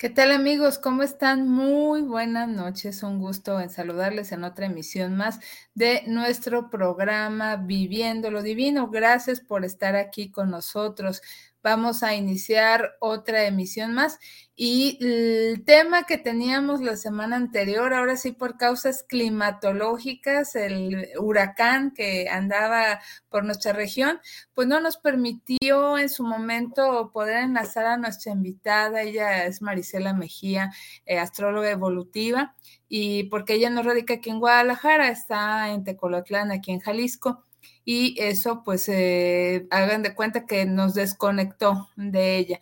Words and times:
¿Qué 0.00 0.08
tal 0.08 0.30
amigos? 0.32 0.78
¿Cómo 0.78 1.02
están? 1.02 1.46
Muy 1.46 2.00
buenas 2.00 2.48
noches. 2.48 3.02
Un 3.02 3.18
gusto 3.18 3.60
en 3.60 3.68
saludarles 3.68 4.32
en 4.32 4.44
otra 4.44 4.64
emisión 4.64 5.14
más 5.14 5.40
de 5.74 6.04
nuestro 6.06 6.70
programa 6.70 7.56
Viviendo 7.56 8.30
lo 8.30 8.40
Divino. 8.42 8.88
Gracias 8.88 9.42
por 9.42 9.62
estar 9.62 9.96
aquí 9.96 10.30
con 10.30 10.48
nosotros 10.50 11.20
vamos 11.62 12.02
a 12.02 12.14
iniciar 12.14 12.96
otra 13.00 13.44
emisión 13.44 13.92
más. 13.92 14.18
Y 14.62 14.98
el 15.00 15.64
tema 15.64 16.04
que 16.04 16.18
teníamos 16.18 16.82
la 16.82 16.96
semana 16.96 17.36
anterior, 17.36 17.94
ahora 17.94 18.16
sí 18.16 18.32
por 18.32 18.58
causas 18.58 19.02
climatológicas, 19.02 20.54
el 20.54 21.08
huracán 21.18 21.92
que 21.92 22.28
andaba 22.28 23.00
por 23.30 23.44
nuestra 23.44 23.72
región, 23.72 24.20
pues 24.52 24.68
no 24.68 24.80
nos 24.80 24.98
permitió 24.98 25.96
en 25.96 26.10
su 26.10 26.24
momento 26.24 27.10
poder 27.12 27.38
enlazar 27.38 27.86
a 27.86 27.96
nuestra 27.96 28.32
invitada. 28.32 29.00
Ella 29.00 29.46
es 29.46 29.62
Marisela 29.62 30.12
Mejía, 30.12 30.72
eh, 31.06 31.18
astróloga 31.18 31.70
evolutiva, 31.70 32.54
y 32.86 33.24
porque 33.24 33.54
ella 33.54 33.70
no 33.70 33.82
radica 33.82 34.14
aquí 34.14 34.28
en 34.28 34.40
Guadalajara, 34.40 35.08
está 35.08 35.70
en 35.70 35.84
Tecolotlán, 35.84 36.50
aquí 36.50 36.72
en 36.72 36.80
Jalisco 36.80 37.44
y 37.84 38.16
eso 38.20 38.62
pues 38.64 38.88
eh, 38.88 39.66
hagan 39.70 40.02
de 40.02 40.14
cuenta 40.14 40.46
que 40.46 40.64
nos 40.66 40.94
desconectó 40.94 41.88
de 41.96 42.38
ella. 42.38 42.60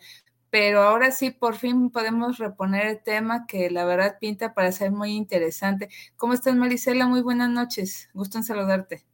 Pero 0.51 0.81
ahora 0.83 1.11
sí, 1.11 1.31
por 1.31 1.55
fin 1.57 1.91
podemos 1.91 2.37
reponer 2.39 2.85
el 2.87 3.03
tema 3.03 3.45
que 3.47 3.69
la 3.71 3.85
verdad 3.85 4.17
pinta 4.19 4.53
para 4.53 4.71
ser 4.71 4.91
muy 4.91 5.11
interesante. 5.11 5.89
¿Cómo 6.17 6.33
estás, 6.33 6.55
Marisela? 6.55 7.07
Muy 7.07 7.21
buenas 7.21 7.49
noches. 7.49 8.09
Gusto 8.13 8.37
en 8.39 8.43
saludarte. 8.43 9.05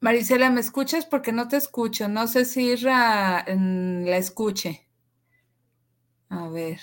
Marisela, 0.00 0.50
¿me 0.50 0.60
escuchas? 0.60 1.06
Porque 1.06 1.30
no 1.32 1.46
te 1.46 1.56
escucho. 1.56 2.08
No 2.08 2.26
sé 2.26 2.44
si 2.44 2.62
Irra 2.72 3.44
mm, 3.48 4.04
la 4.06 4.16
escuche. 4.16 4.87
A 6.48 6.50
ver. 6.50 6.78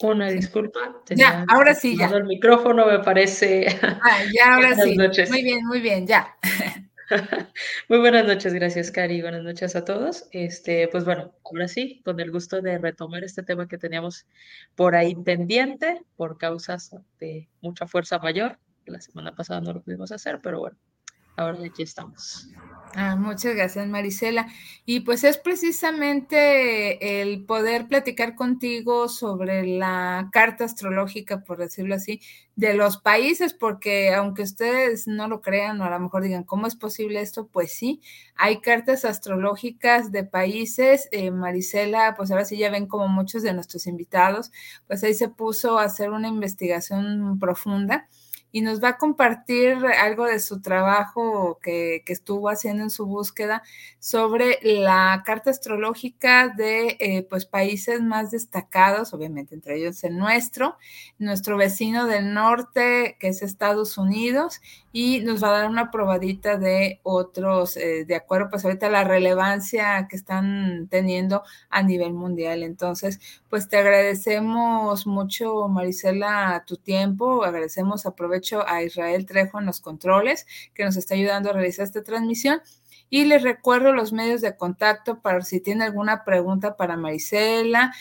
Una 0.00 0.30
disculpa. 0.30 1.02
Ya, 1.10 1.44
ahora 1.48 1.74
sí, 1.74 1.96
ya. 1.98 2.06
El 2.06 2.24
micrófono 2.24 2.86
me 2.86 3.00
parece. 3.00 3.66
Ah, 4.02 4.22
ya, 4.32 4.54
ahora 4.54 4.68
buenas 4.68 4.84
sí. 4.84 4.96
Noches. 4.96 5.30
Muy 5.30 5.42
bien, 5.42 5.66
muy 5.66 5.80
bien, 5.80 6.06
ya. 6.06 6.34
Muy 7.88 7.98
buenas 7.98 8.26
noches, 8.26 8.52
gracias, 8.52 8.90
Cari. 8.90 9.20
Buenas 9.22 9.42
noches 9.42 9.74
a 9.76 9.84
todos. 9.84 10.28
Este, 10.30 10.88
pues 10.88 11.04
bueno, 11.04 11.34
ahora 11.44 11.66
sí, 11.66 12.02
con 12.04 12.20
el 12.20 12.30
gusto 12.30 12.60
de 12.60 12.78
retomar 12.78 13.24
este 13.24 13.42
tema 13.42 13.66
que 13.66 13.78
teníamos 13.78 14.26
por 14.74 14.94
ahí 14.94 15.14
pendiente, 15.14 16.02
por 16.16 16.36
causas 16.38 16.94
de 17.18 17.48
mucha 17.60 17.86
fuerza 17.86 18.18
mayor. 18.18 18.58
La 18.86 19.00
semana 19.00 19.34
pasada 19.34 19.60
no 19.60 19.72
lo 19.72 19.82
pudimos 19.82 20.12
hacer, 20.12 20.40
pero 20.42 20.60
bueno, 20.60 20.76
ahora 21.38 21.64
aquí 21.64 21.82
estamos. 21.82 22.48
Ah, 22.94 23.16
muchas 23.16 23.54
gracias, 23.54 23.86
Marisela. 23.86 24.48
Y 24.84 25.00
pues 25.00 25.22
es 25.22 25.38
precisamente 25.38 27.20
el 27.20 27.44
poder 27.44 27.86
platicar 27.86 28.34
contigo 28.34 29.08
sobre 29.08 29.66
la 29.66 30.30
carta 30.32 30.64
astrológica, 30.64 31.44
por 31.44 31.58
decirlo 31.58 31.94
así, 31.94 32.20
de 32.56 32.74
los 32.74 32.96
países, 32.96 33.52
porque 33.54 34.14
aunque 34.14 34.42
ustedes 34.42 35.06
no 35.06 35.28
lo 35.28 35.42
crean 35.42 35.80
o 35.80 35.84
a 35.84 35.90
lo 35.90 36.00
mejor 36.00 36.22
digan, 36.22 36.44
¿cómo 36.44 36.66
es 36.66 36.74
posible 36.76 37.20
esto? 37.20 37.46
Pues 37.46 37.72
sí, 37.72 38.00
hay 38.34 38.60
cartas 38.60 39.04
astrológicas 39.04 40.10
de 40.10 40.24
países. 40.24 41.08
Eh, 41.12 41.30
Marisela, 41.30 42.14
pues 42.16 42.30
ahora 42.30 42.46
sí 42.46 42.56
ya 42.56 42.70
ven 42.70 42.86
como 42.86 43.06
muchos 43.06 43.42
de 43.42 43.52
nuestros 43.52 43.86
invitados, 43.86 44.50
pues 44.86 45.04
ahí 45.04 45.14
se 45.14 45.28
puso 45.28 45.78
a 45.78 45.84
hacer 45.84 46.10
una 46.10 46.28
investigación 46.28 47.38
profunda 47.38 48.08
y 48.50 48.62
nos 48.62 48.82
va 48.82 48.90
a 48.90 48.96
compartir 48.96 49.76
algo 49.86 50.24
de 50.24 50.40
su 50.40 50.60
trabajo 50.60 51.58
que, 51.62 52.02
estuvo 52.08 52.48
haciendo 52.48 52.82
en 52.82 52.90
su 52.90 53.04
búsqueda 53.04 53.62
sobre 53.98 54.58
la 54.62 55.22
carta 55.26 55.50
astrológica 55.50 56.48
de 56.48 56.96
eh, 57.00 57.26
pues 57.28 57.44
países 57.44 58.00
más 58.00 58.30
destacados, 58.30 59.12
obviamente 59.12 59.54
entre 59.54 59.76
ellos 59.76 60.02
el 60.04 60.16
nuestro, 60.16 60.78
nuestro 61.18 61.58
vecino 61.58 62.06
del 62.06 62.32
norte 62.32 63.16
que 63.20 63.28
es 63.28 63.42
Estados 63.42 63.98
Unidos 63.98 64.60
y 64.90 65.20
nos 65.20 65.42
va 65.44 65.48
a 65.48 65.58
dar 65.60 65.70
una 65.70 65.90
probadita 65.90 66.56
de 66.56 67.00
otros, 67.02 67.76
eh, 67.76 68.04
de 68.06 68.14
acuerdo 68.14 68.48
pues 68.50 68.64
ahorita 68.64 68.88
la 68.88 69.04
relevancia 69.04 70.08
que 70.08 70.16
están 70.16 70.88
teniendo 70.90 71.42
a 71.68 71.82
nivel 71.82 72.14
mundial. 72.14 72.62
Entonces, 72.62 73.20
pues 73.50 73.68
te 73.68 73.76
agradecemos 73.76 75.06
mucho, 75.06 75.68
Marisela, 75.68 76.64
tu 76.66 76.76
tiempo, 76.76 77.44
agradecemos, 77.44 78.06
aprovecho 78.06 78.37
a 78.66 78.82
Israel 78.82 79.26
Trejo 79.26 79.58
en 79.58 79.66
los 79.66 79.80
controles 79.80 80.46
que 80.74 80.84
nos 80.84 80.96
está 80.96 81.14
ayudando 81.14 81.50
a 81.50 81.52
realizar 81.52 81.84
esta 81.84 82.02
transmisión. 82.02 82.60
Y 83.10 83.24
les 83.24 83.42
recuerdo 83.42 83.92
los 83.92 84.12
medios 84.12 84.40
de 84.42 84.56
contacto 84.56 85.22
para 85.22 85.40
si 85.42 85.60
tienen 85.60 85.82
alguna 85.82 86.24
pregunta 86.24 86.76
para 86.76 86.96
Marisela. 86.96 87.94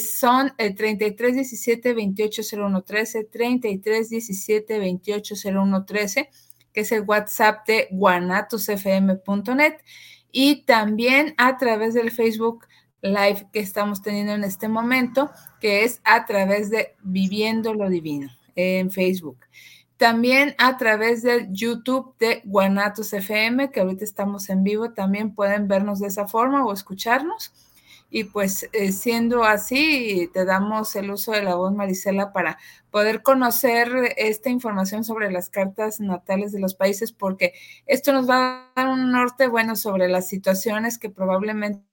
son 0.00 0.52
el 0.58 0.74
33 0.74 1.34
17 1.34 1.94
28 1.94 2.42
01 2.56 2.82
13, 2.82 3.24
33 3.24 4.08
17 4.08 4.78
28 4.78 5.34
01 5.52 5.84
13, 5.84 6.30
que 6.72 6.80
es 6.80 6.92
el 6.92 7.02
WhatsApp 7.02 7.66
de 7.66 7.88
guanatosfm.net. 7.90 9.74
Y 10.30 10.64
también 10.64 11.34
a 11.38 11.56
través 11.56 11.94
del 11.94 12.10
Facebook 12.10 12.66
Live 13.02 13.48
que 13.52 13.60
estamos 13.60 14.02
teniendo 14.02 14.32
en 14.32 14.44
este 14.44 14.68
momento, 14.68 15.30
que 15.60 15.84
es 15.84 16.00
a 16.04 16.24
través 16.24 16.70
de 16.70 16.94
Viviendo 17.02 17.74
lo 17.74 17.88
Divino 17.88 18.35
en 18.56 18.90
Facebook. 18.90 19.38
También 19.96 20.54
a 20.58 20.76
través 20.76 21.22
del 21.22 21.50
YouTube 21.52 22.14
de 22.18 22.42
Guanatos 22.44 23.12
FM, 23.12 23.70
que 23.70 23.80
ahorita 23.80 24.04
estamos 24.04 24.50
en 24.50 24.62
vivo, 24.62 24.92
también 24.92 25.34
pueden 25.34 25.68
vernos 25.68 26.00
de 26.00 26.08
esa 26.08 26.26
forma 26.26 26.66
o 26.66 26.72
escucharnos. 26.72 27.52
Y 28.10 28.24
pues 28.24 28.68
eh, 28.72 28.92
siendo 28.92 29.42
así, 29.44 30.30
te 30.32 30.44
damos 30.44 30.94
el 30.96 31.10
uso 31.10 31.32
de 31.32 31.42
la 31.42 31.56
voz, 31.56 31.72
Marisela, 31.72 32.32
para 32.32 32.58
poder 32.90 33.22
conocer 33.22 34.14
esta 34.16 34.50
información 34.50 35.02
sobre 35.02 35.30
las 35.30 35.48
cartas 35.50 35.98
natales 35.98 36.52
de 36.52 36.60
los 36.60 36.74
países, 36.74 37.12
porque 37.12 37.54
esto 37.86 38.12
nos 38.12 38.28
va 38.28 38.70
a 38.76 38.82
dar 38.82 38.88
un 38.88 39.10
norte 39.10 39.48
bueno 39.48 39.76
sobre 39.76 40.08
las 40.08 40.28
situaciones 40.28 40.98
que 40.98 41.10
probablemente 41.10 41.84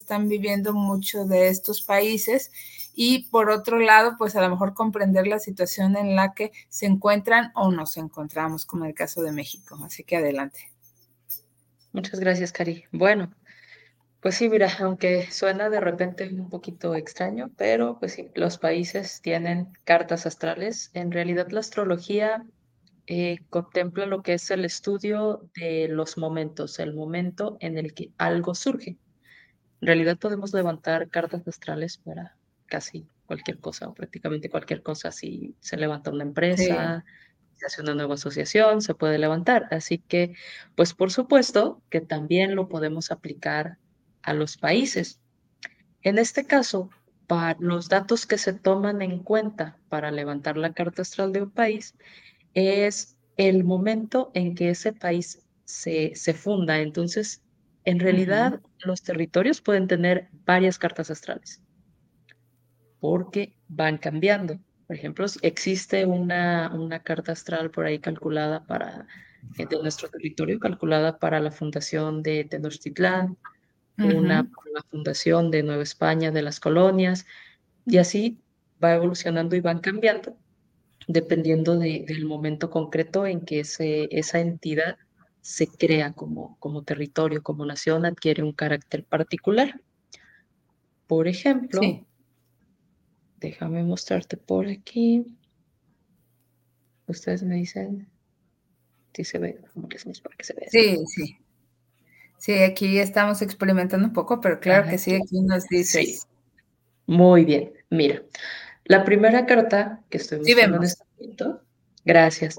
están 0.00 0.28
viviendo 0.28 0.72
muchos 0.72 1.28
de 1.28 1.48
estos 1.48 1.82
países 1.82 2.50
y 2.94 3.24
por 3.30 3.50
otro 3.50 3.78
lado, 3.78 4.16
pues 4.18 4.36
a 4.36 4.42
lo 4.42 4.50
mejor 4.50 4.74
comprender 4.74 5.26
la 5.26 5.38
situación 5.38 5.96
en 5.96 6.16
la 6.16 6.34
que 6.34 6.52
se 6.68 6.86
encuentran 6.86 7.52
o 7.54 7.70
nos 7.70 7.96
encontramos, 7.96 8.66
como 8.66 8.84
en 8.84 8.90
el 8.90 8.94
caso 8.94 9.22
de 9.22 9.32
México. 9.32 9.78
Así 9.84 10.04
que 10.04 10.16
adelante. 10.16 10.72
Muchas 11.92 12.20
gracias, 12.20 12.52
Cari. 12.52 12.84
Bueno, 12.92 13.32
pues 14.20 14.34
sí, 14.36 14.48
mira, 14.48 14.70
aunque 14.80 15.30
suena 15.30 15.70
de 15.70 15.80
repente 15.80 16.28
un 16.28 16.50
poquito 16.50 16.94
extraño, 16.94 17.50
pero 17.56 17.98
pues 17.98 18.12
sí, 18.12 18.30
los 18.34 18.58
países 18.58 19.22
tienen 19.22 19.68
cartas 19.84 20.26
astrales. 20.26 20.90
En 20.94 21.10
realidad 21.10 21.48
la 21.50 21.60
astrología 21.60 22.44
eh, 23.06 23.38
contempla 23.48 24.06
lo 24.06 24.22
que 24.22 24.34
es 24.34 24.50
el 24.50 24.64
estudio 24.64 25.48
de 25.56 25.88
los 25.88 26.18
momentos, 26.18 26.78
el 26.78 26.94
momento 26.94 27.56
en 27.60 27.78
el 27.78 27.94
que 27.94 28.10
algo 28.18 28.54
surge. 28.54 28.98
En 29.80 29.86
realidad 29.86 30.18
podemos 30.18 30.52
levantar 30.52 31.08
cartas 31.08 31.48
astrales 31.48 31.96
para 31.96 32.36
casi 32.70 33.06
cualquier 33.26 33.58
cosa 33.58 33.88
o 33.88 33.94
prácticamente 33.94 34.48
cualquier 34.48 34.82
cosa. 34.82 35.12
Si 35.12 35.54
se 35.60 35.76
levanta 35.76 36.10
una 36.10 36.24
empresa, 36.24 37.04
se 37.54 37.66
hace 37.66 37.82
una 37.82 37.94
nueva 37.94 38.14
asociación, 38.14 38.80
se 38.80 38.94
puede 38.94 39.18
levantar. 39.18 39.68
Así 39.70 39.98
que, 39.98 40.34
pues 40.76 40.94
por 40.94 41.10
supuesto 41.10 41.82
que 41.90 42.00
también 42.00 42.54
lo 42.54 42.68
podemos 42.68 43.10
aplicar 43.10 43.76
a 44.22 44.32
los 44.32 44.56
países. 44.56 45.20
En 46.02 46.18
este 46.18 46.46
caso, 46.46 46.88
para 47.26 47.58
los 47.60 47.88
datos 47.88 48.24
que 48.26 48.38
se 48.38 48.54
toman 48.54 49.02
en 49.02 49.18
cuenta 49.18 49.76
para 49.88 50.10
levantar 50.10 50.56
la 50.56 50.72
carta 50.72 51.02
astral 51.02 51.32
de 51.32 51.42
un 51.42 51.50
país 51.50 51.94
es 52.54 53.16
el 53.36 53.64
momento 53.64 54.30
en 54.34 54.54
que 54.54 54.70
ese 54.70 54.92
país 54.92 55.42
se, 55.64 56.12
se 56.14 56.34
funda. 56.34 56.80
Entonces, 56.80 57.42
en 57.84 58.00
realidad, 58.00 58.60
los 58.80 59.02
territorios 59.02 59.60
pueden 59.60 59.86
tener 59.86 60.28
varias 60.44 60.78
cartas 60.78 61.10
astrales 61.10 61.60
porque 63.00 63.54
van 63.68 63.98
cambiando. 63.98 64.58
Por 64.86 64.96
ejemplo, 64.96 65.26
existe 65.42 66.04
una, 66.04 66.70
una 66.74 67.00
carta 67.00 67.32
astral 67.32 67.70
por 67.70 67.86
ahí 67.86 67.98
calculada 67.98 68.64
para, 68.64 69.06
eh, 69.58 69.66
de 69.66 69.80
nuestro 69.80 70.08
territorio, 70.08 70.58
calculada 70.58 71.18
para 71.18 71.40
la 71.40 71.50
fundación 71.50 72.22
de 72.22 72.44
Tenochtitlán, 72.44 73.36
una 73.98 74.44
para 74.44 74.70
la 74.74 74.82
fundación 74.90 75.50
de 75.50 75.62
Nueva 75.62 75.82
España, 75.82 76.30
de 76.30 76.42
las 76.42 76.58
colonias, 76.58 77.26
y 77.86 77.98
así 77.98 78.38
va 78.82 78.94
evolucionando 78.94 79.56
y 79.56 79.60
van 79.60 79.80
cambiando 79.80 80.36
dependiendo 81.12 81.76
del 81.78 82.24
momento 82.24 82.70
concreto 82.70 83.26
en 83.26 83.40
que 83.40 83.60
ese, 83.60 84.08
esa 84.12 84.38
entidad 84.38 84.96
se 85.40 85.66
crea 85.66 86.12
como, 86.12 86.56
como 86.60 86.82
territorio, 86.82 87.42
como 87.42 87.64
nación, 87.66 88.04
adquiere 88.04 88.42
un 88.42 88.52
carácter 88.52 89.04
particular. 89.04 89.80
Por 91.06 91.26
ejemplo, 91.26 91.80
déjame 93.40 93.82
mostrarte 93.82 94.36
por 94.36 94.66
aquí. 94.66 95.24
Ustedes 97.06 97.42
me 97.42 97.56
dicen 97.56 98.08
si 99.14 99.24
se 99.24 99.38
ve, 99.38 99.60
para 99.74 99.88
que 100.36 100.44
se 100.44 100.54
vea. 100.54 100.68
Sí, 100.70 100.98
sí. 101.06 101.38
Sí, 102.38 102.54
aquí 102.62 102.98
estamos 102.98 103.42
experimentando 103.42 104.06
un 104.06 104.12
poco, 104.12 104.40
pero 104.40 104.60
claro 104.60 104.88
que 104.88 104.96
sí, 104.98 105.14
aquí 105.14 105.40
nos 105.42 105.66
dices. 105.68 106.26
Muy 107.06 107.44
bien, 107.44 107.72
mira. 107.90 108.22
La 108.84 109.04
primera 109.04 109.44
carta 109.44 110.02
que 110.08 110.16
estoy 110.16 110.38
mostrando 110.38 110.78
en 110.78 110.82
este 110.84 111.04
momento, 111.18 111.62
gracias, 112.04 112.58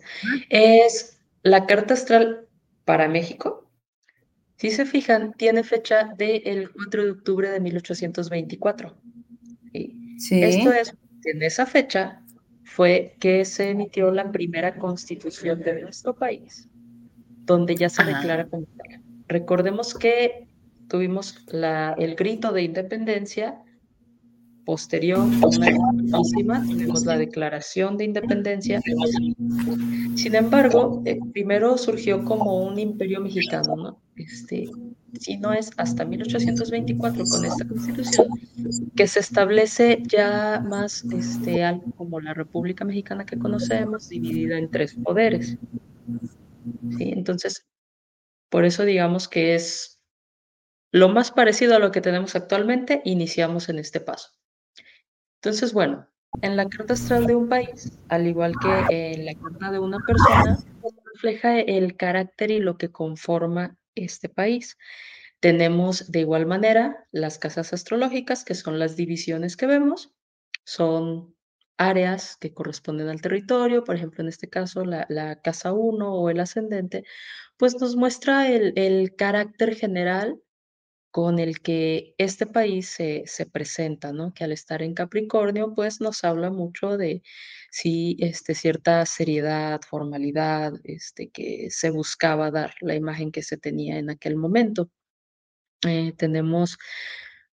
es 0.50 1.20
la 1.42 1.66
carta 1.66 1.96
astral 1.96 2.48
para 2.86 3.08
México. 3.08 3.68
Si 4.58 4.70
se 4.70 4.86
fijan, 4.86 5.34
tiene 5.34 5.64
fecha 5.64 6.14
del 6.16 6.72
4 6.72 7.06
de 7.06 7.12
octubre 7.12 7.50
de 7.50 7.60
1824. 7.60 8.96
¿sí? 9.74 10.01
Esto 10.30 10.72
es, 10.72 10.96
en 11.26 11.42
esa 11.42 11.66
fecha 11.66 12.22
fue 12.64 13.16
que 13.20 13.44
se 13.46 13.70
emitió 13.70 14.12
la 14.12 14.32
primera 14.32 14.76
constitución 14.76 15.62
de 15.62 15.82
nuestro 15.82 16.16
país, 16.16 16.70
donde 17.46 17.76
ya 17.76 17.90
se 17.90 18.04
declara 18.04 18.48
como 18.48 18.68
Recordemos 19.28 19.94
que 19.94 20.48
tuvimos 20.88 21.46
la, 21.48 21.94
el 21.98 22.16
grito 22.16 22.52
de 22.52 22.64
independencia 22.64 23.62
posterior, 24.66 25.20
una 25.20 26.62
tenemos 26.68 27.06
la 27.06 27.18
declaración 27.18 27.98
de 27.98 28.06
independencia. 28.06 28.82
Sin 30.16 30.36
embargo, 30.36 31.02
eh, 31.06 31.20
primero 31.34 31.78
surgió 31.78 32.24
como 32.24 32.64
un 32.64 32.78
imperio 32.80 33.22
mexicano, 33.22 33.76
¿no? 33.76 34.02
Este, 34.16 34.70
si 35.20 35.38
no 35.38 35.54
es 35.54 35.72
hasta 35.78 36.06
1824 36.06 37.24
con 37.26 37.46
esta 37.46 37.68
constitución 37.68 38.28
que 38.96 39.08
se 39.08 39.20
establece 39.20 40.04
ya 40.08 40.64
más 40.66 41.04
este, 41.06 41.64
algo 41.64 41.92
como 41.98 42.20
la 42.20 42.34
República 42.34 42.86
Mexicana 42.86 43.26
que 43.26 43.40
conocemos, 43.40 44.10
dividida 44.10 44.58
en 44.58 44.70
tres 44.70 44.96
poderes. 44.96 45.58
¿Sí? 46.98 47.12
Entonces, 47.12 47.66
por 48.50 48.66
eso 48.66 48.86
digamos 48.86 49.28
que 49.28 49.56
es 49.56 50.00
lo 50.92 51.10
más 51.10 51.32
parecido 51.32 51.76
a 51.76 51.80
lo 51.80 51.92
que 51.92 52.02
tenemos 52.02 52.36
actualmente, 52.36 53.02
iniciamos 53.06 53.70
en 53.70 53.80
este 53.80 54.02
paso. 54.02 54.30
Entonces, 55.44 55.74
bueno, 55.74 56.08
en 56.42 56.56
la 56.56 56.70
carta 56.70 56.94
astral 56.94 57.26
de 57.26 57.34
un 57.34 57.50
país, 57.50 58.00
al 58.10 58.28
igual 58.28 58.54
que 58.60 59.12
en 59.12 59.26
la 59.26 59.34
carta 59.34 59.72
de 59.72 59.80
una 59.80 59.98
persona, 60.06 60.60
refleja 61.16 61.60
el 61.60 61.98
carácter 61.98 62.52
y 62.52 62.60
lo 62.60 62.78
que 62.78 62.92
conforma 62.92 63.76
este 63.96 64.30
país. 64.30 64.78
Tenemos 65.40 66.12
de 66.12 66.20
igual 66.20 66.46
manera 66.46 67.08
las 67.12 67.40
casas 67.40 67.74
astrológicas, 67.74 68.46
que 68.46 68.54
son 68.54 68.78
las 68.78 68.96
divisiones 68.96 69.58
que 69.58 69.66
vemos, 69.66 70.14
son 70.64 71.36
áreas 71.76 72.38
que 72.38 72.54
corresponden 72.54 73.10
al 73.10 73.22
territorio, 73.22 73.84
por 73.84 73.96
ejemplo, 73.96 74.22
en 74.22 74.30
este 74.30 74.48
caso 74.48 74.86
la, 74.86 75.42
casa 75.42 75.74
1 75.74 76.14
o 76.14 76.30
el 76.30 76.40
ascendente, 76.40 77.04
pues 77.58 77.82
nos 77.82 77.96
muestra 77.96 78.48
el, 78.48 78.74
el 78.76 79.16
carácter 79.16 79.74
general 79.74 80.40
con 81.12 81.40
el 81.40 81.62
que 81.62 82.16
este 82.18 82.46
país 82.48 82.90
se, 82.90 83.24
se, 83.28 83.46
presenta, 83.46 84.14
¿no? 84.14 84.34
Que 84.34 84.46
al 84.46 84.52
estar 84.54 84.82
en 84.82 84.94
Capricornio, 84.94 85.74
pues 85.76 86.02
nos 86.02 86.24
habla 86.24 86.50
mucho 86.52 86.98
de 86.98 87.22
sí, 87.70 88.18
este, 88.20 88.56
cierta 88.56 89.06
seriedad, 89.06 89.82
formalidad, 89.88 90.74
este, 90.84 91.30
que 91.30 91.70
se 91.72 91.90
buscaba 91.92 92.52
dar 92.52 92.74
la 92.82 92.96
imagen 92.96 93.32
que 93.32 93.44
se 93.44 93.58
tenía 93.58 93.98
en 94.00 94.10
aquel 94.10 94.38
momento. 94.38 94.90
Eh, 95.86 96.14
tenemos, 96.18 96.78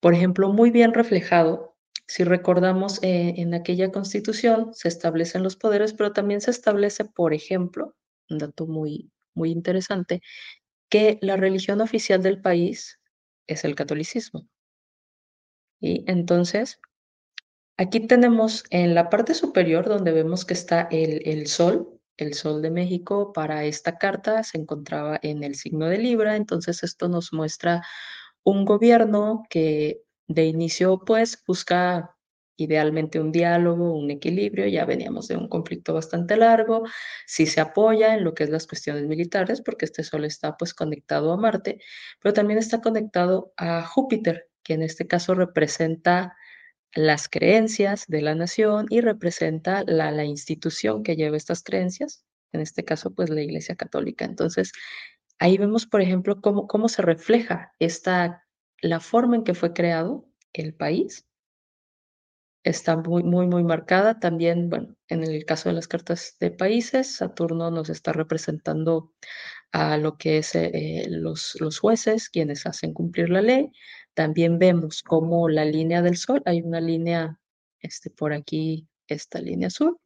por 0.01 0.15
ejemplo, 0.15 0.53
muy 0.53 0.71
bien 0.71 0.95
reflejado, 0.95 1.73
si 2.07 2.25
recordamos, 2.25 3.03
eh, 3.03 3.35
en 3.39 3.55
aquella 3.55 3.91
constitución 3.91 4.75
se 4.75 4.89
establecen 4.89 5.43
los 5.43 5.57
poderes, 5.57 5.95
pero 5.95 6.13
también 6.13 6.41
se 6.41 6.51
establece, 6.51 7.05
por 7.05 7.33
ejemplo, 7.33 7.95
un 8.29 8.39
dato 8.39 8.67
muy, 8.67 9.11
muy 9.35 9.51
interesante, 9.51 10.21
que 10.91 11.19
la 11.23 11.37
religión 11.37 11.81
oficial 11.81 12.23
del 12.23 12.41
país 12.43 13.01
es 13.47 13.65
el 13.65 13.75
catolicismo. 13.75 14.49
Y 15.81 16.05
entonces, 16.11 16.81
aquí 17.77 18.07
tenemos 18.07 18.65
en 18.71 18.95
la 18.95 19.11
parte 19.11 19.35
superior 19.35 19.89
donde 19.89 20.13
vemos 20.13 20.45
que 20.45 20.55
está 20.55 20.83
el, 20.91 21.23
el 21.27 21.47
sol, 21.47 22.01
el 22.17 22.35
sol 22.35 22.63
de 22.63 22.71
México 22.71 23.33
para 23.33 23.65
esta 23.65 23.99
carta 23.99 24.43
se 24.45 24.59
encontraba 24.59 25.19
en 25.23 25.43
el 25.43 25.55
signo 25.55 25.87
de 25.87 25.99
Libra, 25.99 26.37
entonces 26.37 26.83
esto 26.83 27.09
nos 27.09 27.33
muestra 27.33 27.83
un 28.45 28.65
gobierno 28.65 29.45
que 29.49 30.03
de 30.29 30.47
inicio 30.47 31.01
pues 31.05 31.43
busca 31.47 32.17
idealmente 32.57 33.21
un 33.21 33.33
diálogo, 33.33 33.97
un 33.97 34.11
equilibrio, 34.11 34.67
ya 34.67 34.85
veníamos 34.85 35.29
de 35.29 35.37
un 35.37 35.49
conflicto 35.49 35.95
bastante 35.95 36.37
largo, 36.37 36.85
sí 37.27 37.47
se 37.47 37.61
apoya 37.61 38.15
en 38.15 38.25
lo 38.25 38.35
que 38.35 38.45
es 38.45 38.51
las 38.51 38.67
cuestiones 38.67 39.07
militares, 39.07 39.63
porque 39.63 39.85
este 39.85 40.05
sol 40.05 40.25
está 40.25 40.57
pues 40.57 40.75
conectado 40.75 41.33
a 41.33 41.37
Marte, 41.37 41.81
pero 42.21 42.33
también 42.33 42.59
está 42.59 42.81
conectado 42.81 43.53
a 43.57 43.85
Júpiter, 43.85 44.49
que 44.63 44.75
en 44.75 44.83
este 44.83 45.07
caso 45.07 45.35
representa 45.35 46.37
las 46.95 47.29
creencias 47.29 48.07
de 48.07 48.21
la 48.23 48.35
nación 48.35 48.87
y 48.91 49.01
representa 49.01 49.83
la, 49.87 50.11
la 50.11 50.25
institución 50.25 51.03
que 51.03 51.17
lleva 51.17 51.37
estas 51.37 51.63
creencias, 51.63 52.25
en 52.53 52.61
este 52.61 52.85
caso 52.85 53.15
pues 53.15 53.31
la 53.31 53.43
Iglesia 53.43 53.77
Católica. 53.77 54.25
Entonces, 54.27 54.73
ahí 55.39 55.57
vemos, 55.59 55.87
por 55.87 56.03
ejemplo, 56.03 56.41
cómo, 56.41 56.67
cómo 56.67 56.89
se 56.89 57.03
refleja 57.03 57.73
esta, 57.79 58.47
la 58.81 59.01
forma 59.01 59.37
en 59.37 59.45
que 59.45 59.55
fue 59.55 59.73
creado 59.73 60.29
el 60.53 60.75
país 60.75 61.27
está 62.65 62.97
muy, 62.97 63.23
muy, 63.23 63.47
muy 63.47 63.65
marcada. 63.65 64.19
También, 64.21 64.71
bueno, 64.71 64.95
en 65.09 65.25
el 65.25 65.45
caso 65.45 65.69
de 65.69 65.75
las 65.75 65.89
cartas 65.89 66.37
de 66.41 66.51
países, 66.51 67.17
Saturno 67.17 67.71
nos 67.71 67.91
está 67.91 68.13
representando 68.13 69.13
a 69.73 69.97
lo 69.97 70.17
que 70.19 70.39
es 70.39 70.55
eh, 70.55 71.07
los, 71.09 71.57
los 71.61 71.79
jueces, 71.79 72.29
quienes 72.29 72.67
hacen 72.67 72.93
cumplir 72.93 73.31
la 73.31 73.43
ley. 73.43 73.71
También 74.15 74.59
vemos 74.59 75.03
como 75.03 75.49
la 75.49 75.65
línea 75.65 76.03
del 76.03 76.17
Sol, 76.17 76.43
hay 76.45 76.61
una 76.61 76.81
línea 76.81 77.41
este, 77.81 78.11
por 78.11 78.33
aquí, 78.33 78.89
esta 79.07 79.41
línea 79.41 79.69
azul, 79.69 79.99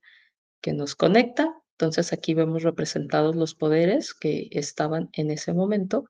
que 0.60 0.72
nos 0.72 0.94
conecta. 0.94 1.52
Entonces 1.72 2.12
aquí 2.12 2.32
vemos 2.34 2.62
representados 2.62 3.36
los 3.36 3.54
poderes 3.54 4.14
que 4.14 4.48
estaban 4.52 5.10
en 5.12 5.30
ese 5.30 5.52
momento, 5.52 6.08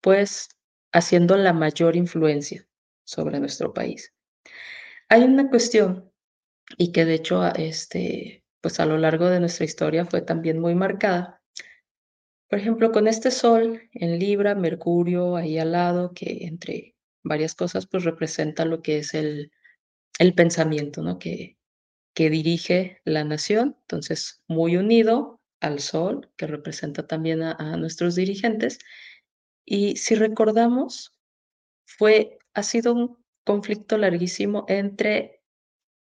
pues 0.00 0.48
haciendo 0.92 1.36
la 1.36 1.52
mayor 1.52 1.96
influencia 1.96 2.66
sobre 3.04 3.38
nuestro 3.38 3.72
país. 3.72 4.12
Hay 5.14 5.22
una 5.22 5.48
cuestión 5.48 6.10
y 6.76 6.90
que 6.90 7.04
de 7.04 7.14
hecho 7.14 7.46
este, 7.54 8.44
pues 8.60 8.80
a 8.80 8.84
lo 8.84 8.98
largo 8.98 9.30
de 9.30 9.38
nuestra 9.38 9.64
historia 9.64 10.06
fue 10.06 10.22
también 10.22 10.58
muy 10.58 10.74
marcada. 10.74 11.40
Por 12.50 12.58
ejemplo, 12.58 12.90
con 12.90 13.06
este 13.06 13.30
Sol 13.30 13.80
en 13.92 14.18
Libra, 14.18 14.56
Mercurio 14.56 15.36
ahí 15.36 15.56
al 15.56 15.70
lado, 15.70 16.14
que 16.14 16.38
entre 16.40 16.96
varias 17.22 17.54
cosas 17.54 17.86
pues 17.86 18.02
representa 18.02 18.64
lo 18.64 18.82
que 18.82 18.98
es 18.98 19.14
el, 19.14 19.52
el 20.18 20.34
pensamiento, 20.34 21.00
¿no? 21.00 21.20
Que, 21.20 21.58
que 22.12 22.28
dirige 22.28 23.00
la 23.04 23.22
nación, 23.22 23.76
entonces 23.82 24.42
muy 24.48 24.76
unido 24.76 25.40
al 25.60 25.78
Sol, 25.78 26.28
que 26.36 26.48
representa 26.48 27.06
también 27.06 27.40
a, 27.40 27.52
a 27.52 27.76
nuestros 27.76 28.16
dirigentes. 28.16 28.80
Y 29.64 29.94
si 29.94 30.16
recordamos, 30.16 31.14
fue 31.86 32.36
ha 32.52 32.64
sido 32.64 32.94
un 32.94 33.23
conflicto 33.44 33.98
larguísimo 33.98 34.64
entre 34.68 35.42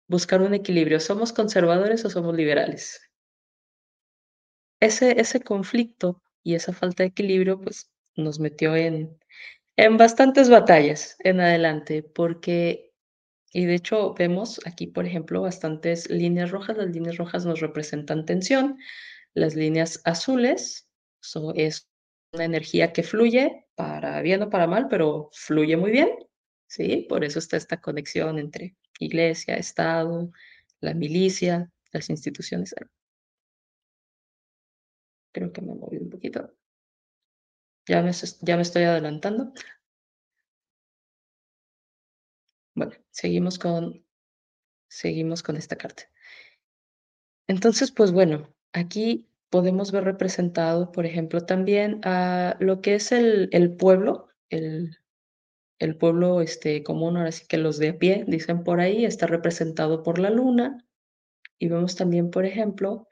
buscar 0.07 0.41
un 0.41 0.53
equilibrio. 0.53 0.99
¿Somos 0.99 1.33
conservadores 1.33 2.03
o 2.05 2.09
somos 2.09 2.35
liberales? 2.35 3.01
Ese, 4.81 5.19
ese 5.19 5.41
conflicto 5.41 6.21
y 6.43 6.55
esa 6.55 6.73
falta 6.73 7.03
de 7.03 7.09
equilibrio, 7.09 7.61
pues 7.61 7.91
nos 8.15 8.39
metió 8.39 8.75
en, 8.75 9.17
en 9.77 9.97
bastantes 9.97 10.49
batallas 10.49 11.15
en 11.19 11.39
adelante, 11.39 12.03
porque, 12.03 12.91
y 13.53 13.65
de 13.65 13.75
hecho 13.75 14.13
vemos 14.13 14.59
aquí, 14.65 14.87
por 14.87 15.05
ejemplo, 15.05 15.43
bastantes 15.43 16.09
líneas 16.09 16.51
rojas. 16.51 16.77
Las 16.77 16.89
líneas 16.89 17.17
rojas 17.17 17.45
nos 17.45 17.59
representan 17.59 18.25
tensión, 18.25 18.77
las 19.33 19.55
líneas 19.55 20.01
azules 20.03 20.87
so, 21.21 21.53
es 21.55 21.87
una 22.33 22.45
energía 22.45 22.91
que 22.91 23.03
fluye 23.03 23.65
para 23.75 24.21
bien 24.21 24.43
o 24.43 24.49
para 24.49 24.67
mal, 24.67 24.87
pero 24.89 25.29
fluye 25.33 25.77
muy 25.77 25.91
bien, 25.91 26.09
¿sí? 26.71 27.05
Por 27.09 27.25
eso 27.25 27.39
está 27.39 27.57
esta 27.57 27.81
conexión 27.81 28.39
entre 28.39 28.77
iglesia, 28.99 29.55
Estado, 29.55 30.31
la 30.79 30.93
milicia, 30.93 31.69
las 31.91 32.09
instituciones. 32.09 32.73
Creo 35.33 35.51
que 35.51 35.61
me 35.61 35.75
moví 35.75 35.97
un 35.97 36.09
poquito. 36.09 36.53
Ya 37.87 38.01
me, 38.01 38.11
ya 38.41 38.55
me 38.55 38.61
estoy 38.61 38.83
adelantando. 38.83 39.53
Bueno, 42.73 42.93
seguimos 43.09 43.59
con, 43.59 44.05
seguimos 44.87 45.43
con 45.43 45.57
esta 45.57 45.75
carta. 45.75 46.03
Entonces, 47.47 47.91
pues 47.91 48.13
bueno, 48.13 48.47
aquí 48.71 49.27
podemos 49.49 49.91
ver 49.91 50.05
representado, 50.05 50.93
por 50.93 51.05
ejemplo, 51.05 51.45
también 51.45 51.99
a 52.05 52.55
lo 52.61 52.81
que 52.81 52.95
es 52.95 53.11
el, 53.11 53.49
el 53.51 53.75
pueblo, 53.75 54.29
el, 54.49 55.00
el 55.81 55.97
pueblo 55.97 56.41
este, 56.41 56.83
común, 56.83 57.17
ahora 57.17 57.31
sí 57.31 57.45
que 57.47 57.57
los 57.57 57.79
de 57.79 57.89
a 57.89 57.97
pie, 57.97 58.23
dicen 58.27 58.63
por 58.63 58.79
ahí, 58.79 59.03
está 59.03 59.25
representado 59.25 60.03
por 60.03 60.19
la 60.19 60.29
luna. 60.29 60.85
Y 61.57 61.69
vemos 61.69 61.95
también, 61.95 62.29
por 62.29 62.45
ejemplo, 62.45 63.07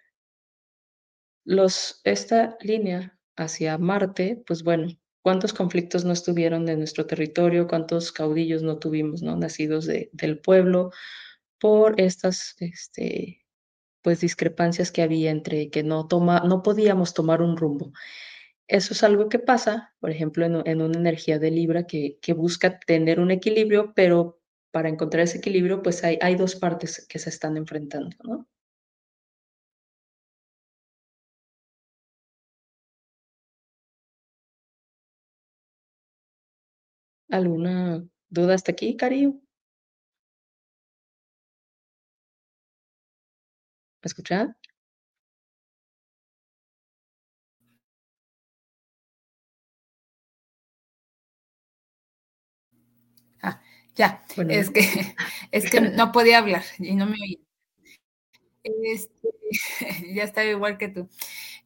los, 1.45 1.99
esta 2.03 2.57
línea 2.61 3.17
hacia 3.35 3.79
Marte, 3.79 4.43
pues 4.45 4.63
bueno, 4.63 4.88
cuántos 5.23 5.51
conflictos 5.51 6.05
no 6.05 6.13
estuvieron 6.13 6.69
en 6.69 6.77
nuestro 6.77 7.07
territorio, 7.07 7.67
cuántos 7.67 8.11
caudillos 8.11 8.61
no 8.61 8.77
tuvimos, 8.77 9.23
¿no? 9.23 9.35
Nacidos 9.35 9.88
de, 9.88 10.11
del 10.13 10.39
pueblo 10.39 10.91
por 11.59 11.99
estas, 11.99 12.55
este, 12.59 13.47
pues 14.03 14.21
discrepancias 14.21 14.91
que 14.91 15.01
había 15.01 15.31
entre 15.31 15.71
que 15.71 15.81
no 15.81 16.07
toma, 16.07 16.43
no 16.45 16.61
podíamos 16.61 17.15
tomar 17.15 17.41
un 17.41 17.57
rumbo. 17.57 17.93
Eso 18.69 18.93
es 18.93 19.03
algo 19.03 19.29
que 19.29 19.39
pasa, 19.39 19.93
por 19.99 20.11
ejemplo, 20.11 20.45
en, 20.45 20.81
una 20.81 20.97
energía 20.97 21.39
de 21.39 21.49
Libra 21.51 21.88
que, 21.88 22.19
que, 22.21 22.33
busca 22.33 22.79
tener 22.79 23.19
un 23.19 23.31
equilibrio, 23.31 23.93
pero 23.95 24.39
para 24.71 24.89
encontrar 24.89 25.23
ese 25.23 25.39
equilibrio, 25.39 25.81
pues 25.81 26.03
hay, 26.03 26.19
hay 26.21 26.35
dos 26.35 26.55
partes 26.55 27.05
que 27.09 27.17
se 27.19 27.29
están 27.31 27.57
enfrentando, 27.57 28.15
¿no? 28.23 28.47
¿Alguna 37.31 38.03
duda 38.29 38.53
hasta 38.53 38.71
aquí, 38.71 38.95
Cariño? 38.95 39.41
¿Me 44.01 44.07
escuchas? 44.07 44.49
Ya, 53.96 54.24
es 54.50 54.69
que, 54.69 54.81
es 55.51 55.69
que 55.69 55.81
no 55.81 56.12
podía 56.12 56.38
hablar 56.39 56.63
y 56.77 56.96
no 56.96 57.05
me 57.05 57.17
oía. 57.22 57.38
Este, 58.63 59.29
ya 60.13 60.24
estaba 60.24 60.48
igual 60.48 60.77
que 60.77 60.89
tú. 60.89 61.10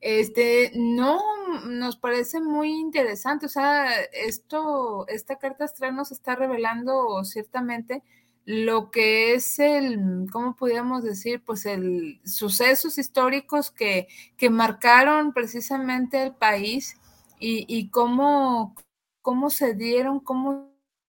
Este, 0.02 0.72
no, 0.76 1.20
nos 1.68 1.98
parece 1.98 2.42
muy 2.42 2.72
interesante. 2.72 3.46
O 3.46 3.50
sea, 3.50 4.02
esto, 4.12 5.08
esta 5.08 5.38
carta 5.38 5.66
astral 5.66 5.96
nos 5.96 6.12
está 6.12 6.36
revelando 6.36 7.24
ciertamente 7.24 8.04
lo 8.46 8.92
que 8.92 9.36
es 9.36 9.60
el, 9.60 10.28
¿cómo 10.32 10.56
podríamos 10.56 11.04
decir? 11.04 11.42
Pues 11.46 11.66
el 11.66 12.20
sucesos 12.26 12.98
históricos 12.98 13.72
que, 13.72 14.08
que 14.36 14.50
marcaron 14.50 15.34
precisamente 15.34 16.22
el 16.22 16.36
país 16.36 16.98
y, 17.40 17.66
y 17.70 17.90
cómo, 17.90 18.76
cómo 19.22 19.50
se 19.50 19.74
dieron, 19.76 20.20
cómo 20.20 20.73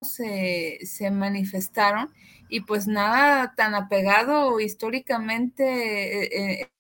se, 0.04 0.80
se 0.86 1.12
manifestaron 1.12 2.12
y 2.54 2.62
pues 2.62 2.86
nada 2.88 3.56
tan 3.56 3.74
apegado 3.74 4.60
históricamente 4.60 5.64
eh, 6.24 6.62
eh, 6.62 6.72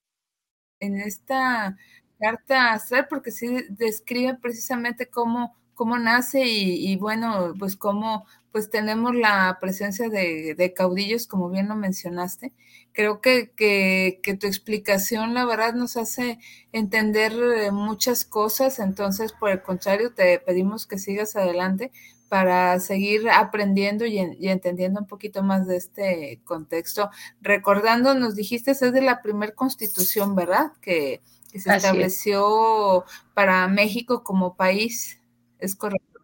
en 0.80 1.00
esta 1.00 1.78
carta 2.20 2.74
astral, 2.74 3.08
porque 3.10 3.32
sí 3.32 3.66
describe 3.70 4.36
precisamente 4.36 5.08
cómo, 5.08 5.56
cómo 5.74 5.98
nace 5.98 6.44
y, 6.46 6.96
bueno, 6.98 7.54
pues 7.58 7.76
cómo 7.76 8.26
pues 8.52 8.70
tenemos 8.70 9.16
la 9.16 9.58
presencia 9.60 10.10
de, 10.10 10.74
caudillos, 10.76 11.26
como 11.26 11.50
bien 11.50 11.68
lo 11.68 11.76
mencionaste. 11.76 12.54
Creo 12.92 13.20
que, 13.20 13.52
que, 13.56 14.20
que, 14.22 14.36
tu 14.36 14.46
explicación, 14.46 15.34
la 15.34 15.46
verdad, 15.46 15.74
nos 15.74 15.98
hace 15.98 16.38
entender 16.72 17.34
eh, 17.34 17.72
muchas 17.72 18.26
cosas, 18.26 18.78
entonces, 18.78 19.34
por 19.34 19.50
el 19.50 19.64
contrario, 19.64 20.14
te 20.14 20.40
pedimos 20.40 20.86
que 20.86 21.00
sigas 21.00 21.36
adelante 21.36 21.92
para 22.34 22.80
seguir 22.80 23.30
aprendiendo 23.30 24.08
y, 24.08 24.18
entendiendo 24.18 25.00
un 25.00 25.06
poquito 25.06 25.44
más 25.44 25.68
de 25.68 25.78
este 25.78 26.42
contexto. 26.46 27.12
Recordando, 27.42 28.16
nos 28.16 28.34
dijiste, 28.34 28.72
es 28.72 28.80
de 28.80 29.02
la 29.04 29.22
primer 29.22 29.54
constitución, 29.54 30.34
¿verdad? 30.34 30.72
Que, 30.82 31.22
se 31.56 31.72
estableció 31.72 33.06
para 33.36 33.68
México 33.68 34.24
como 34.24 34.56
país. 34.56 35.22
¿Es 35.60 35.76
correcto? 35.76 36.22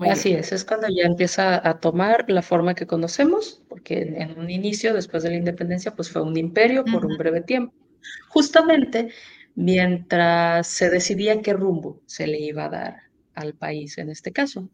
Así 0.00 0.34
es, 0.34 0.52
es 0.52 0.66
cuando 0.66 0.88
ya 0.88 1.06
empieza 1.06 1.66
a 1.66 1.80
tomar 1.80 2.26
la 2.28 2.42
forma 2.42 2.74
que 2.74 2.86
conocemos, 2.86 3.62
porque 3.70 4.02
en, 4.02 4.38
un 4.38 4.50
inicio, 4.50 4.92
después 4.92 5.22
de 5.22 5.30
la 5.30 5.36
independencia, 5.36 5.96
pues 5.96 6.10
fue 6.10 6.20
un 6.20 6.36
imperio 6.36 6.84
por 6.84 7.06
un 7.06 7.16
breve 7.16 7.40
tiempo. 7.40 7.72
Justamente 8.28 9.08
mientras 9.54 10.66
se 10.66 10.90
decidía 10.90 11.40
qué 11.40 11.54
rumbo 11.54 12.02
se 12.04 12.26
le 12.26 12.40
iba 12.40 12.66
a 12.66 12.68
dar 12.68 12.96
al 13.34 13.54
país 13.54 13.96
en 13.96 14.10
este 14.10 14.32
caso. 14.32 14.68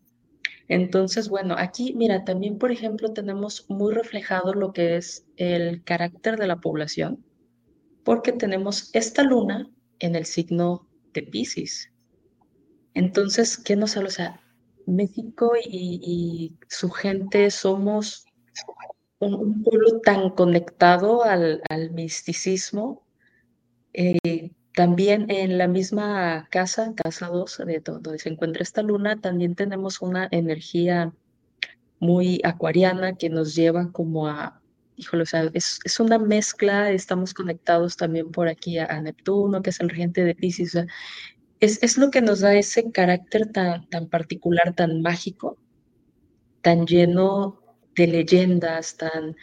Entonces, 0.68 1.28
bueno, 1.28 1.54
aquí, 1.58 1.92
mira, 1.94 2.24
también, 2.24 2.58
por 2.58 2.72
ejemplo, 2.72 3.12
tenemos 3.12 3.66
muy 3.68 3.92
reflejado 3.92 4.54
lo 4.54 4.72
que 4.72 4.96
es 4.96 5.26
el 5.36 5.84
carácter 5.84 6.38
de 6.38 6.46
la 6.46 6.56
población, 6.56 7.24
porque 8.02 8.32
tenemos 8.32 8.90
esta 8.94 9.22
luna 9.22 9.70
en 9.98 10.16
el 10.16 10.24
signo 10.24 10.88
de 11.12 11.22
Pisces. 11.22 11.90
Entonces, 12.94 13.58
¿qué 13.58 13.76
nos 13.76 13.96
habla? 13.96 14.08
O 14.08 14.12
sea, 14.12 14.40
México 14.86 15.52
y, 15.62 16.56
su 16.68 16.90
gente 16.90 17.50
somos 17.50 18.24
un, 19.18 19.62
pueblo 19.62 20.00
tan 20.00 20.30
conectado 20.30 21.24
al, 21.24 21.60
misticismo. 21.92 23.06
Eh, 23.92 24.50
también 24.74 25.30
en 25.30 25.56
la 25.56 25.68
misma 25.68 26.48
casa, 26.50 26.94
casa 26.96 27.28
2, 27.28 27.62
de 27.66 27.80
donde 27.80 28.18
se 28.18 28.28
encuentra 28.28 28.62
esta 28.62 28.82
luna, 28.82 29.20
también 29.20 29.54
tenemos 29.54 30.02
una 30.02 30.28
energía 30.30 31.12
muy 32.00 32.40
acuariana 32.44 33.14
que 33.16 33.30
nos 33.30 33.54
lleva 33.54 33.92
como 33.92 34.26
a, 34.26 34.60
híjole, 34.96 35.22
o 35.22 35.26
sea, 35.26 35.48
es, 35.54 35.78
es 35.84 36.00
una 36.00 36.18
mezcla, 36.18 36.90
estamos 36.90 37.34
conectados 37.34 37.96
también 37.96 38.32
por 38.32 38.48
aquí 38.48 38.78
a, 38.78 39.00
Neptuno, 39.00 39.62
que 39.62 39.70
es 39.70 39.80
el 39.80 39.90
regente 39.90 40.24
de 40.24 40.34
Pisces, 40.34 40.76
es, 41.60 41.82
es, 41.82 41.96
lo 41.96 42.10
que 42.10 42.20
nos 42.20 42.40
da 42.40 42.54
ese 42.54 42.90
carácter 42.90 43.52
tan, 43.52 43.88
tan 43.88 44.08
particular, 44.08 44.74
tan 44.74 45.02
mágico, 45.02 45.56
tan 46.62 46.84
lleno 46.86 47.60
de 47.94 48.08
leyendas, 48.08 48.96
tan, 48.96 49.36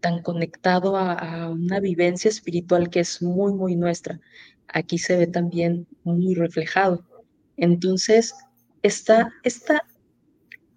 tan 0.00 0.22
conectado 0.22 0.96
a, 0.96 1.50
una 1.50 1.80
vivencia 1.80 2.30
espiritual 2.30 2.90
que 2.90 3.00
es 3.00 3.22
muy, 3.22 3.52
muy 3.52 3.76
nuestra 3.76 4.20
aquí 4.72 4.98
se 4.98 5.16
ve 5.16 5.26
también 5.26 5.86
muy 6.04 6.34
reflejado. 6.34 7.04
Entonces, 7.56 8.34
está, 8.82 9.32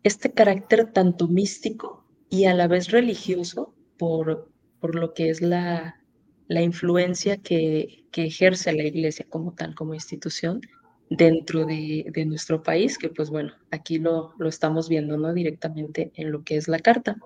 este 0.03 0.31
carácter 0.31 0.91
tanto 0.91 1.27
místico 1.27 2.05
y 2.29 2.45
a 2.45 2.53
la 2.53 2.67
vez 2.67 2.91
religioso 2.91 3.73
por, 3.97 4.49
por 4.79 4.95
lo 4.95 5.13
que 5.13 5.29
es 5.29 5.41
la, 5.41 6.01
la 6.47 6.61
influencia 6.61 7.37
que, 7.37 8.01
ejerce 8.15 8.73
la 8.73 8.83
iglesia 8.83 9.25
como 9.27 9.53
tal, 9.53 9.73
como 9.73 9.95
institución 9.95 10.61
dentro 11.09 11.65
de, 11.65 12.05
de, 12.13 12.25
nuestro 12.25 12.61
país, 12.61 12.99
que 12.99 13.09
pues 13.09 13.31
bueno, 13.31 13.53
aquí 13.71 13.97
lo, 13.97 14.33
lo 14.37 14.49
estamos 14.49 14.87
viendo 14.87 15.17
¿no? 15.17 15.33
directamente 15.33 16.11
en 16.15 16.31
lo 16.31 16.43
que 16.43 16.57
es 16.57 16.67
la 16.67 16.79
carta. 16.79 17.17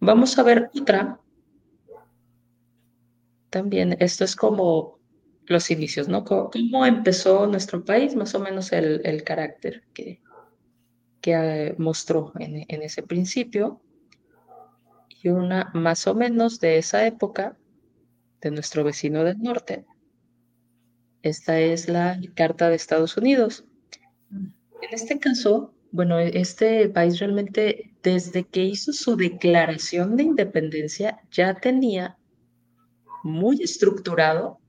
Vamos 0.00 0.38
a 0.38 0.42
ver 0.42 0.70
otra. 0.78 1.20
También 3.50 3.96
esto 3.98 4.24
es 4.24 4.36
como 4.36 4.97
los 5.48 5.70
inicios, 5.70 6.08
¿no? 6.08 6.24
¿Cómo, 6.24 6.86
empezó 6.86 7.46
nuestro 7.46 7.84
país? 7.84 8.14
Más 8.14 8.34
o 8.34 8.40
menos 8.40 8.72
el, 8.72 9.00
el 9.04 9.24
carácter 9.24 9.82
que, 9.94 10.20
que 11.20 11.32
eh, 11.32 11.74
mostró 11.78 12.32
en, 12.38 12.64
en 12.68 12.82
ese 12.82 13.02
principio 13.02 13.80
y 15.22 15.28
una 15.28 15.70
más 15.74 16.06
o 16.06 16.14
menos 16.14 16.60
de 16.60 16.78
esa 16.78 17.06
época 17.06 17.56
de 18.40 18.50
nuestro 18.50 18.84
vecino 18.84 19.24
del 19.24 19.38
norte. 19.40 19.84
Esta 21.22 21.58
es 21.58 21.88
la 21.88 22.20
Carta 22.34 22.68
de 22.68 22.76
Estados 22.76 23.16
Unidos. 23.16 23.64
En 24.30 24.54
este 24.92 25.18
caso, 25.18 25.74
bueno, 25.90 26.18
este 26.18 26.88
país 26.88 27.18
realmente 27.18 27.92
desde 28.02 28.44
que 28.44 28.62
hizo 28.64 28.92
su 28.92 29.16
declaración 29.16 30.16
de 30.16 30.22
independencia 30.22 31.20
ya 31.30 31.54
tenía 31.54 32.16
muy 33.24 33.62
estructurado 33.62 34.60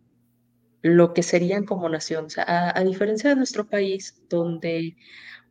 lo 0.81 1.13
que 1.13 1.24
serían 1.24 1.65
como 1.65 1.89
nación. 1.89 2.25
O 2.25 2.29
sea, 2.29 2.71
a, 2.75 2.83
diferencia 2.83 3.29
de 3.29 3.36
nuestro 3.36 3.67
país, 3.67 4.21
donde, 4.29 4.95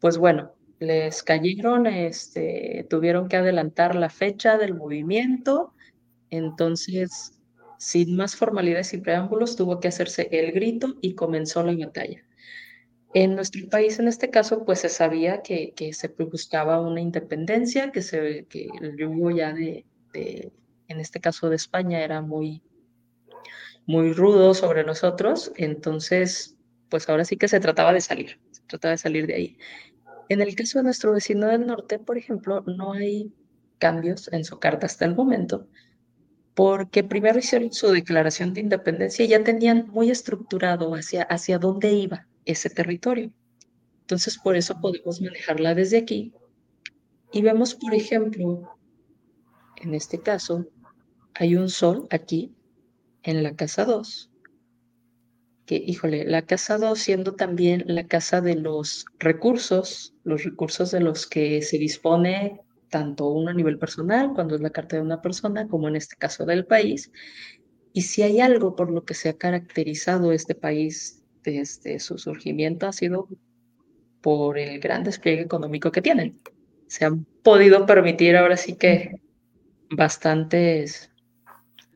pues 0.01 0.19
bueno, 0.19 0.53
les 0.79 1.23
cayeron, 1.23 1.87
este, 1.87 2.87
tuvieron 2.89 3.29
que 3.29 3.37
adelantar 3.37 3.95
la 3.95 4.11
fecha 4.11 4.59
del 4.59 4.75
movimiento, 4.75 5.75
entonces, 6.31 7.41
sin 7.79 8.17
más 8.17 8.37
formalidades 8.37 8.93
y 8.95 8.99
preámbulos, 8.99 9.57
tuvo 9.57 9.81
que 9.81 9.89
hacerse 9.89 10.29
el 10.31 10.53
grito 10.53 10.97
y 11.01 11.15
comenzó 11.15 11.63
la 11.63 11.75
batalla. 11.75 12.23
En 13.15 13.35
nuestro 13.35 13.69
país, 13.69 13.99
en 13.99 14.09
este 14.09 14.31
caso, 14.31 14.65
pues 14.65 14.81
se 14.81 14.91
sabía 14.91 15.43
que, 15.43 15.73
se 15.93 16.09
buscaba 16.09 16.81
una 16.81 17.01
independencia, 17.01 17.91
que, 17.91 18.03
se, 18.03 18.47
que 18.51 18.69
el 18.81 18.97
yugo 18.99 19.31
ya 19.31 19.53
de, 19.55 19.87
en 20.89 21.01
este 21.01 21.21
caso 21.21 21.49
de 21.49 21.57
España, 21.57 22.01
era 22.03 22.21
muy, 22.21 22.63
muy 23.89 24.13
rudo 24.13 24.53
sobre 24.53 24.85
nosotros, 24.85 25.51
entonces, 25.57 26.59
pues 26.91 27.09
ahora 27.09 27.25
sí 27.25 27.39
que 27.39 27.49
se 27.49 27.59
trataba 27.59 27.95
de 27.95 28.03
salir, 28.03 28.39
se 28.51 28.61
trataba 28.67 28.93
de 28.93 28.99
salir 28.99 29.27
de 29.27 29.35
ahí. 29.35 29.59
En 30.29 30.43
el 30.43 30.55
caso 30.55 30.79
de 30.79 30.85
nuestro 30.85 31.13
vecino 31.13 31.47
del 31.47 31.67
norte, 31.67 31.99
por 31.99 32.19
ejemplo, 32.19 32.63
no 32.67 32.93
hay 32.93 33.33
cambios 33.79 34.31
en 34.31 34.45
su 34.45 34.59
carta 34.59 34.85
hasta 34.85 35.07
el 35.07 35.15
momento, 35.15 35.67
porque 36.55 37.03
primero 37.03 37.39
hicieron 37.39 37.73
su 37.73 37.89
declaración 37.89 38.53
de 38.53 38.61
independencia 38.61 39.25
y 39.25 39.29
ya 39.29 39.43
tenían 39.43 39.89
muy 39.89 40.11
estructurado 40.11 40.95
hacia, 40.95 41.23
hacia 41.23 41.59
dónde 41.59 41.91
iba 41.95 42.27
ese 42.45 42.69
territorio. 42.69 43.33
Entonces, 44.03 44.37
por 44.37 44.55
eso 44.55 44.79
podemos 44.83 45.19
manejarla 45.23 45.75
desde 45.75 45.97
aquí. 45.97 46.35
Y 47.33 47.41
vemos, 47.41 47.75
por 47.75 47.95
ejemplo, 47.95 48.71
en 49.77 49.95
este 49.95 50.21
caso, 50.21 50.67
hay 51.33 51.57
un 51.57 51.71
sol 51.71 52.07
aquí 52.11 52.55
en 53.23 53.43
la 53.43 53.55
casa 53.55 53.85
2, 53.85 54.31
que, 55.67 55.77
híjole, 55.77 56.25
la 56.25 56.43
casa 56.43 56.79
2 56.79 56.99
siendo 56.99 57.35
también 57.35 57.85
la 57.87 58.07
casa 58.07 58.41
de 58.41 58.55
los 58.55 59.05
recursos, 59.19 60.15
los 60.25 60.45
recursos 60.45 60.91
de 60.91 61.01
los 61.01 61.27
que 61.27 61.61
se 61.63 61.79
dispone 61.79 62.61
tanto 62.89 63.29
uno 63.29 63.51
a 63.51 63.55
nivel 63.55 63.79
personal, 63.79 64.33
cuando 64.35 64.55
es 64.55 64.63
la 64.63 64.71
carta 64.71 64.97
de 64.97 65.03
una 65.03 65.21
persona, 65.21 65.69
como 65.69 65.89
en 65.89 65.97
este 65.97 66.17
caso 66.17 66.47
del 66.47 66.65
país. 66.65 67.13
Y 67.93 68.03
si 68.03 68.23
hay 68.23 68.41
algo 68.41 68.77
por 68.77 68.91
lo 68.91 69.05
que 69.05 69.15
se 69.15 69.29
ha 69.29 69.37
caracterizado 69.37 70.33
este 70.33 70.55
país 70.55 71.23
desde 71.43 71.99
su 72.01 72.17
surgimiento, 72.19 72.87
ha 72.87 72.93
sido 72.93 73.29
por 74.21 74.59
el 74.59 74.81
gran 74.81 75.05
despliegue 75.05 75.43
económico 75.43 75.93
que 75.93 76.03
tienen. 76.03 76.41
Se 76.87 77.05
han 77.05 77.25
podido 77.43 77.85
permitir 77.87 78.37
ahora 78.37 78.57
sí 78.57 78.77
que 78.77 79.21
bastantes 79.91 81.08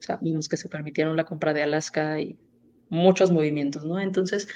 Sabemos 0.03 0.49
que 0.49 0.57
se 0.57 0.69
permitieron 0.69 1.17
la 1.17 1.25
compra 1.25 1.55
de 1.55 1.63
Alaska 1.63 2.21
y 2.21 2.37
muchos 2.89 3.31
movimientos, 3.31 3.85
¿no? 3.85 4.01
Entonces, 4.01 4.49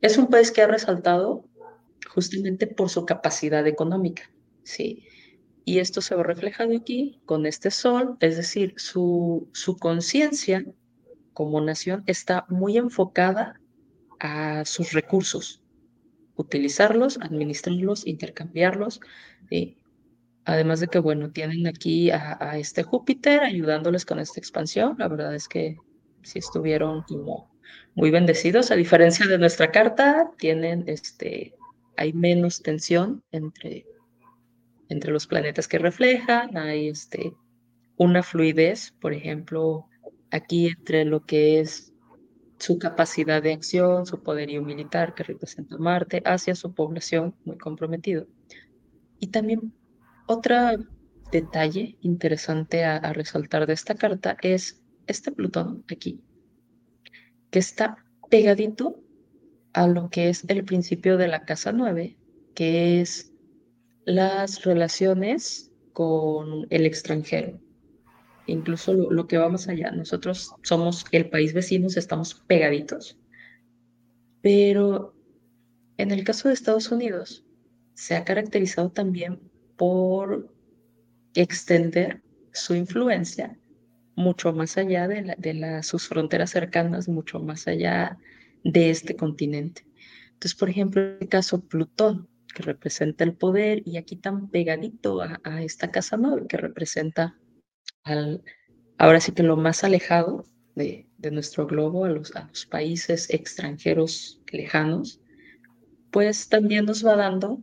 es 0.00 0.18
un 0.18 0.26
país 0.26 0.50
que 0.50 0.62
ha 0.62 0.66
resaltado 0.66 1.44
justamente 2.08 2.66
por 2.66 2.90
su 2.90 3.06
capacidad 3.06 3.66
económica, 3.66 4.30
¿sí? 4.64 5.04
Y 5.64 5.78
esto 5.78 6.00
se 6.00 6.14
ve 6.14 6.22
reflejado 6.22 6.76
aquí 6.76 7.20
con 7.26 7.46
este 7.46 7.70
sol, 7.70 8.16
es 8.20 8.36
decir, 8.36 8.74
su, 8.76 9.48
su 9.52 9.76
conciencia 9.76 10.64
como 11.32 11.60
nación 11.60 12.02
está 12.06 12.46
muy 12.48 12.76
enfocada 12.76 13.60
a 14.18 14.64
sus 14.64 14.92
recursos, 14.92 15.62
utilizarlos, 16.34 17.18
administrarlos, 17.22 18.06
intercambiarlos, 18.06 19.00
¿sí? 19.48 19.77
Además 20.48 20.80
de 20.80 20.88
que, 20.88 20.98
bueno, 20.98 21.30
tienen 21.30 21.66
aquí 21.66 22.10
a, 22.10 22.56
este 22.56 22.82
Júpiter 22.82 23.40
ayudándoles 23.40 24.06
con 24.06 24.18
esta 24.18 24.40
expansión. 24.40 24.96
La 24.98 25.06
verdad 25.06 25.34
es 25.34 25.46
que 25.46 25.76
sí 26.22 26.38
estuvieron 26.38 27.02
como 27.02 27.50
muy 27.94 28.10
bendecidos. 28.10 28.70
A 28.70 28.76
diferencia 28.76 29.26
de 29.26 29.36
nuestra 29.36 29.70
carta, 29.70 30.30
tienen 30.38 30.84
este, 30.86 31.54
hay 31.98 32.14
menos 32.14 32.62
tensión 32.62 33.22
entre, 33.30 33.84
entre 34.88 35.12
los 35.12 35.26
planetas 35.26 35.68
que 35.68 35.76
reflejan. 35.76 36.56
Hay 36.56 36.88
este, 36.88 37.34
una 37.98 38.22
fluidez, 38.22 38.94
por 39.02 39.12
ejemplo, 39.12 39.84
aquí 40.30 40.68
entre 40.68 41.04
lo 41.04 41.26
que 41.26 41.60
es 41.60 41.92
su 42.58 42.78
capacidad 42.78 43.42
de 43.42 43.52
acción, 43.52 44.06
su 44.06 44.22
poderío 44.22 44.62
militar 44.62 45.14
que 45.14 45.24
representa 45.24 45.76
Marte, 45.76 46.22
hacia 46.24 46.54
su 46.54 46.72
población 46.72 47.34
muy 47.44 47.58
comprometido. 47.58 48.26
Y 49.20 49.26
también 49.26 49.74
otro 50.28 50.54
detalle 51.32 51.96
interesante 52.00 52.84
a, 52.84 53.12
resaltar 53.12 53.66
de 53.66 53.72
esta 53.72 53.94
carta 53.94 54.36
es 54.42 54.80
este 55.06 55.32
Plutón 55.32 55.84
aquí, 55.90 56.20
que 57.50 57.58
está 57.58 58.04
pegadito 58.30 59.02
a 59.72 59.86
lo 59.86 60.10
que 60.10 60.28
es 60.28 60.44
el 60.48 60.64
principio 60.64 61.16
de 61.16 61.28
la 61.28 61.44
casa 61.44 61.72
9, 61.72 62.16
que 62.54 63.00
es 63.00 63.32
las 64.04 64.64
relaciones 64.64 65.72
con 65.92 66.66
el 66.70 66.86
extranjero. 66.86 67.58
Incluso 68.46 68.94
lo, 68.94 69.26
que 69.26 69.36
va 69.36 69.48
más 69.50 69.68
allá. 69.68 69.90
Nosotros 69.90 70.54
somos 70.62 71.04
el 71.12 71.28
país 71.28 71.52
vecino, 71.52 71.88
estamos 71.88 72.34
pegaditos. 72.34 73.18
Pero 74.40 75.14
en 75.98 76.10
el 76.10 76.24
caso 76.24 76.48
de 76.48 76.54
Estados 76.54 76.90
Unidos, 76.90 77.44
se 77.94 78.14
ha 78.16 78.24
caracterizado 78.24 78.90
también 78.90 79.47
por 79.78 80.52
extender 81.34 82.22
su 82.52 82.74
influencia 82.74 83.56
mucho 84.18 84.52
más 84.52 84.76
allá 84.76 85.06
de, 85.06 85.34
de 85.38 85.82
sus 85.84 86.08
fronteras 86.08 86.50
cercanas, 86.50 87.08
mucho 87.08 87.38
más 87.38 87.68
allá 87.68 88.18
de 88.64 88.90
este 88.90 89.14
continente. 89.14 89.86
Entonces, 90.32 90.56
por 90.58 90.68
ejemplo, 90.68 91.00
el 91.20 91.28
caso 91.28 91.60
Plutón, 91.60 92.28
que 92.52 92.64
representa 92.64 93.22
el 93.22 93.34
poder, 93.34 93.82
y 93.86 93.96
aquí 93.96 94.16
tan 94.16 94.48
pegadito 94.48 95.22
a, 95.22 95.62
esta 95.62 95.92
casa 95.92 96.16
9, 96.16 96.46
que 96.48 96.56
representa 96.56 97.38
al, 98.02 98.42
ahora 98.98 99.20
sí 99.20 99.30
que 99.30 99.44
lo 99.44 99.56
más 99.56 99.84
alejado 99.84 100.44
de, 100.74 101.06
de 101.18 101.30
nuestro 101.30 101.68
globo, 101.68 102.04
a 102.04 102.08
los, 102.08 102.34
a 102.34 102.48
los 102.48 102.66
países 102.66 103.30
extranjeros 103.30 104.40
lejanos, 104.50 105.20
pues 106.10 106.48
también 106.48 106.86
nos 106.86 107.06
va 107.06 107.14
dando 107.14 107.62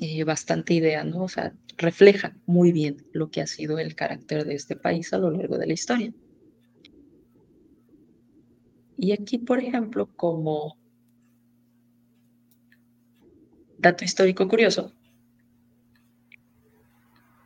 eh, 0.00 0.24
bastante 0.24 0.74
idea, 0.74 1.04
¿no? 1.04 1.24
O 1.24 1.28
sea, 1.28 1.52
refleja 1.76 2.36
muy 2.46 2.72
bien 2.72 3.04
lo 3.12 3.30
que 3.30 3.40
ha 3.40 3.46
sido 3.46 3.78
el 3.78 3.94
carácter 3.94 4.44
de 4.44 4.54
este 4.54 4.76
país 4.76 5.12
a 5.12 5.18
lo 5.18 5.30
largo 5.30 5.58
de 5.58 5.66
la 5.66 5.72
historia. 5.72 6.12
Y 8.96 9.12
aquí, 9.12 9.38
por 9.38 9.58
ejemplo, 9.58 10.08
como 10.14 10.76
dato 13.78 14.04
histórico 14.04 14.46
curioso, 14.48 14.92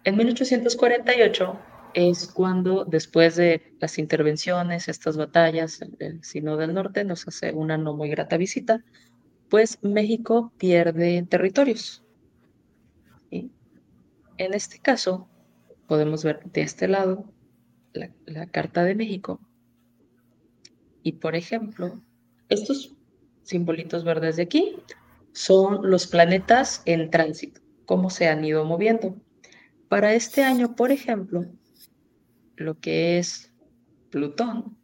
en 0.05 0.17
1848 0.17 1.59
es 1.95 2.29
cuando, 2.29 2.85
después 2.85 3.37
de 3.37 3.75
las 3.81 3.99
intervenciones, 3.99 4.87
estas 4.87 5.17
batallas, 5.17 5.81
el 5.99 6.23
Sino 6.23 6.57
del 6.57 6.75
Norte 6.75 7.05
nos 7.05 7.27
hace 7.27 7.53
una 7.53 7.79
no 7.79 7.95
muy 7.95 8.11
grata 8.11 8.37
visita, 8.37 8.85
pues 9.49 9.79
México 9.83 10.53
pierde 10.59 11.27
territorios, 11.29 12.05
en 14.39 14.55
este 14.55 14.79
caso, 14.79 15.29
podemos 15.87 16.25
ver 16.25 16.45
de 16.45 16.63
este 16.63 16.89
lado 16.89 17.25
la, 17.93 18.47
Carta 18.47 18.85
de 18.85 18.95
México. 18.95 19.41
Y 21.03 21.13
por 21.13 21.37
ejemplo, 21.37 22.01
estos 22.49 22.95
simbolitos 23.43 24.05
verdes 24.05 24.37
de 24.37 24.43
aquí 24.43 24.77
son 25.33 25.89
los 25.89 26.07
planetas 26.07 26.83
en 26.85 27.11
tránsito, 27.11 27.61
cómo 27.85 28.11
se 28.11 28.29
han 28.29 28.45
ido 28.45 28.65
moviendo. 28.65 29.17
Para 29.89 30.15
este 30.15 30.43
año, 30.43 30.75
por 30.75 30.91
ejemplo, 30.91 31.47
lo 32.57 32.79
que 32.81 33.19
es 33.19 33.53
Plutón, 34.11 34.77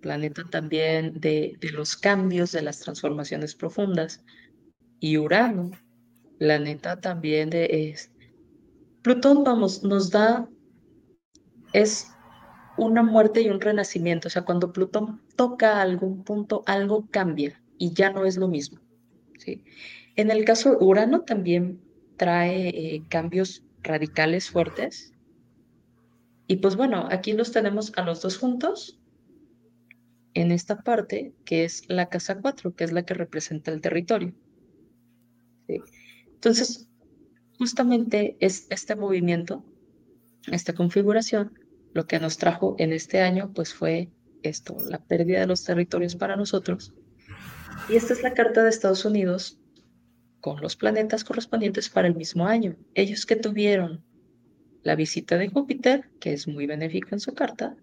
planeta 0.00 0.44
también 0.44 1.20
de, 1.20 1.56
de, 1.60 1.72
los 1.72 1.96
cambios, 1.96 2.52
de 2.52 2.62
las 2.62 2.80
transformaciones 2.80 3.54
profundas, 3.54 4.24
y 5.00 5.16
Urano, 5.16 5.70
planeta 6.38 7.00
también 7.00 7.50
de, 7.50 7.90
Plutón, 9.08 9.42
vamos, 9.42 9.82
nos 9.84 10.10
da, 10.10 10.46
es 11.72 12.08
una 12.76 13.02
muerte 13.02 13.40
y 13.40 13.48
un 13.48 13.58
renacimiento. 13.58 14.28
O 14.28 14.30
sea, 14.30 14.42
cuando 14.42 14.70
Plutón 14.70 15.22
toca 15.34 15.80
algún 15.80 16.24
punto, 16.24 16.62
algo 16.66 17.08
cambia 17.10 17.58
y 17.78 17.94
ya 17.94 18.12
no 18.12 18.26
es 18.26 18.36
lo 18.36 18.48
mismo. 18.48 18.80
¿sí? 19.38 19.64
En 20.14 20.30
el 20.30 20.44
caso 20.44 20.76
Urano 20.78 21.22
también 21.22 21.80
trae 22.18 22.68
eh, 22.68 23.02
cambios 23.08 23.64
radicales 23.82 24.50
fuertes. 24.50 25.14
Y 26.46 26.56
pues 26.56 26.76
bueno, 26.76 27.08
aquí 27.10 27.32
los 27.32 27.50
tenemos 27.50 27.94
a 27.96 28.02
los 28.02 28.20
dos 28.20 28.36
juntos 28.36 29.00
en 30.34 30.52
esta 30.52 30.82
parte 30.82 31.32
que 31.46 31.64
es 31.64 31.88
la 31.88 32.10
casa 32.10 32.38
4, 32.42 32.74
que 32.74 32.84
es 32.84 32.92
la 32.92 33.06
que 33.06 33.14
representa 33.14 33.70
el 33.70 33.80
territorio. 33.80 34.34
Entonces, 35.66 36.87
justamente 37.58 38.36
es 38.40 38.66
este 38.70 38.94
movimiento, 38.94 39.64
esta 40.50 40.72
configuración, 40.72 41.58
lo 41.92 42.06
que 42.06 42.20
nos 42.20 42.38
trajo 42.38 42.76
en 42.78 42.92
este 42.92 43.20
año, 43.20 43.52
pues 43.54 43.74
fue 43.74 44.10
esto, 44.42 44.76
la 44.88 45.04
pérdida 45.04 45.40
de 45.40 45.46
los 45.46 45.64
territorios 45.64 46.16
para 46.16 46.36
nosotros. 46.36 46.94
Y 47.88 47.96
esta 47.96 48.12
es 48.12 48.22
la 48.22 48.34
carta 48.34 48.62
de 48.62 48.70
Estados 48.70 49.04
Unidos 49.04 49.58
con 50.40 50.60
los 50.60 50.76
planetas 50.76 51.24
correspondientes 51.24 51.88
para 51.88 52.08
el 52.08 52.14
mismo 52.14 52.46
año. 52.46 52.76
Ellos 52.94 53.26
que 53.26 53.36
tuvieron 53.36 54.04
la 54.82 54.94
visita 54.94 55.36
de 55.36 55.48
Júpiter, 55.48 56.08
que 56.20 56.32
es 56.32 56.46
muy 56.46 56.66
benéfico 56.66 57.08
en 57.12 57.20
su 57.20 57.34
carta, 57.34 57.76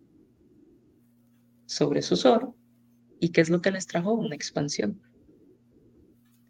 sobre 1.66 2.02
su 2.02 2.16
sol, 2.16 2.54
y 3.20 3.30
qué 3.30 3.42
es 3.42 3.50
lo 3.50 3.62
que 3.62 3.72
les 3.72 3.88
trajo 3.88 4.14
una 4.14 4.36
expansión. 4.36 5.02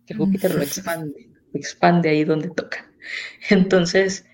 Que 0.05 0.13
Júpiter 0.13 0.53
lo 0.53 0.61
expande, 0.61 1.31
expande 1.53 2.09
ahí 2.09 2.23
donde 2.23 2.49
toca. 2.49 2.91
Entonces, 3.50 4.26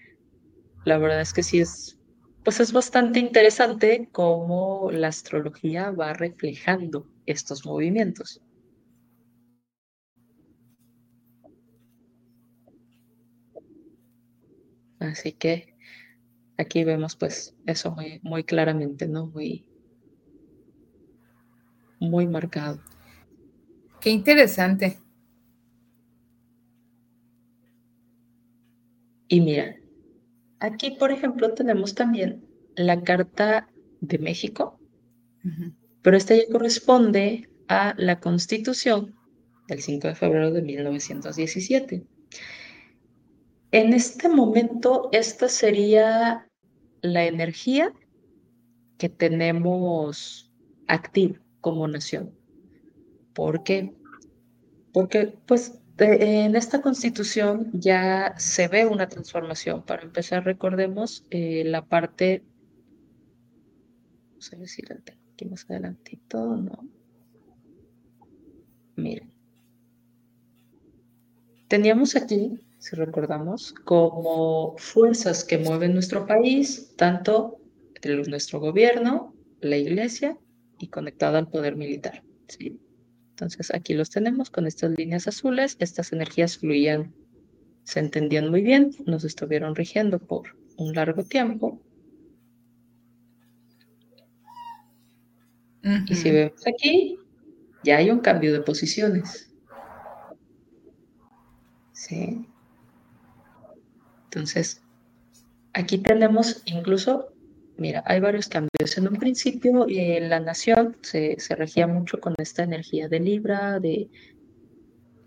la 0.86 0.98
verdad 0.98 1.22
es 1.22 1.34
que 1.34 1.44
sí 1.44 1.60
es, 1.62 2.00
pues 2.44 2.60
es 2.60 2.74
bastante 2.74 3.20
interesante 3.20 4.10
cómo 4.12 4.92
la 4.92 5.10
astrología 5.10 5.92
va 5.92 6.14
reflejando 6.14 7.08
estos 7.26 7.66
movimientos. 7.66 8.42
Así 15.00 15.34
que 15.34 15.76
aquí 16.58 16.84
vemos 16.86 17.16
pues 17.16 17.56
eso 17.66 17.92
muy, 17.92 18.20
muy 18.24 18.44
claramente, 18.44 19.08
¿no? 19.08 19.28
Muy, 19.28 19.66
muy 22.02 22.28
marcado. 22.28 22.80
Qué 24.02 24.10
interesante. 24.10 25.00
Y 29.32 29.39
mira, 29.39 29.78
aquí 30.60 30.91
por 30.91 31.10
ejemplo 31.10 31.54
tenemos 31.54 31.96
también 31.96 32.46
la 32.76 33.02
carta 33.02 33.70
de 34.02 34.20
México, 34.20 34.78
pero 36.02 36.17
esta 36.17 36.36
ya 36.36 36.44
corresponde 36.52 37.50
a 37.70 37.96
la 37.98 38.20
constitución 38.20 39.15
del 39.70 39.82
5 39.82 40.10
de 40.10 40.15
febrero 40.15 40.52
de 40.52 40.62
1917. 40.62 42.06
En 43.72 43.94
este 43.94 44.28
momento, 44.28 45.08
esta 45.13 45.48
sería 45.48 46.46
la 47.02 47.24
energía 47.24 47.94
que 48.98 49.08
tenemos 49.08 50.52
activa 50.88 51.39
como 51.62 51.88
nación. 51.88 52.36
¿Por 53.34 53.63
qué? 53.63 53.96
Porque 54.91 55.34
pues 55.46 55.81
en 56.06 56.56
esta 56.56 56.82
constitución 56.82 57.70
ya 57.74 58.34
se 58.38 58.68
ve 58.68 58.86
una 58.86 59.08
transformación. 59.08 59.84
Para 59.84 60.04
empezar, 60.04 60.44
recordemos 60.44 61.26
eh, 61.30 61.64
la 61.66 61.86
parte, 61.86 62.44
vamos 64.30 64.54
a 64.54 64.56
decir 64.58 64.86
aquí 65.34 65.46
más 65.46 65.66
adelantito, 65.70 66.58
no. 66.58 66.88
Miren. 68.96 69.32
Teníamos 71.68 72.16
aquí 72.16 72.60
si 72.82 72.96
recordamos, 72.96 73.74
como 73.86 74.76
fuerzas 74.78 75.44
que 75.44 75.60
mueven 75.60 75.94
nuestro 75.94 76.26
país, 76.26 76.96
tanto 76.98 77.60
nuestro 78.28 78.60
gobierno, 78.60 79.36
la 79.60 79.78
iglesia 79.78 80.36
y 80.80 80.88
conectada 80.88 81.38
al 81.38 81.48
poder 81.48 81.76
militar. 81.76 82.24
¿sí? 82.48 82.82
Entonces 83.41 83.73
aquí 83.73 83.95
los 83.95 84.12
tenemos 84.12 84.51
con 84.51 84.67
estas 84.67 84.91
líneas 84.91 85.27
azules, 85.27 85.75
estas 85.80 86.13
energías 86.13 86.60
fluían, 86.60 87.12
se 87.84 87.99
entendían 87.99 88.51
muy 88.51 88.62
bien, 88.62 88.91
nos 89.08 89.23
estuvieron 89.23 89.75
rigiendo 89.75 90.19
por 90.19 90.56
un 90.77 90.93
largo 90.93 91.23
tiempo. 91.23 91.82
Y 96.08 96.13
si 96.13 96.30
vemos 96.30 96.62
aquí, 96.67 97.17
ya 97.84 97.97
hay 97.97 98.12
un 98.12 98.19
cambio 98.19 98.54
de 98.54 98.62
posiciones. 98.62 99.51
Sí. 101.93 102.45
Entonces, 104.25 104.84
aquí 105.73 105.97
tenemos 105.97 106.62
incluso, 106.65 107.31
mira, 107.82 108.04
hay 108.06 108.20
varios 108.22 108.48
cambios. 108.48 108.98
En 108.98 109.08
un 109.08 109.15
principio, 109.17 109.86
eh, 109.89 110.20
la 110.22 110.39
nación 110.39 110.96
se, 111.02 111.36
regía 111.50 111.88
mucho 111.88 112.20
con 112.20 112.36
esta 112.38 112.63
energía 112.63 113.10
de 113.10 113.20
Libra, 113.20 113.80
de 113.80 114.10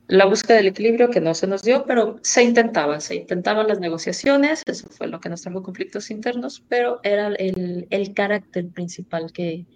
la 0.07 0.27
búsqueda 0.27 0.59
del 0.59 0.69
equilibrio 0.69 1.11
que 1.11 1.21
no 1.21 1.35
se 1.35 1.47
nos 1.47 1.63
dio, 1.63 1.85
pero 1.87 2.19
se 2.23 2.45
intentaba, 2.45 3.01
se 3.01 3.17
intentaban 3.17 3.67
las 3.69 3.81
negociaciones, 3.81 4.63
eso 4.67 4.89
fue 4.89 5.09
lo 5.09 5.19
que 5.19 5.29
nos 5.29 5.43
trajo 5.43 5.63
conflictos 5.63 6.11
internos, 6.11 6.63
pero 6.69 7.01
era 7.03 7.29
el, 7.29 7.87
el 7.91 8.15
carácter 8.15 8.69
principal 8.69 9.33
que, 9.33 9.67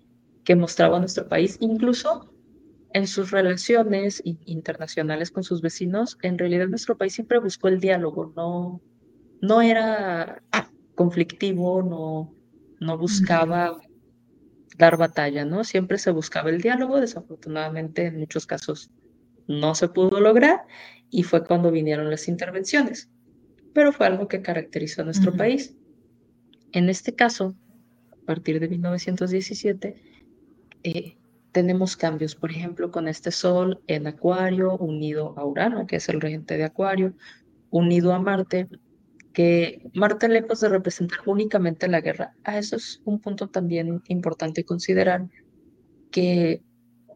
que 0.45 0.55
mostraba 0.55 0.99
nuestro 0.99 1.29
país, 1.29 1.57
incluso 1.61 2.33
en 2.93 3.07
sus 3.07 3.31
relaciones 3.31 4.23
internacionales 4.25 5.31
con 5.31 5.45
sus 5.45 5.61
vecinos, 5.61 6.19
en 6.23 6.38
realidad 6.38 6.69
nuestro 6.69 6.97
país 6.97 7.14
siempre 7.14 7.38
buscó 7.38 7.69
el 7.69 7.81
diálogo, 7.81 8.33
no, 8.37 8.81
no 9.41 9.62
era 9.62 10.43
conflictivo, 10.95 11.83
no, 11.83 12.38
no 12.81 12.99
buscaba 12.99 13.77
dar 14.77 14.97
batalla, 14.97 15.45
¿no? 15.45 15.64
Siempre 15.64 15.99
se 15.99 16.11
buscaba 16.11 16.51
el 16.51 16.61
diálogo, 16.61 17.01
desafortunadamente 17.01 18.07
en 18.07 18.19
muchos 18.19 18.47
casos 18.47 18.91
no 19.47 19.75
se 19.75 19.88
pudo 19.88 20.21
lograr 20.21 20.62
y 21.11 21.23
fue 21.23 21.45
cuando 21.45 21.71
vinieron 21.71 22.11
las 22.11 22.29
intervenciones, 22.29 23.11
pero 23.73 23.93
fue 23.93 24.07
algo 24.07 24.29
que 24.29 24.43
caracterizó 24.43 25.03
a 25.03 25.05
nuestro 25.07 25.35
país. 25.35 25.75
En 26.73 26.88
este 26.88 27.14
caso, 27.14 27.55
a 28.12 28.27
partir 28.27 28.61
de 28.61 28.69
1917, 28.69 30.03
eh, 30.85 31.17
tenemos 31.53 31.97
cambios, 31.97 32.35
por 32.35 32.51
ejemplo, 32.51 32.91
con 32.91 33.09
este 33.09 33.31
Sol 33.31 33.81
en 33.87 34.07
Acuario 34.07 34.77
unido 34.77 35.35
a 35.38 35.45
Urano, 35.45 35.87
que 35.87 35.97
es 35.97 36.09
el 36.09 36.21
regente 36.21 36.57
de 36.57 36.64
Acuario, 36.64 37.14
unido 37.71 38.12
a 38.12 38.21
Marte, 38.21 38.69
que 39.38 39.88
Marte, 39.94 40.29
lejos 40.29 40.59
de 40.59 40.68
representar 40.68 41.20
únicamente 41.24 41.87
la 41.87 42.01
guerra, 42.01 42.35
a 42.42 42.59
eso 42.59 42.74
es 42.74 43.01
un 43.05 43.20
punto 43.20 43.46
también 43.46 44.03
importante 44.09 44.64
considerar, 44.64 45.29
que, 46.11 46.64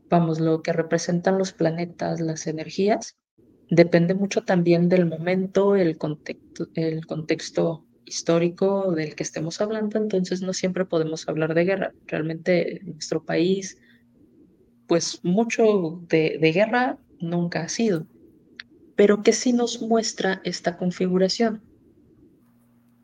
vamos, 0.09 0.39
lo 0.39 0.63
que 0.63 0.73
representan 0.73 1.37
los 1.37 1.53
planetas, 1.53 2.21
las 2.21 2.47
energías, 2.47 3.17
depende 3.71 4.15
mucho 4.15 4.45
también 4.45 4.89
del 4.89 5.07
momento, 5.07 5.75
el 5.75 5.99
contexto, 5.99 7.89
histórico 8.05 8.93
del 8.93 9.17
que 9.17 9.25
estemos 9.25 9.61
hablando, 9.61 9.99
entonces 9.99 10.43
no 10.43 10.53
siempre 10.53 10.85
podemos 10.85 11.29
hablar 11.29 11.55
de 11.55 11.65
guerra. 11.65 11.93
Realmente 12.07 12.83
nuestro 12.85 13.25
país, 13.25 13.79
pues 14.87 15.19
mucho 15.25 16.01
de, 16.09 16.39
de 16.41 16.53
guerra 16.53 17.01
nunca 17.19 17.63
ha 17.63 17.69
sido, 17.69 18.07
pero 18.95 19.25
que 19.25 19.33
sí 19.33 19.53
nos 19.53 19.83
muestra 19.83 20.41
esta 20.45 20.77
configuración 20.77 21.72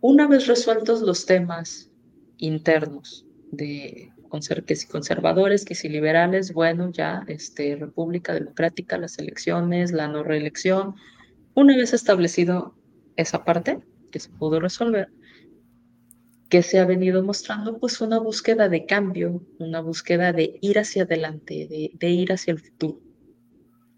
una 0.00 0.26
vez 0.26 0.46
resueltos 0.46 1.02
los 1.02 1.26
temas 1.26 1.90
internos 2.38 3.26
de 3.50 4.12
que 4.66 4.76
si 4.76 4.86
conservadores, 4.86 5.64
que 5.64 5.74
si 5.74 5.88
liberales, 5.88 6.52
bueno, 6.52 6.90
ya 6.92 7.24
este, 7.28 7.76
República 7.76 8.34
Democrática, 8.34 8.98
las 8.98 9.18
elecciones, 9.18 9.92
la 9.92 10.08
no 10.08 10.22
reelección, 10.22 10.94
una 11.54 11.76
vez 11.76 11.92
establecido 11.92 12.74
esa 13.16 13.44
parte 13.44 13.80
que 14.12 14.20
se 14.20 14.30
pudo 14.30 14.60
resolver, 14.60 15.08
que 16.48 16.62
se 16.62 16.78
ha 16.78 16.84
venido 16.84 17.22
mostrando 17.22 17.78
pues 17.78 18.00
una 18.00 18.18
búsqueda 18.18 18.68
de 18.68 18.86
cambio, 18.86 19.42
una 19.58 19.80
búsqueda 19.80 20.32
de 20.32 20.58
ir 20.60 20.78
hacia 20.78 21.02
adelante, 21.02 21.92
de, 21.98 22.10
ir 22.10 22.32
hacia 22.32 22.52
el 22.52 22.60
futuro. 22.60 23.00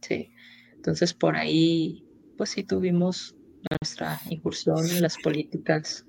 Sí. 0.00 0.30
Entonces 0.74 1.12
por 1.12 1.36
ahí 1.36 2.06
pues 2.36 2.50
sí 2.50 2.64
tuvimos 2.64 3.36
nuestra 3.68 4.20
incursión 4.28 4.88
en 4.90 5.02
las 5.02 5.16
políticas 5.18 6.06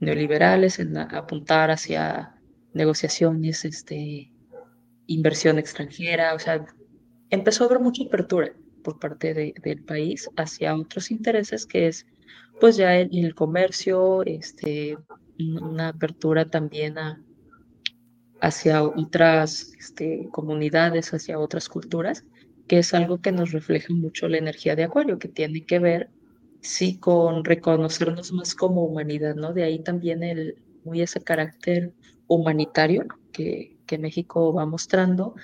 neoliberales, 0.00 0.78
en 0.78 0.96
apuntar 0.96 1.70
hacia 1.70 2.34
negociaciones, 2.72 3.64
este, 3.64 4.32
inversión 5.06 5.58
extranjera, 5.58 6.34
o 6.34 6.38
sea, 6.38 6.64
empezó 7.30 7.64
a 7.64 7.66
haber 7.66 7.80
mucha 7.80 8.04
apertura 8.04 8.52
por 8.82 8.98
parte 8.98 9.54
del 9.62 9.84
país 9.84 10.28
hacia 10.36 10.74
otros 10.74 11.10
intereses 11.10 11.66
que 11.66 11.88
es 11.88 12.06
pues 12.60 12.76
ya 12.76 12.96
el, 12.96 13.34
comercio, 13.34 14.22
este, 14.24 14.96
una 15.38 15.88
apertura 15.88 16.48
también 16.50 16.96
hacia 18.40 18.84
otras 18.84 19.72
este, 19.78 20.28
comunidades, 20.30 21.12
hacia 21.14 21.38
otras 21.38 21.68
culturas, 21.68 22.24
que 22.68 22.78
es 22.78 22.92
algo 22.92 23.20
que 23.20 23.32
nos 23.32 23.52
refleja 23.52 23.92
mucho 23.94 24.28
la 24.28 24.38
energía 24.38 24.76
de 24.76 24.84
Acuario, 24.84 25.18
que 25.18 25.28
tiene 25.28 25.64
que 25.64 25.78
ver 25.78 26.10
sí 26.62 26.98
con 26.98 27.44
reconocernos 27.44 28.32
más 28.32 28.54
como 28.54 28.84
humanidad, 28.84 29.34
¿no? 29.34 29.52
De 29.52 29.64
ahí 29.64 29.82
también 29.82 30.22
el, 30.22 30.56
muy 30.84 31.02
ese 31.02 31.20
carácter 31.20 31.94
humanitario 32.26 33.06
que, 33.32 33.78
que 33.86 33.98
México 33.98 34.52
va 34.52 34.66
mostrando 34.66 35.34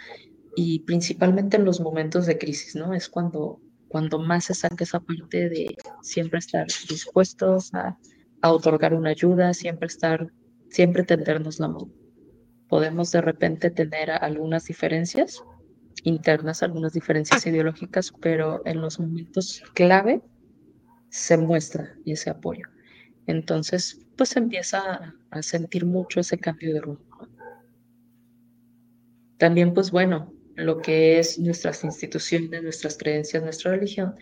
y 0.54 0.80
principalmente 0.80 1.56
en 1.56 1.64
los 1.64 1.80
momentos 1.80 2.26
de 2.26 2.38
crisis, 2.38 2.74
¿no? 2.74 2.94
Es 2.94 3.08
cuando, 3.08 3.60
cuando 3.88 4.18
más 4.18 4.44
se 4.44 4.54
saca 4.54 4.84
esa 4.84 5.00
parte 5.00 5.48
de 5.48 5.76
siempre 6.02 6.38
estar 6.38 6.66
dispuestos 6.88 7.74
a, 7.74 7.98
a 8.40 8.52
otorgar 8.52 8.94
una 8.94 9.10
ayuda, 9.10 9.52
siempre 9.54 9.86
estar, 9.86 10.32
siempre 10.70 11.02
tendernos 11.02 11.60
la 11.60 11.68
mano. 11.68 11.90
Podemos 12.68 13.12
de 13.12 13.20
repente 13.20 13.70
tener 13.70 14.10
algunas 14.10 14.64
diferencias 14.64 15.42
internas, 16.02 16.62
algunas 16.62 16.92
diferencias 16.92 17.46
ideológicas, 17.46 18.12
pero 18.20 18.62
en 18.64 18.80
los 18.80 18.98
momentos 18.98 19.62
clave 19.74 20.22
se 21.08 21.36
muestra 21.36 21.94
ese 22.04 22.30
apoyo. 22.30 22.68
Entonces, 23.26 24.00
pues 24.16 24.36
empieza 24.36 25.14
a 25.30 25.42
sentir 25.42 25.84
mucho 25.84 26.20
ese 26.20 26.38
cambio 26.38 26.72
de 26.74 26.80
rumbo. 26.80 27.28
También, 29.38 29.74
pues 29.74 29.90
bueno, 29.90 30.32
lo 30.54 30.80
que 30.80 31.18
es 31.18 31.38
nuestras 31.38 31.84
instituciones, 31.84 32.62
nuestras 32.62 32.96
creencias, 32.96 33.42
nuestra 33.42 33.72
religión, 33.72 34.14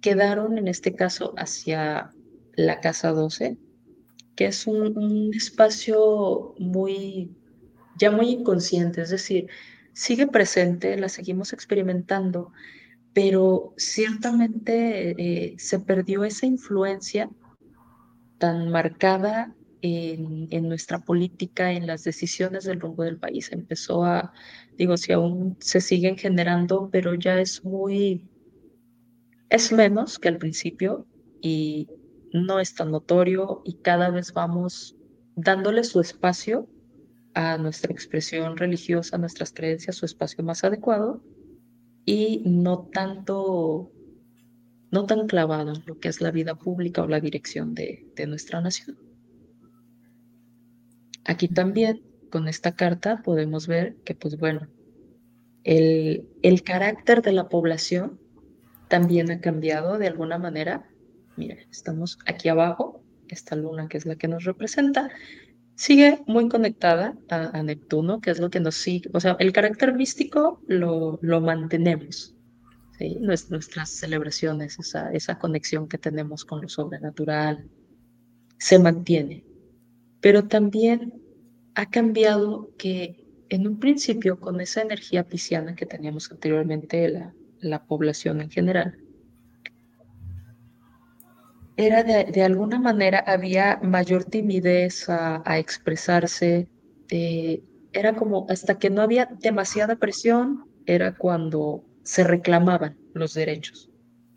quedaron 0.00 0.58
en 0.58 0.68
este 0.68 0.94
caso 0.94 1.34
hacia 1.36 2.10
la 2.54 2.80
Casa 2.80 3.10
12, 3.12 3.56
que 4.34 4.46
es 4.46 4.66
un 4.66 5.30
espacio 5.34 6.54
muy, 6.58 7.36
ya 7.96 8.10
muy 8.10 8.30
inconsciente, 8.30 9.02
es 9.02 9.10
decir, 9.10 9.48
sigue 9.92 10.26
presente, 10.26 10.96
la 10.96 11.08
seguimos 11.08 11.52
experimentando, 11.52 12.52
pero 13.20 13.74
ciertamente 13.76 15.10
eh, 15.18 15.56
se 15.58 15.80
perdió 15.80 16.22
esa 16.22 16.46
influencia 16.46 17.28
tan 18.38 18.70
marcada 18.70 19.56
en, 19.82 20.68
nuestra 20.68 21.00
política, 21.00 21.72
en 21.72 21.88
las 21.88 22.04
decisiones 22.04 22.62
del 22.62 22.78
rumbo 22.78 23.02
del 23.02 23.18
país. 23.18 23.50
Empezó 23.50 24.04
a, 24.04 24.32
digo, 24.76 24.96
si 24.96 25.10
aún 25.10 25.56
se 25.58 25.80
siguen 25.80 26.16
generando, 26.16 26.90
pero 26.92 27.12
ya 27.14 27.40
es 27.40 27.64
muy, 27.64 28.30
es 29.50 29.72
menos 29.72 30.20
que 30.20 30.28
al 30.28 30.38
principio 30.38 31.04
y 31.42 31.88
no 32.32 32.60
es 32.60 32.76
tan 32.76 32.92
notorio 32.92 33.62
y 33.64 33.78
cada 33.78 34.10
vez 34.10 34.32
vamos 34.32 34.94
dándole 35.34 35.82
su 35.82 36.00
espacio 36.00 36.68
a 37.34 37.58
nuestra 37.58 37.92
expresión 37.92 38.56
religiosa, 38.56 39.16
a 39.16 39.18
nuestras 39.18 39.52
creencias, 39.52 39.96
su 39.96 40.06
espacio 40.06 40.44
más 40.44 40.62
adecuado 40.62 41.20
y 42.08 42.40
no 42.46 42.88
tanto, 42.90 43.92
no 44.90 45.04
tan 45.04 45.26
clavado 45.26 45.74
en 45.74 45.82
lo 45.84 46.00
que 46.00 46.08
es 46.08 46.22
la 46.22 46.30
vida 46.30 46.54
pública 46.54 47.02
o 47.02 47.06
la 47.06 47.20
dirección 47.20 47.74
de, 47.74 48.06
de 48.16 48.26
nuestra 48.26 48.62
nación. 48.62 48.96
Aquí 51.26 51.48
también, 51.48 52.00
con 52.30 52.48
esta 52.48 52.74
carta, 52.74 53.20
podemos 53.22 53.66
ver 53.66 53.96
que, 54.06 54.14
pues 54.14 54.38
bueno, 54.38 54.68
el, 55.64 56.26
el 56.40 56.62
carácter 56.62 57.20
de 57.20 57.32
la 57.32 57.50
población 57.50 58.18
también 58.88 59.30
ha 59.30 59.42
cambiado 59.42 59.98
de 59.98 60.06
alguna 60.06 60.38
manera. 60.38 60.88
Mira, 61.36 61.58
estamos 61.70 62.18
aquí 62.24 62.48
abajo, 62.48 63.02
esta 63.28 63.54
luna 63.54 63.86
que 63.86 63.98
es 63.98 64.06
la 64.06 64.16
que 64.16 64.28
nos 64.28 64.44
representa, 64.44 65.10
sigue 65.78 66.24
muy 66.26 66.48
conectada 66.48 67.16
a, 67.30 67.62
Neptuno, 67.62 68.20
que 68.20 68.32
es 68.32 68.40
lo 68.40 68.50
que 68.50 68.58
nos 68.58 68.74
sigue, 68.74 69.08
o 69.14 69.20
sea, 69.20 69.36
el 69.38 69.52
carácter 69.52 69.94
místico 69.94 70.60
lo, 70.66 71.20
lo 71.22 71.40
mantenemos, 71.40 72.34
nuestras 73.20 73.88
celebraciones, 73.90 74.76
esa, 74.80 75.12
esa 75.12 75.38
conexión 75.38 75.88
que 75.88 75.96
tenemos 75.96 76.44
con 76.44 76.62
lo 76.62 76.68
sobrenatural, 76.68 77.70
se 78.58 78.80
mantiene. 78.80 79.44
Pero 80.20 80.48
también 80.48 81.22
ha 81.76 81.88
cambiado 81.88 82.74
que 82.76 83.24
en 83.48 83.68
un 83.68 83.78
principio 83.78 84.40
con 84.40 84.60
esa 84.60 84.82
energía 84.82 85.28
pisciana 85.28 85.76
que 85.76 85.86
teníamos 85.86 86.28
anteriormente 86.32 87.08
la, 87.08 87.32
la 87.60 87.84
población 87.86 88.40
en 88.40 88.50
general, 88.50 88.98
era 91.78 92.02
de, 92.02 92.42
alguna 92.42 92.80
manera, 92.80 93.20
había 93.20 93.78
mayor 93.80 94.24
timidez 94.24 95.08
a, 95.08 95.58
expresarse, 95.58 96.66
eh, 97.08 97.62
era 97.92 98.16
como 98.16 98.46
hasta 98.48 98.78
que 98.80 98.90
no 98.90 99.00
había 99.00 99.26
demasiada 99.26 99.94
presión, 99.94 100.64
era 100.86 101.16
cuando 101.16 101.84
se 102.02 102.24
reclamaban 102.24 102.98
los 103.14 103.34
derechos. 103.34 103.90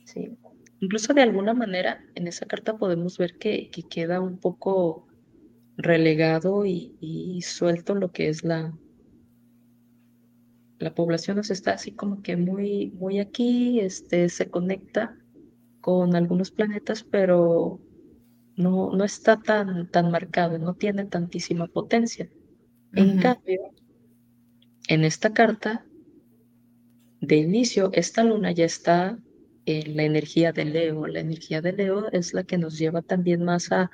¿sí? 0.05 0.37
Incluso 0.81 1.15
de 1.15 1.23
alguna 1.23 1.55
manera 1.55 2.05
en 2.13 2.27
esa 2.27 2.45
carta 2.45 2.77
podemos 2.77 3.17
ver 3.17 3.39
que, 3.39 3.71
que 3.71 3.81
queda 3.81 4.21
un 4.21 4.37
poco 4.37 5.07
relegado 5.77 6.67
y, 6.67 6.95
y, 7.01 7.41
suelto 7.41 7.95
lo 7.95 8.11
que 8.11 8.29
es 8.29 8.43
la, 8.43 8.77
la 10.77 10.93
población 10.93 11.37
nos 11.37 11.49
está 11.49 11.73
así 11.73 11.91
como 11.91 12.21
que 12.21 12.37
muy, 12.37 12.91
muy 12.91 13.19
aquí, 13.19 13.79
este, 13.79 14.29
se 14.29 14.51
conecta 14.51 15.17
con 15.81 16.15
algunos 16.15 16.51
planetas, 16.51 17.03
pero 17.03 17.79
no, 18.55 18.91
no 18.91 19.03
está 19.03 19.41
tan, 19.41 19.89
tan 19.89 20.11
marcado, 20.11 20.57
no 20.57 20.75
tiene 20.75 21.05
tantísima 21.05 21.67
potencia. 21.67 22.29
En 22.93 23.19
cambio, 23.19 23.61
en 24.87 25.03
esta 25.03 25.33
carta, 25.33 25.85
de 27.21 27.37
inicio, 27.37 27.91
esta 27.93 28.23
luna 28.23 28.51
ya 28.51 28.65
está 28.65 29.17
en 29.65 29.95
la 29.95 30.03
energía 30.03 30.51
de 30.51 30.65
Leo. 30.65 31.07
La 31.07 31.19
energía 31.19 31.61
de 31.61 31.73
Leo 31.73 32.11
es 32.11 32.33
la 32.33 32.43
que 32.43 32.57
nos 32.57 32.77
lleva 32.77 33.01
también 33.01 33.43
más 33.43 33.71
a, 33.71 33.91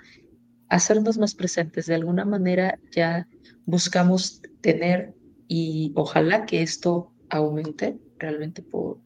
hacernos 0.69 1.17
más 1.17 1.36
presentes. 1.36 1.86
De 1.86 1.95
alguna 1.95 2.26
manera 2.26 2.80
ya 2.91 3.28
buscamos 3.65 4.41
tener 4.62 5.13
y 5.47 5.93
ojalá 5.95 6.45
que 6.45 6.62
esto 6.62 7.13
aumente 7.30 7.97
realmente 8.17 8.62
por, 8.62 9.00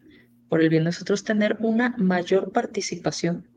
por 0.51 0.61
el 0.61 0.67
bien 0.67 0.83
de 0.83 0.89
nosotros, 0.89 1.23
tener 1.23 1.55
una 1.61 1.95
mayor 1.97 2.51
participación 2.51 3.47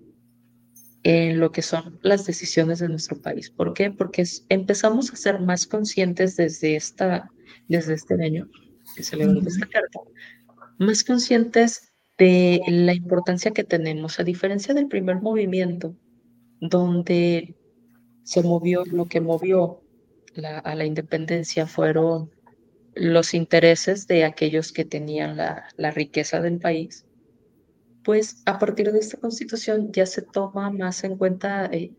en 1.02 1.40
lo 1.40 1.50
que 1.50 1.61
son 1.61 1.98
las 2.02 2.24
decisiones 2.24 2.78
de 2.78 2.88
nuestro 2.88 3.20
país. 3.20 3.50
¿Por 3.50 3.74
qué? 3.74 3.90
Porque 3.90 4.22
empezamos 4.48 5.12
a 5.12 5.16
ser 5.16 5.40
más 5.40 5.66
conscientes 5.66 6.37
desde, 6.37 6.76
esta, 6.76 7.33
desde 7.66 7.94
este 7.94 8.14
año 8.24 8.48
que 8.94 9.02
celebramos 9.02 9.44
esta 9.44 9.66
carta, 9.66 9.98
más 10.78 11.02
conscientes 11.02 11.92
de 12.16 12.61
la 12.68 12.94
importancia 12.94 13.50
que 13.50 13.64
tenemos, 13.64 14.20
a 14.20 14.22
diferencia 14.22 14.72
del 14.72 14.87
primer 14.87 15.20
movimiento, 15.20 15.96
donde 16.61 17.57
se 18.22 18.44
movió, 18.44 18.85
lo 18.85 19.07
que 19.07 19.20
movió 19.20 19.83
a 20.62 20.76
la 20.76 20.85
independencia 20.85 21.66
fueron 21.66 22.30
los 22.94 23.35
intereses 23.35 24.07
de 24.07 24.24
aquellos 24.24 24.72
que 24.72 24.85
tenían 24.85 25.37
la, 25.37 25.64
la, 25.76 25.90
riqueza 25.90 26.40
del 26.40 26.59
país, 26.59 27.07
pues 28.04 28.42
a 28.46 28.59
partir 28.59 28.92
de 28.92 28.98
esta 28.98 29.18
constitución 29.18 29.90
ya 29.92 30.07
se 30.07 30.22
toma 30.22 30.70
más 30.70 31.04
en 31.04 31.16
cuenta 31.16 31.66
eh, 31.66 31.92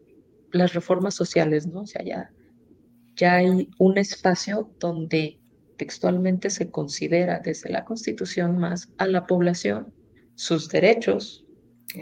las 0.52 0.74
reformas 0.74 1.16
sociales, 1.16 1.68
¿no? 1.68 1.82
O 1.82 1.86
sea, 1.86 2.04
ya, 2.04 2.32
ya 3.16 3.36
hay 3.36 3.70
un 3.78 3.98
espacio 3.98 4.72
donde 4.80 5.40
textualmente 5.78 6.50
se 6.50 6.72
considera 6.72 7.40
desde 7.40 7.70
la 7.70 7.84
constitución 7.84 8.58
más 8.58 8.90
a 8.98 9.08
la 9.08 9.26
población 9.26 9.94
sus 10.36 10.70
derechos, 10.70 11.46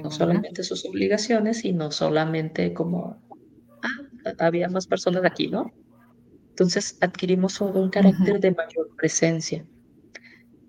no 0.02 0.12
solamente 0.12 0.64
sus 0.64 0.86
obligaciones, 0.86 1.66
y 1.66 1.72
no 1.72 1.92
solamente 1.92 2.74
como, 2.74 3.22
ah, 3.84 4.34
había 4.40 4.68
más 4.70 4.88
personas 4.88 5.24
aquí, 5.24 5.48
¿no? 5.48 5.72
Entonces 6.54 7.00
adquirimos 7.02 7.60
un 7.62 7.90
carácter 7.90 8.40
de 8.40 8.52
mayor 8.52 8.88
presencia. 8.96 9.66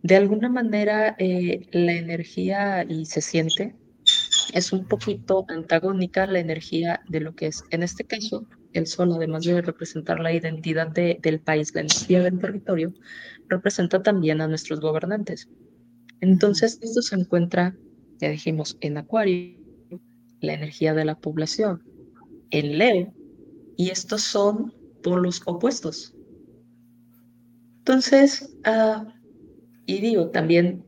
De 0.02 0.16
alguna 0.16 0.48
manera, 0.48 1.14
eh, 1.18 1.68
la 1.72 1.92
energía, 1.92 2.86
y 2.88 3.04
se 3.04 3.20
siente, 3.20 3.76
es 4.54 4.72
un 4.72 4.86
poquito 4.86 5.44
antagónica 5.48 6.26
la 6.26 6.38
energía 6.38 7.02
de 7.10 7.20
lo 7.20 7.34
que 7.34 7.48
es, 7.48 7.62
en 7.70 7.82
este 7.82 8.04
caso, 8.04 8.46
el 8.72 8.86
sol, 8.86 9.12
además 9.14 9.44
de 9.44 9.60
representar 9.60 10.20
la 10.20 10.32
identidad 10.32 10.88
del 10.88 11.40
país, 11.40 11.74
la 11.74 11.82
energía 11.82 12.22
del 12.22 12.38
territorio, 12.38 12.94
representa 13.48 14.02
también 14.02 14.40
a 14.40 14.48
nuestros 14.48 14.80
gobernantes. 14.80 15.50
Entonces, 16.22 16.78
esto 16.80 17.02
se 17.02 17.16
encuentra, 17.16 17.76
ya 18.20 18.30
dijimos, 18.30 18.78
en 18.80 18.96
Acuario, 18.96 19.58
la 20.40 20.54
energía 20.54 20.94
de 20.94 21.04
la 21.04 21.18
población, 21.18 21.82
en 22.50 22.78
Leo, 22.78 23.12
y 23.76 23.90
estos 23.90 24.22
son 24.22 24.72
los 25.04 25.42
opuestos. 25.46 26.14
Entonces, 27.78 28.56
uh, 28.66 29.06
y 29.86 30.00
digo, 30.00 30.30
también 30.30 30.84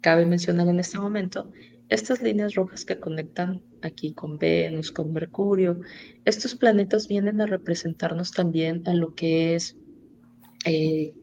cabe 0.00 0.26
mencionar 0.26 0.68
en 0.68 0.80
este 0.80 0.98
momento, 0.98 1.50
estas 1.88 2.22
líneas 2.22 2.54
rojas 2.54 2.84
que 2.84 3.00
conectan 3.00 3.62
aquí 3.82 4.12
con 4.12 4.38
Venus, 4.38 4.92
con 4.92 5.12
Mercurio, 5.12 5.80
estos 6.24 6.54
planetas 6.54 7.08
vienen 7.08 7.40
a 7.40 7.46
representarnos 7.46 8.32
también 8.32 8.82
a 8.86 8.94
lo 8.94 9.14
que 9.14 9.54
es 9.54 9.76
eh, 10.64 11.14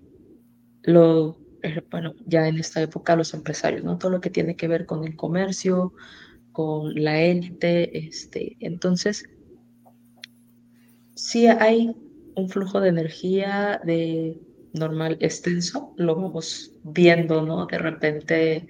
lo, 0.81 1.37
eh, 1.61 1.83
bueno, 1.91 2.15
ya 2.25 2.47
en 2.47 2.57
esta 2.57 2.81
época 2.81 3.15
los 3.15 3.33
empresarios, 3.33 3.83
¿no? 3.83 3.97
Todo 3.97 4.11
lo 4.11 4.21
que 4.21 4.29
tiene 4.29 4.55
que 4.55 4.67
ver 4.67 4.85
con 4.85 5.05
el 5.05 5.15
comercio, 5.15 5.93
con 6.51 6.95
la 6.95 7.21
élite. 7.21 8.07
Este, 8.07 8.57
entonces, 8.59 9.25
sí 11.13 11.47
hay 11.47 11.95
un 12.35 12.49
flujo 12.49 12.81
de 12.81 12.89
energía 12.89 13.81
de 13.83 14.39
normal 14.73 15.17
extenso, 15.21 15.93
lo 15.97 16.15
vamos 16.15 16.73
viendo, 16.83 17.41
¿no? 17.41 17.65
De 17.65 17.77
repente 17.77 18.67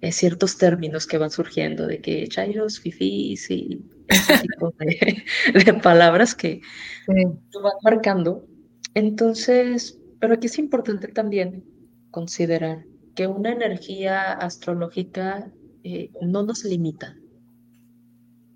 eh, 0.00 0.12
ciertos 0.12 0.58
términos 0.58 1.06
que 1.06 1.18
van 1.18 1.30
surgiendo 1.30 1.86
de 1.86 2.00
que 2.00 2.28
chairos, 2.28 2.78
fifís 2.78 3.50
y 3.50 3.82
ese 4.08 4.38
tipo 4.42 4.72
de, 4.78 5.74
palabras 5.82 6.34
que 6.34 6.60
lo 7.08 7.62
van 7.62 7.72
marcando. 7.82 8.46
Entonces, 8.94 9.98
pero 10.20 10.34
aquí 10.34 10.46
es 10.46 10.58
importante 10.58 11.08
también 11.08 11.64
considerar 12.10 12.84
que 13.14 13.26
una 13.26 13.52
energía 13.52 14.32
astrológica 14.32 15.50
eh, 15.82 16.10
no 16.20 16.42
nos 16.42 16.64
limita. 16.64 17.16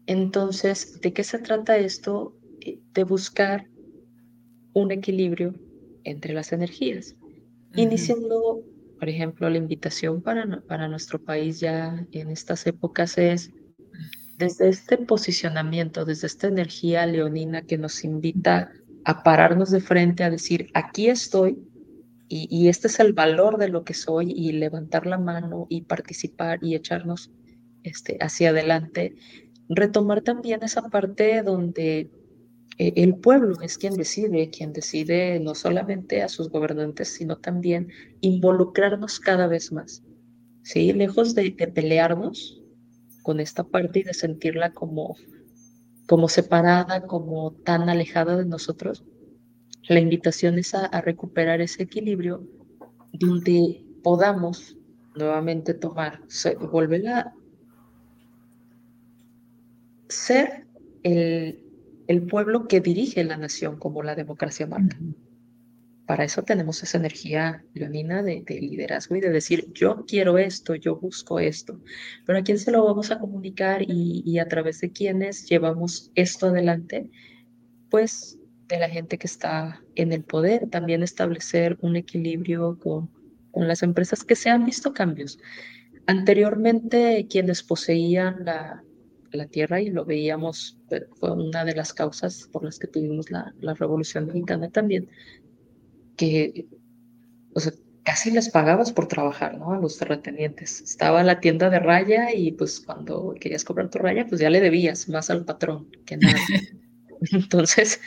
Entonces, 0.07 1.01
¿de 1.01 1.12
qué 1.12 1.25
se 1.25 1.38
trata 1.38 1.79
esto? 1.79 2.37
Eh, 2.61 2.81
de 2.92 3.05
buscar 3.05 3.66
un 4.72 4.92
equilibrio 4.92 5.54
entre 6.04 6.33
las 6.33 6.52
energías, 6.52 7.16
iniciando, 7.74 8.62
por 8.98 9.09
ejemplo, 9.09 9.48
la 9.50 9.59
invitación 9.59 10.22
para, 10.22 10.62
para 10.66 10.88
nuestro 10.88 11.22
país 11.22 11.61
ya 11.61 12.06
en 12.12 12.30
estas 12.30 12.66
épocas 12.66 13.18
es 13.18 13.50
desde 14.40 14.70
este 14.70 14.96
posicionamiento, 14.96 16.04
desde 16.04 16.26
esta 16.26 16.48
energía 16.48 17.06
leonina 17.06 17.62
que 17.62 17.76
nos 17.76 18.04
invita 18.04 18.72
a 19.04 19.22
pararnos 19.22 19.70
de 19.70 19.80
frente, 19.80 20.24
a 20.24 20.30
decir, 20.30 20.68
aquí 20.72 21.09
estoy, 21.09 21.59
y, 22.33 22.68
este 22.68 22.87
es 22.87 23.00
el 23.00 23.12
valor 23.12 23.59
de 23.59 23.68
lo 23.68 23.83
que 23.83 23.92
soy, 23.92 24.30
y 24.30 24.52
levantar 24.52 25.04
la 25.04 25.18
mano 25.18 25.66
y 25.68 25.83
participar 25.83 26.61
y 26.62 26.76
echarnos 26.76 27.30
este, 27.83 28.18
hacia 28.20 28.50
adelante, 28.50 29.16
retomar 29.68 30.20
también 30.22 30.62
esa 30.62 30.83
parte 30.88 31.42
donde 31.42 32.09
eh, 32.81 32.95
el 32.97 33.16
pueblo 33.16 33.61
es 33.61 33.77
quien 33.77 33.95
decide, 33.95 34.49
quien 34.49 34.73
decide 34.73 35.38
no 35.38 35.55
solamente 35.55 36.23
a 36.23 36.31
sus 36.31 36.49
gobernantes, 36.49 37.09
sino 37.09 37.37
también 37.37 37.88
involucrarnos 38.23 39.21
cada 39.21 39.47
vez 39.49 39.71
más. 39.71 40.03
¿sí? 40.62 40.90
Lejos 40.95 41.35
de, 41.35 41.51
pelearnos 41.53 42.62
con 43.23 43.38
esta 43.38 43.64
parte 43.64 43.99
y 43.99 44.05
de 44.05 44.14
sentirla 44.14 44.73
como, 44.73 45.14
como 46.07 46.27
separada, 46.31 47.03
como 47.07 47.53
tan 47.53 47.90
alejada 47.90 48.38
de 48.38 48.47
nosotros, 48.47 49.05
la 49.87 50.01
invitación 50.01 50.59
es 50.59 50.75
a, 50.75 50.87
a 50.87 51.03
recuperar 51.03 51.61
ese 51.61 51.83
equilibrio 51.83 52.49
donde 53.12 53.85
podamos 54.03 54.79
nuevamente 55.14 55.75
tomar, 55.75 56.23
volver 56.73 57.09
a 57.09 57.35
ser 60.09 60.66
el, 61.03 61.60
el 62.11 62.23
pueblo 62.23 62.66
que 62.66 62.81
dirige 62.81 63.23
la 63.23 63.37
nación 63.37 63.79
como 63.79 64.03
la 64.03 64.16
democracia 64.16 64.66
marca. 64.66 64.99
Para 66.07 66.25
eso 66.25 66.42
tenemos 66.42 66.83
esa 66.83 66.99
energía 66.99 67.64
leonina 67.73 68.20
de, 68.25 68.42
liderazgo 68.49 69.14
y 69.14 69.20
de 69.20 69.31
decir, 69.31 69.73
yo 69.75 70.05
quiero 70.09 70.37
esto, 70.37 70.75
yo 70.75 70.96
busco 70.96 71.38
esto, 71.38 71.81
pero 72.27 72.40
a 72.40 72.42
quién 72.42 72.59
se 72.59 72.73
lo 72.73 72.85
vamos 72.85 73.12
a 73.12 73.20
comunicar 73.20 73.83
y, 73.87 74.40
a 74.40 74.49
través 74.49 74.81
de 74.81 74.90
quiénes 74.90 75.49
llevamos 75.49 76.11
esto 76.16 76.46
adelante, 76.46 77.09
pues 77.90 78.40
de 78.66 78.81
la 78.81 78.88
gente 78.88 79.16
que 79.16 79.29
está 79.29 79.81
en 79.94 80.12
el 80.12 80.25
poder, 80.25 80.68
también 80.68 81.05
establecer 81.05 81.79
un 81.81 81.94
equilibrio 81.94 82.77
con, 82.81 83.09
con 83.53 83.68
las 83.68 83.85
empresas 83.85 84.25
que 84.25 84.35
se 84.35 84.51
han 84.51 84.64
visto 84.64 84.92
cambios. 84.92 85.38
Anteriormente, 86.07 87.29
quienes 87.31 87.62
poseían 87.62 88.44
la, 88.44 88.83
la 89.33 89.47
tierra 89.47 89.81
y 89.81 89.90
lo 89.90 90.05
veíamos, 90.05 90.79
fue 91.19 91.33
una 91.33 91.64
de 91.64 91.75
las 91.75 91.93
causas 91.93 92.49
por 92.53 92.64
las 92.64 92.79
que 92.79 92.87
tuvimos 92.87 93.31
la, 93.31 93.55
la 93.61 93.75
Revolución 93.75 94.27
Mexicana 94.27 94.71
también, 94.71 95.09
que 96.16 96.66
o 97.55 97.61
sea, 97.61 97.73
casi 98.03 98.31
les 98.31 98.49
pagabas 98.49 98.93
por 98.93 99.09
trabajar, 99.09 99.59
¿no? 99.59 99.73
A 99.73 99.79
los 99.79 99.99
terratenientes. 99.99 100.81
Estaba 100.81 101.23
la 101.23 101.40
tienda 101.40 101.71
de 101.71 101.79
raya 101.79 102.35
y 102.35 102.53
pues 102.53 102.81
cuando 102.81 103.35
querías 103.38 103.64
cobrar 103.64 103.90
tu 103.90 103.99
raya, 103.99 104.27
pues 104.27 104.40
ya 104.40 104.51
le 104.51 104.61
debías 104.61 105.09
más 105.09 105.31
al 105.31 105.45
patrón 105.45 105.88
que 106.07 106.16
nada. 106.16 106.38
Entonces, 107.33 108.01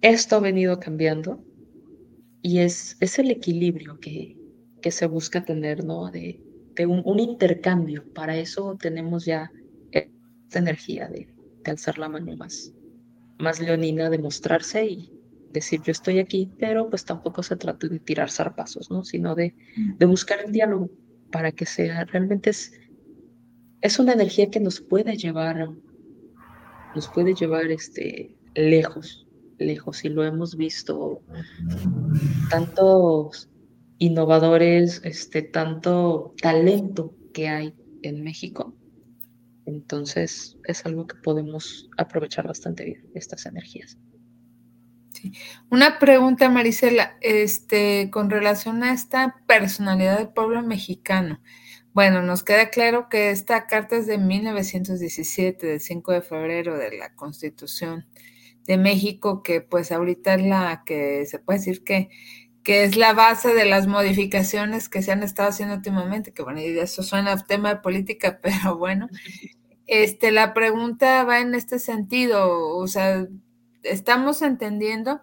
esto 0.00 0.36
ha 0.36 0.40
venido 0.40 0.78
cambiando 0.78 1.44
y 2.42 2.58
es, 2.58 2.96
es 3.00 3.18
el 3.18 3.30
equilibrio 3.30 3.98
que, 4.00 4.36
que 4.80 4.90
se 4.90 5.06
busca 5.06 5.44
tener, 5.44 5.84
¿no? 5.84 6.10
De, 6.10 6.40
de 6.74 6.86
un, 6.86 7.02
un 7.04 7.20
intercambio. 7.20 8.04
Para 8.12 8.36
eso 8.36 8.76
tenemos 8.80 9.24
ya 9.24 9.50
energía 10.58 11.08
de, 11.08 11.28
alzar 11.64 11.98
la 11.98 12.08
mano 12.08 12.36
más, 12.36 12.72
más 13.38 13.60
leonina, 13.60 14.10
de 14.10 14.18
mostrarse 14.18 14.84
y 14.86 15.12
decir 15.52 15.80
yo 15.84 15.92
estoy 15.92 16.18
aquí, 16.18 16.50
pero 16.58 16.90
pues 16.90 17.04
tampoco 17.04 17.42
se 17.42 17.56
trata 17.56 17.86
de 17.86 18.00
tirar 18.00 18.30
zarpazos, 18.30 18.90
¿no? 18.90 19.04
Sino 19.04 19.34
de, 19.34 19.54
de 19.98 20.06
buscar 20.06 20.40
el 20.44 20.50
diálogo 20.50 20.90
para 21.30 21.52
que 21.52 21.66
sea, 21.66 22.04
realmente 22.04 22.50
es, 22.50 22.72
es 23.80 23.98
una 23.98 24.12
energía 24.12 24.50
que 24.50 24.60
nos 24.60 24.80
puede 24.80 25.16
llevar, 25.16 25.70
nos 26.94 27.08
puede 27.08 27.34
llevar 27.34 27.66
este, 27.70 28.36
lejos, 28.54 29.26
lejos, 29.58 30.04
y 30.04 30.08
lo 30.08 30.24
hemos 30.24 30.56
visto, 30.56 31.22
tantos 32.50 33.50
innovadores, 33.98 35.00
este, 35.04 35.42
tanto 35.42 36.34
talento 36.40 37.14
que 37.32 37.48
hay 37.48 37.74
en 38.02 38.22
México, 38.22 38.74
entonces 39.66 40.56
es 40.64 40.84
algo 40.86 41.06
que 41.06 41.16
podemos 41.16 41.88
aprovechar 41.96 42.46
bastante 42.46 42.84
bien, 42.84 43.10
estas 43.14 43.46
energías. 43.46 43.98
Una 45.70 45.98
pregunta, 45.98 46.48
Marisela, 46.48 47.16
este, 47.20 48.10
con 48.10 48.30
relación 48.30 48.82
a 48.82 48.92
esta 48.92 49.36
personalidad 49.46 50.18
del 50.18 50.30
pueblo 50.30 50.62
mexicano. 50.62 51.40
Bueno, 51.92 52.22
nos 52.22 52.42
queda 52.42 52.70
claro 52.70 53.08
que 53.08 53.30
esta 53.30 53.66
carta 53.66 53.96
es 53.96 54.06
de 54.06 54.18
1917, 54.18 55.66
del 55.66 55.80
5 55.80 56.12
de 56.12 56.22
febrero 56.22 56.78
de 56.78 56.96
la 56.96 57.14
Constitución 57.14 58.06
de 58.64 58.78
México, 58.78 59.42
que 59.42 59.60
pues 59.60 59.92
ahorita 59.92 60.34
es 60.34 60.42
la 60.42 60.82
que 60.86 61.26
se 61.26 61.38
puede 61.38 61.58
decir 61.58 61.84
que, 61.84 62.08
que 62.62 62.84
es 62.84 62.96
la 62.96 63.12
base 63.12 63.54
de 63.54 63.64
las 63.64 63.86
modificaciones 63.86 64.88
que 64.88 65.02
se 65.02 65.12
han 65.12 65.22
estado 65.22 65.48
haciendo 65.50 65.74
últimamente, 65.76 66.32
que 66.32 66.42
bueno, 66.42 66.60
y 66.60 66.78
eso 66.78 67.02
suena 67.02 67.32
a 67.32 67.46
tema 67.46 67.74
de 67.74 67.80
política, 67.80 68.40
pero 68.42 68.76
bueno, 68.76 69.08
este, 69.86 70.30
la 70.32 70.54
pregunta 70.54 71.24
va 71.24 71.40
en 71.40 71.54
este 71.54 71.78
sentido, 71.78 72.76
o 72.76 72.86
sea, 72.86 73.26
estamos 73.82 74.42
entendiendo 74.42 75.22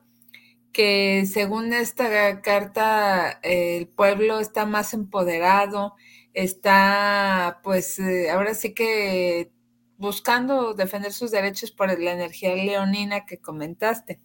que 0.72 1.26
según 1.26 1.74
esta 1.74 2.42
carta 2.42 3.40
el 3.44 3.88
pueblo 3.88 4.40
está 4.40 4.66
más 4.66 4.94
empoderado, 4.94 5.96
está 6.34 7.60
pues 7.64 8.00
eh, 8.00 8.30
ahora 8.30 8.54
sí 8.54 8.74
que 8.74 9.52
buscando 9.98 10.74
defender 10.74 11.12
sus 11.12 11.32
derechos 11.32 11.72
por 11.72 12.00
la 12.00 12.14
energía 12.14 12.56
leonina 12.56 13.26
que 13.26 13.40
comentaste. 13.40 14.20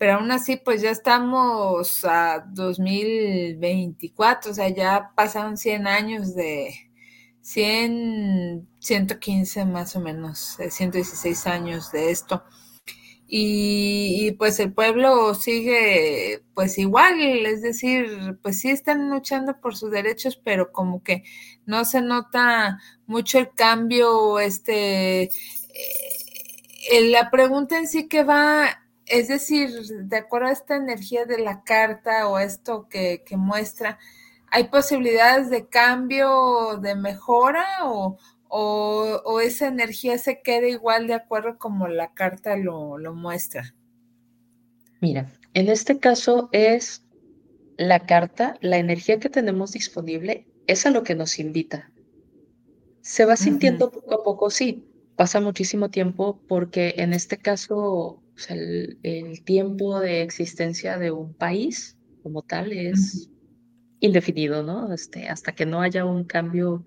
Pero 0.00 0.14
aún 0.14 0.32
así, 0.32 0.56
pues 0.56 0.80
ya 0.80 0.90
estamos 0.90 2.06
a 2.06 2.46
2024, 2.54 4.50
o 4.50 4.54
sea, 4.54 4.70
ya 4.70 5.12
pasaron 5.14 5.58
100 5.58 5.86
años 5.86 6.34
de, 6.34 6.90
100, 7.42 8.66
115 8.78 9.66
más 9.66 9.96
o 9.96 10.00
menos, 10.00 10.56
116 10.70 11.44
eh, 11.44 11.50
años 11.50 11.92
de 11.92 12.10
esto. 12.10 12.44
Y, 13.26 14.32
pues 14.38 14.58
el 14.58 14.72
pueblo 14.72 15.34
sigue 15.34 16.44
pues 16.54 16.78
igual, 16.78 17.20
es 17.46 17.60
decir, 17.60 18.38
pues 18.42 18.58
sí 18.58 18.70
están 18.70 19.10
luchando 19.10 19.60
por 19.60 19.76
sus 19.76 19.90
derechos, 19.90 20.40
pero 20.42 20.72
como 20.72 21.02
que 21.02 21.24
no 21.66 21.84
se 21.84 22.00
nota 22.00 22.80
mucho 23.06 23.38
el 23.38 23.50
cambio, 23.50 24.40
este, 24.40 25.24
eh, 25.24 25.30
la 27.10 27.30
pregunta 27.30 27.78
en 27.78 27.86
sí 27.86 28.08
que 28.08 28.24
va, 28.24 28.80
es 29.10 29.28
decir, 29.28 29.70
de 29.70 30.16
acuerdo 30.16 30.48
a 30.48 30.52
esta 30.52 30.76
energía 30.76 31.24
de 31.26 31.38
la 31.38 31.62
carta 31.62 32.28
o 32.28 32.38
esto 32.38 32.88
que, 32.88 33.22
que 33.26 33.36
muestra, 33.36 33.98
¿Hay 34.50 34.64
posibilidades 34.64 35.48
de 35.48 35.68
cambio, 35.68 36.78
de 36.82 36.96
mejora 36.96 37.64
o, 37.84 38.18
o, 38.48 39.40
esa 39.40 39.68
energía 39.68 40.18
se 40.18 40.42
queda 40.42 40.66
igual 40.66 41.06
de 41.06 41.14
acuerdo 41.14 41.56
como 41.56 41.86
la 41.86 42.12
carta 42.14 42.56
lo, 42.56 42.98
lo 42.98 43.14
muestra? 43.14 43.74
Mira, 45.00 45.32
en 45.54 45.68
este 45.68 46.00
caso 46.00 46.48
es 46.50 47.04
la 47.76 48.00
carta, 48.00 48.56
la 48.60 48.78
energía 48.78 49.20
que 49.20 49.30
tenemos 49.30 49.72
disponible, 49.72 50.48
es 50.66 50.84
a 50.84 50.90
lo 50.90 51.04
que 51.04 51.14
nos 51.14 51.38
invita. 51.38 51.90
Se 53.02 53.24
va 53.24 53.36
sintiendo 53.36 53.90
poco 53.90 54.14
a 54.14 54.24
poco, 54.24 54.50
sí, 54.50 54.84
pasa 55.14 55.40
muchísimo 55.40 55.90
tiempo 55.90 56.40
porque 56.48 56.94
en 56.98 57.12
este 57.12 57.38
caso 57.38 58.20
el, 58.48 58.98
tiempo 59.44 60.00
de 60.00 60.22
existencia 60.22 60.98
de 60.98 61.10
un 61.10 61.34
país 61.34 61.98
como 62.22 62.42
tal 62.42 62.72
es 62.72 63.28
indefinido, 64.00 64.62
¿no? 64.62 64.92
Este, 64.92 65.28
hasta 65.28 65.52
que 65.52 65.66
no 65.66 65.82
haya 65.82 66.04
un 66.04 66.24
cambio 66.24 66.84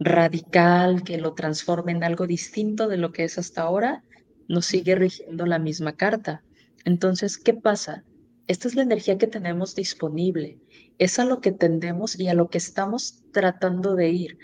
radical 0.00 1.02
que 1.02 1.18
lo 1.18 1.34
transforme 1.34 1.92
en 1.92 2.04
algo 2.04 2.26
distinto 2.26 2.88
de 2.88 2.96
lo 2.96 3.12
que 3.12 3.24
es 3.24 3.38
hasta 3.38 3.62
ahora, 3.62 4.04
nos 4.48 4.66
sigue 4.66 4.94
rigiendo 4.94 5.46
la 5.46 5.58
misma 5.58 5.94
carta. 5.94 6.42
Entonces, 6.84 7.38
¿qué 7.38 7.54
pasa? 7.54 8.04
Esta 8.46 8.66
es 8.66 8.74
la 8.74 8.82
energía 8.82 9.18
que 9.18 9.26
tenemos 9.26 9.74
disponible, 9.74 10.58
es 10.98 11.18
a 11.18 11.24
lo 11.24 11.40
que 11.40 11.52
tendemos 11.52 12.18
y 12.18 12.28
a 12.28 12.34
lo 12.34 12.48
que 12.48 12.58
estamos 12.58 13.22
tratando 13.32 13.94
de 13.94 14.08
ir. 14.08 14.38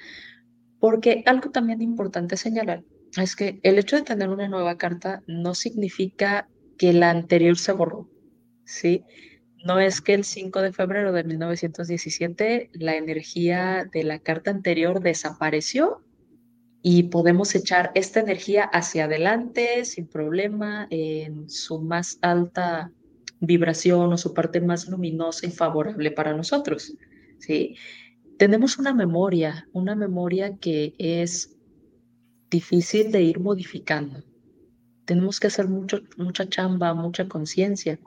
Porque 0.79 1.23
algo 1.27 1.51
también 1.51 1.81
importante 1.81 2.37
señalar 2.37 2.85
es 3.23 3.37
que 3.37 3.61
el 3.63 3.79
hecho 3.79 3.97
de 3.97 4.03
tener 4.03 4.29
una 4.29 4.49
nueva 4.49 4.77
carta 4.77 5.23
no 5.27 5.55
significa 5.55 6.49
que 6.79 6.93
la 6.93 7.11
anterior 7.11 7.57
se 7.57 7.73
borró, 7.73 8.09
¿sí? 8.65 9.05
No 9.65 9.81
es 9.81 10.01
que 10.01 10.15
el 10.15 10.25
5 10.25 10.61
de 10.61 10.73
febrero 10.73 11.13
de 11.13 11.25
1917 11.25 12.71
la 12.75 12.97
energía 12.97 13.89
de 13.91 14.05
la 14.05 14.19
carta 14.19 14.51
anterior 14.51 15.01
desapareció 15.01 16.03
y 16.83 17.05
podemos 17.05 17.55
echar 17.55 17.91
esta 17.95 18.21
energía 18.21 18.65
hacia 18.65 19.05
adelante 19.05 19.87
sin 19.87 20.07
problema 20.07 20.87
en 20.91 21.49
su 21.49 21.81
más 21.81 22.19
alta 22.21 22.93
vibración 23.41 24.13
o 24.13 24.19
su 24.19 24.35
parte 24.35 24.61
más 24.61 24.87
luminosa 24.89 25.47
y 25.47 25.51
favorable 25.51 26.11
para 26.11 26.37
nosotros. 26.37 26.95
¿sí? 27.39 27.77
Tenemos 28.37 28.79
una 28.79 28.93
memoria, 28.93 29.67
una 29.73 29.95
memoria 29.95 30.59
que 30.59 30.95
es 30.99 31.54
difícil 32.55 33.11
de 33.11 33.21
ir 33.23 33.41
modificando. 33.41 34.23
Tenemos 35.05 35.41
que 35.41 35.49
hacer 35.49 35.69
mucho, 35.69 36.01
mucha 36.17 36.49
chamba, 36.49 36.95
mucha 36.95 37.29
conciencia. 37.29 37.99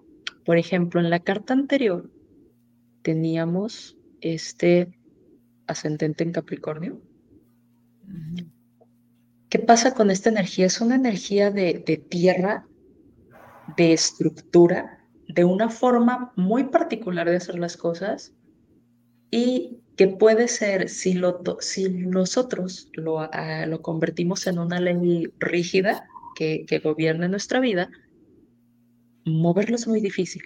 Por 0.45 0.58
ejemplo, 0.58 1.02
en 1.02 1.10
la 1.10 1.20
carta 1.20 1.54
anterior 1.54 2.10
teníamos 3.02 3.98
este 4.22 4.98
ascendente 5.68 6.24
en 6.24 6.32
Capricornio. 6.32 7.02
¿Qué 9.50 9.60
pasa 9.60 9.93
con 9.93 10.12
esta 10.12 10.30
energía? 10.30 10.66
Es 10.66 10.80
una 10.82 10.95
energía 10.95 11.52
de, 11.52 12.04
tierra, 12.10 12.66
de 13.76 13.93
estructura, 13.93 15.06
de 15.28 15.43
una 15.43 15.70
forma 15.70 16.32
muy 16.36 16.66
particular 16.66 17.30
de 17.30 17.36
hacer 17.36 17.60
las 17.60 17.76
cosas 17.76 18.34
y 19.30 19.82
que 19.98 20.08
puede 20.08 20.48
ser, 20.48 20.89
si, 20.89 21.14
lo, 21.14 21.43
si 21.60 21.89
nosotros 21.89 22.89
lo, 22.93 23.20
ah, 23.20 23.66
lo, 23.66 23.82
convertimos 23.82 24.45
en 24.45 24.60
una 24.60 24.80
ley 24.80 25.34
rígida 25.39 26.08
que, 26.36 26.66
que 26.68 26.78
gobierne 26.78 27.28
nuestra 27.28 27.60
vida, 27.60 27.89
moverlo 29.26 29.76
es 29.76 29.88
muy 29.88 30.00
difícil. 30.00 30.43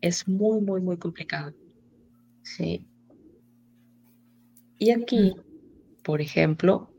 Es 0.00 0.26
muy, 0.26 0.60
muy, 0.60 0.80
muy 0.80 0.96
complicado. 0.98 1.54
Sí. 2.42 2.84
Y 4.76 4.90
aquí, 4.90 5.36
por 6.02 6.20
ejemplo, 6.20 6.92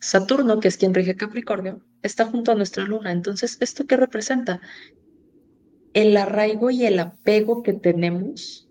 Saturno, 0.00 0.58
que 0.58 0.68
es 0.68 0.78
quien 0.78 0.94
rige 0.94 1.16
Capricornio, 1.16 1.84
está 2.02 2.24
junto 2.24 2.52
a 2.52 2.54
nuestra 2.54 2.84
luna. 2.84 3.12
Entonces, 3.12 3.58
¿esto 3.60 3.86
qué 3.86 3.98
representa? 3.98 4.62
El 5.92 6.16
arraigo 6.16 6.70
y 6.70 6.86
el 6.86 6.98
apego 6.98 7.62
que 7.62 7.74
tenemos 7.74 8.63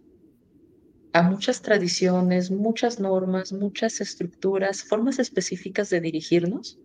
a 1.13 1.21
muchas 1.21 1.61
tradiciones, 1.61 2.49
muchas 2.49 2.99
normas, 2.99 3.53
muchas 3.53 4.01
estructuras, 4.01 4.83
formas 4.83 5.19
específicas 5.19 5.89
de 5.91 6.01
dirigirnos, 6.01 6.79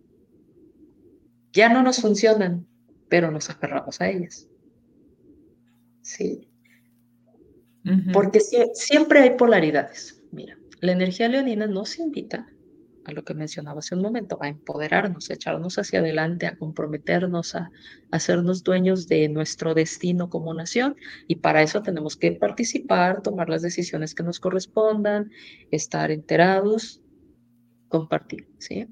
ya 1.51 1.67
no 1.67 1.81
nos 1.81 1.99
funcionan, 1.99 2.67
pero 3.09 3.31
nos 3.31 3.49
aferramos 3.49 3.99
a 4.01 4.09
ellas. 4.09 4.47
Sí. 6.01 6.47
Porque 8.13 8.39
siempre 8.73 9.19
hay 9.21 9.31
polaridades. 9.31 10.21
Mira, 10.31 10.57
la 10.79 10.91
energía 10.91 11.27
leonina 11.27 11.65
nos 11.65 11.97
invita 11.97 12.47
a 13.05 13.11
lo 13.11 13.23
que 13.23 13.33
mencionaba 13.33 13.79
hace 13.79 13.95
un 13.95 14.01
momento, 14.01 14.37
a 14.41 14.47
empoderarnos, 14.47 15.29
a 15.29 15.33
echarnos 15.33 15.77
hacia 15.77 15.99
adelante, 15.99 16.47
a 16.47 16.57
comprometernos, 16.57 17.55
a, 17.55 17.71
hacernos 18.11 18.63
dueños 18.63 19.07
de 19.07 19.29
nuestro 19.29 19.73
destino 19.73 20.29
como 20.29 20.53
nación. 20.53 20.95
Y 21.27 21.37
para 21.37 21.61
eso 21.61 21.81
tenemos 21.81 22.15
que 22.17 22.31
participar, 22.33 23.21
tomar 23.21 23.49
las 23.49 23.61
decisiones 23.61 24.15
que 24.15 24.23
nos 24.23 24.39
correspondan, 24.39 25.31
estar 25.71 26.11
enterados, 26.11 27.01
compartir, 27.87 28.47
¿sí? 28.57 28.87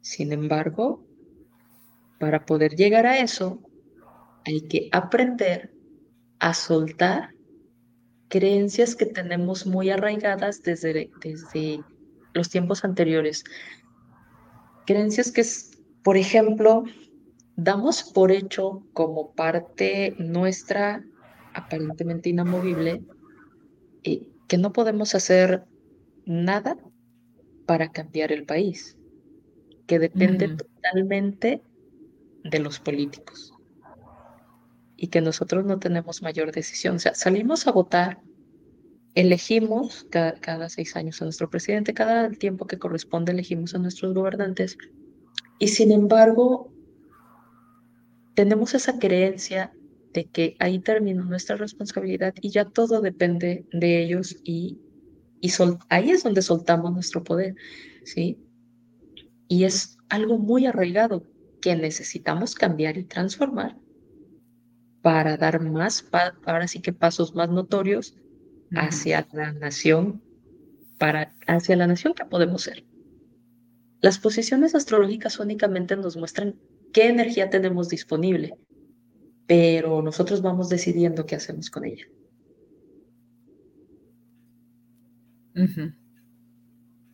Sin 0.00 0.32
embargo, 0.32 1.04
para 2.18 2.46
poder 2.46 2.76
llegar 2.76 3.06
a 3.06 3.18
eso, 3.18 3.60
hay 4.44 4.62
que 4.62 4.88
aprender 4.92 5.74
a 6.38 6.54
soltar 6.54 7.30
creencias 8.28 8.94
que 8.94 9.06
tenemos 9.06 9.66
muy 9.66 9.90
arraigadas 9.90 10.62
desde, 10.62 11.10
desde 11.20 11.82
los 12.36 12.50
tiempos 12.50 12.84
anteriores. 12.84 13.44
Creencias 14.86 15.32
que, 15.32 15.44
por 16.02 16.16
ejemplo, 16.16 16.84
damos 17.56 18.02
por 18.04 18.30
hecho 18.30 18.86
como 18.92 19.32
parte 19.32 20.14
nuestra, 20.18 21.04
aparentemente 21.54 22.28
inamovible, 22.28 23.02
y 24.02 24.28
que 24.46 24.58
no 24.58 24.72
podemos 24.72 25.14
hacer 25.14 25.64
nada 26.24 26.76
para 27.66 27.90
cambiar 27.90 28.30
el 28.30 28.44
país, 28.44 28.96
que 29.86 29.98
depende 29.98 30.48
totalmente 30.48 31.62
de 32.44 32.58
los 32.60 32.78
políticos 32.78 33.52
y 34.96 35.08
que 35.08 35.20
nosotros 35.20 35.64
no 35.64 35.78
tenemos 35.78 36.22
mayor 36.22 36.52
decisión. 36.52 36.96
O 36.96 36.98
sea, 36.98 37.14
salimos 37.14 37.66
a 37.66 37.72
votar 37.72 38.20
elegimos 39.16 40.06
cada, 40.10 40.68
seis 40.68 40.94
años 40.94 41.20
a 41.20 41.24
nuestro 41.24 41.48
presidente, 41.48 41.94
cada 41.94 42.30
tiempo 42.30 42.66
que 42.66 42.78
corresponde 42.78 43.32
elegimos 43.32 43.74
a 43.74 43.78
nuestros 43.78 44.12
gobernantes. 44.14 44.76
Y 45.58 45.68
sin 45.68 45.90
embargo, 45.90 46.70
tenemos 48.34 48.74
esa 48.74 48.98
creencia 48.98 49.72
de 50.12 50.26
que 50.26 50.54
ahí 50.58 50.78
termina 50.78 51.24
nuestra 51.24 51.56
responsabilidad 51.56 52.34
y 52.42 52.50
ya 52.50 52.66
todo 52.66 53.00
depende 53.00 53.64
de 53.72 54.04
ellos 54.04 54.36
y, 54.44 54.78
y 55.40 55.50
ahí 55.88 56.10
es 56.10 56.22
donde 56.22 56.42
soltamos 56.42 56.92
nuestro 56.92 57.24
poder, 57.24 57.54
¿sí? 58.04 58.38
Y 59.48 59.64
es 59.64 59.96
algo 60.10 60.36
muy 60.36 60.66
arraigado 60.66 61.24
que 61.62 61.74
necesitamos 61.74 62.54
cambiar 62.54 62.98
y 62.98 63.04
transformar 63.04 63.78
para 65.00 65.38
dar 65.38 65.62
más, 65.62 66.06
ahora 66.44 66.68
sí 66.68 66.80
que 66.82 66.92
pasos 66.92 67.34
más 67.34 67.48
notorios 67.48 68.14
hacia 68.74 69.26
la 69.32 69.52
nación, 69.52 70.22
para, 70.98 71.34
hacia 71.46 71.76
la 71.76 71.86
nación 71.86 72.14
que 72.14 72.24
podemos 72.24 72.62
ser. 72.62 72.84
Las 74.00 74.18
posiciones 74.18 74.74
astrológicas 74.74 75.38
únicamente 75.38 75.96
nos 75.96 76.16
muestran 76.16 76.56
qué 76.92 77.08
energía 77.08 77.50
tenemos 77.50 77.88
disponible, 77.88 78.54
pero 79.46 80.02
nosotros 80.02 80.42
vamos 80.42 80.68
decidiendo 80.68 81.26
qué 81.26 81.36
hacemos 81.36 81.70
con 81.70 81.84
ella. 81.84 82.06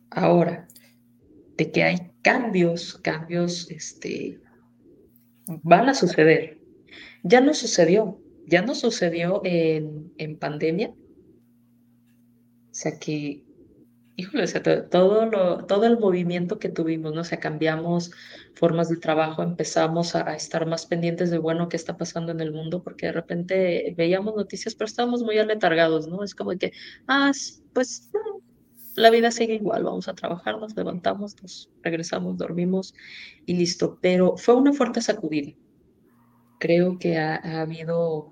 Ahora, 0.09 0.67
de 1.57 1.71
que 1.71 1.83
hay 1.83 2.11
cambios, 2.21 2.95
cambios, 2.97 3.69
este, 3.71 4.39
van 5.63 5.89
a 5.89 5.93
suceder. 5.93 6.59
Ya 7.23 7.41
no 7.41 7.53
sucedió, 7.53 8.19
ya 8.45 8.61
no 8.61 8.75
sucedió 8.75 9.41
en, 9.45 10.11
en 10.17 10.37
pandemia, 10.37 10.93
o 12.73 12.75
sea 12.75 12.97
que, 12.97 13.45
híjole, 14.15 14.45
o 14.45 14.47
sea, 14.47 14.89
todo, 14.89 15.27
lo, 15.27 15.65
todo 15.65 15.85
el 15.85 15.99
movimiento 15.99 16.57
que 16.57 16.69
tuvimos, 16.69 17.13
¿no? 17.13 17.21
O 17.21 17.23
sea, 17.23 17.39
cambiamos 17.39 18.09
formas 18.55 18.89
de 18.89 18.97
trabajo, 18.97 19.43
empezamos 19.43 20.15
a, 20.15 20.35
estar 20.35 20.65
más 20.65 20.87
pendientes 20.87 21.29
de, 21.29 21.37
bueno, 21.37 21.69
qué 21.69 21.77
está 21.77 21.97
pasando 21.97 22.31
en 22.31 22.39
el 22.39 22.51
mundo, 22.51 22.81
porque 22.81 23.05
de 23.05 23.11
repente 23.11 23.93
veíamos 23.95 24.35
noticias, 24.35 24.73
pero 24.73 24.87
estábamos 24.87 25.21
muy 25.21 25.37
aletargados, 25.37 26.07
¿no? 26.07 26.23
Es 26.23 26.33
como 26.33 26.57
que, 26.57 26.71
ah, 27.07 27.31
pues 27.73 28.09
la 28.95 29.11
vida 29.11 29.29
sigue 29.29 29.53
igual, 29.53 29.83
vamos 29.83 30.07
a 30.07 30.15
trabajar, 30.15 30.57
nos 30.59 30.75
levantamos, 30.75 31.39
nos 31.43 31.69
regresamos, 31.83 32.37
dormimos 32.37 32.95
y 33.45 33.53
listo. 33.55 33.99
Pero 34.01 34.35
fue 34.35 34.55
una 34.55 34.73
fuerte 34.73 34.99
sacudida. 34.99 35.53
Creo 36.59 36.97
que 36.97 37.19
ha, 37.19 37.61
habido 37.61 38.31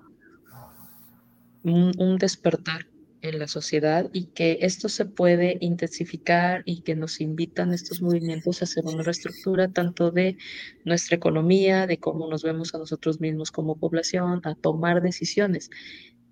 un, 1.62 1.92
un 1.96 2.18
despertar 2.18 2.91
en 3.22 3.38
la 3.38 3.46
sociedad 3.46 4.10
y 4.12 4.26
que 4.26 4.58
esto 4.62 4.88
se 4.88 5.04
puede 5.06 5.56
intensificar 5.60 6.62
y 6.66 6.82
que 6.82 6.96
nos 6.96 7.20
invitan 7.20 7.72
estos 7.72 8.02
movimientos 8.02 8.60
a 8.60 8.64
hacer 8.64 8.84
una 8.84 9.04
reestructura 9.04 9.68
tanto 9.68 10.10
de 10.10 10.36
nuestra 10.84 11.16
economía, 11.16 11.86
de 11.86 11.98
cómo 11.98 12.28
nos 12.28 12.42
vemos 12.42 12.74
a 12.74 12.78
nosotros 12.78 13.20
mismos 13.20 13.52
como 13.52 13.76
población, 13.76 14.40
a 14.44 14.56
tomar 14.56 15.02
decisiones. 15.02 15.70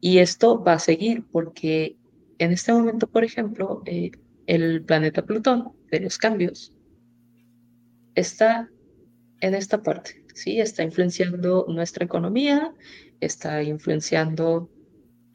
Y 0.00 0.18
esto 0.18 0.62
va 0.62 0.74
a 0.74 0.78
seguir 0.80 1.24
porque 1.30 1.96
en 2.38 2.52
este 2.52 2.72
momento, 2.72 3.06
por 3.06 3.22
ejemplo, 3.22 3.82
eh, 3.86 4.10
el 4.46 4.82
planeta 4.82 5.24
Plutón 5.24 5.72
de 5.92 6.00
los 6.00 6.18
cambios 6.18 6.74
está 8.16 8.68
en 9.40 9.54
esta 9.54 9.82
parte, 9.82 10.24
¿sí? 10.34 10.60
Está 10.60 10.82
influenciando 10.82 11.66
nuestra 11.68 12.04
economía, 12.04 12.74
está 13.20 13.62
influenciando 13.62 14.68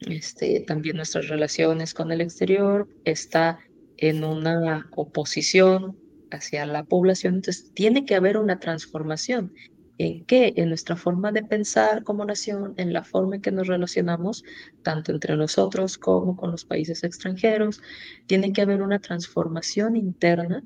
este, 0.00 0.60
también 0.60 0.96
nuestras 0.96 1.28
relaciones 1.28 1.94
con 1.94 2.12
el 2.12 2.20
exterior, 2.20 2.88
está 3.04 3.58
en 3.96 4.24
una 4.24 4.88
oposición 4.94 5.96
hacia 6.30 6.66
la 6.66 6.84
población, 6.84 7.36
entonces 7.36 7.72
tiene 7.74 8.04
que 8.04 8.14
haber 8.14 8.36
una 8.36 8.58
transformación. 8.58 9.52
¿En 9.98 10.26
qué? 10.26 10.52
En 10.56 10.68
nuestra 10.68 10.94
forma 10.94 11.32
de 11.32 11.42
pensar 11.42 12.04
como 12.04 12.24
nación, 12.26 12.74
en 12.76 12.92
la 12.92 13.02
forma 13.02 13.36
en 13.36 13.42
que 13.42 13.50
nos 13.50 13.66
relacionamos, 13.66 14.44
tanto 14.82 15.10
entre 15.10 15.36
nosotros 15.36 15.96
como 15.96 16.36
con 16.36 16.50
los 16.50 16.66
países 16.66 17.02
extranjeros. 17.02 17.80
Tiene 18.26 18.52
que 18.52 18.60
haber 18.60 18.82
una 18.82 18.98
transformación 18.98 19.96
interna 19.96 20.62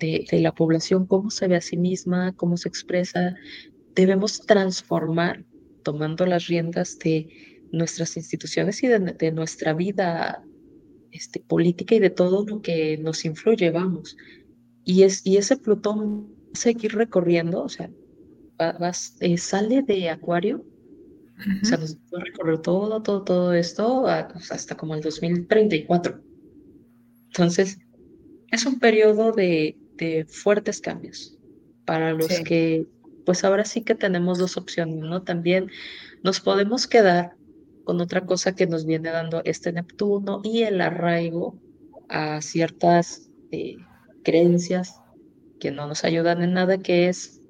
de, 0.00 0.26
de 0.28 0.40
la 0.40 0.52
población, 0.52 1.06
cómo 1.06 1.30
se 1.30 1.46
ve 1.46 1.56
a 1.56 1.60
sí 1.60 1.76
misma, 1.76 2.32
cómo 2.32 2.56
se 2.56 2.68
expresa. 2.68 3.36
Debemos 3.94 4.40
transformar, 4.40 5.44
tomando 5.84 6.26
las 6.26 6.48
riendas 6.48 6.98
de 6.98 7.57
nuestras 7.72 8.16
instituciones 8.16 8.82
y 8.82 8.88
de, 8.88 8.98
de 8.98 9.32
nuestra 9.32 9.74
vida 9.74 10.42
este, 11.10 11.40
política 11.40 11.94
y 11.94 12.00
de 12.00 12.10
todo 12.10 12.44
lo 12.44 12.60
que 12.60 12.98
nos 12.98 13.24
influye, 13.24 13.70
vamos. 13.70 14.16
Y, 14.84 15.02
es, 15.02 15.24
y 15.24 15.36
ese 15.36 15.56
Plutón 15.56 16.28
va 16.28 16.50
a 16.54 16.56
seguir 16.56 16.94
recorriendo, 16.94 17.62
o 17.62 17.68
sea, 17.68 17.90
eh, 19.20 19.38
sale 19.38 19.82
de 19.82 20.10
Acuario, 20.10 20.64
o 21.62 21.64
sea, 21.64 21.78
nos 21.78 21.96
va 21.96 22.20
a 22.20 22.24
recorrer 22.24 22.58
todo, 22.58 23.00
todo, 23.02 23.22
todo 23.22 23.52
esto 23.54 24.06
pues, 24.32 24.50
hasta 24.50 24.76
como 24.76 24.94
el 24.94 25.00
2034. 25.00 26.20
Entonces, 27.28 27.78
es 28.50 28.66
un 28.66 28.80
periodo 28.80 29.32
de, 29.32 29.78
de 29.96 30.24
fuertes 30.24 30.80
cambios 30.80 31.38
para 31.84 32.12
los 32.12 32.40
que, 32.40 32.86
pues 33.24 33.44
ahora 33.44 33.64
sí 33.64 33.82
que 33.82 33.94
tenemos 33.94 34.38
dos 34.38 34.56
opciones, 34.56 34.96
¿no? 34.96 35.22
También 35.22 35.70
nos 36.22 36.40
podemos 36.40 36.86
quedar 36.86 37.37
con 37.88 38.02
otra 38.02 38.26
cosa 38.26 38.54
que 38.54 38.66
nos 38.66 38.84
viene 38.84 39.10
dando 39.10 39.40
este 39.46 39.72
Neptuno 39.72 40.42
y 40.44 40.64
el 40.64 40.82
arraigo 40.82 41.58
a 42.10 42.42
ciertas 42.42 43.30
eh, 43.50 43.78
creencias 44.22 45.00
que 45.58 45.70
no 45.70 45.86
nos 45.86 46.04
ayudan 46.04 46.42
en 46.42 46.52
nada, 46.52 46.76
que 46.76 47.08
es 47.08 47.40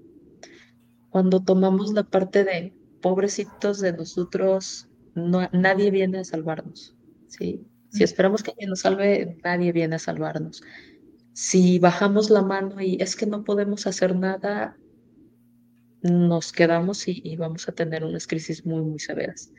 cuando 1.10 1.42
tomamos 1.42 1.92
la 1.92 2.04
parte 2.04 2.44
de 2.44 2.72
pobrecitos 3.02 3.80
de 3.80 3.92
nosotros, 3.94 4.88
no, 5.16 5.40
nadie 5.52 5.90
viene 5.90 6.18
a 6.18 6.24
salvarnos. 6.24 6.96
¿sí? 7.26 7.66
Si 7.90 8.04
esperamos 8.04 8.44
que 8.44 8.52
alguien 8.52 8.70
nos 8.70 8.82
salve, 8.82 9.40
nadie 9.42 9.72
viene 9.72 9.96
a 9.96 9.98
salvarnos. 9.98 10.62
Si 11.32 11.80
bajamos 11.80 12.30
la 12.30 12.42
mano 12.42 12.80
y 12.80 12.96
es 13.02 13.16
que 13.16 13.26
no 13.26 13.42
podemos 13.42 13.88
hacer 13.88 14.14
nada, 14.14 14.78
nos 16.00 16.52
quedamos 16.52 17.08
y, 17.08 17.22
y 17.24 17.34
vamos 17.34 17.68
a 17.68 17.72
tener 17.72 18.04
unas 18.04 18.28
crisis 18.28 18.64
muy, 18.64 18.82
muy 18.82 19.00
severas. 19.00 19.50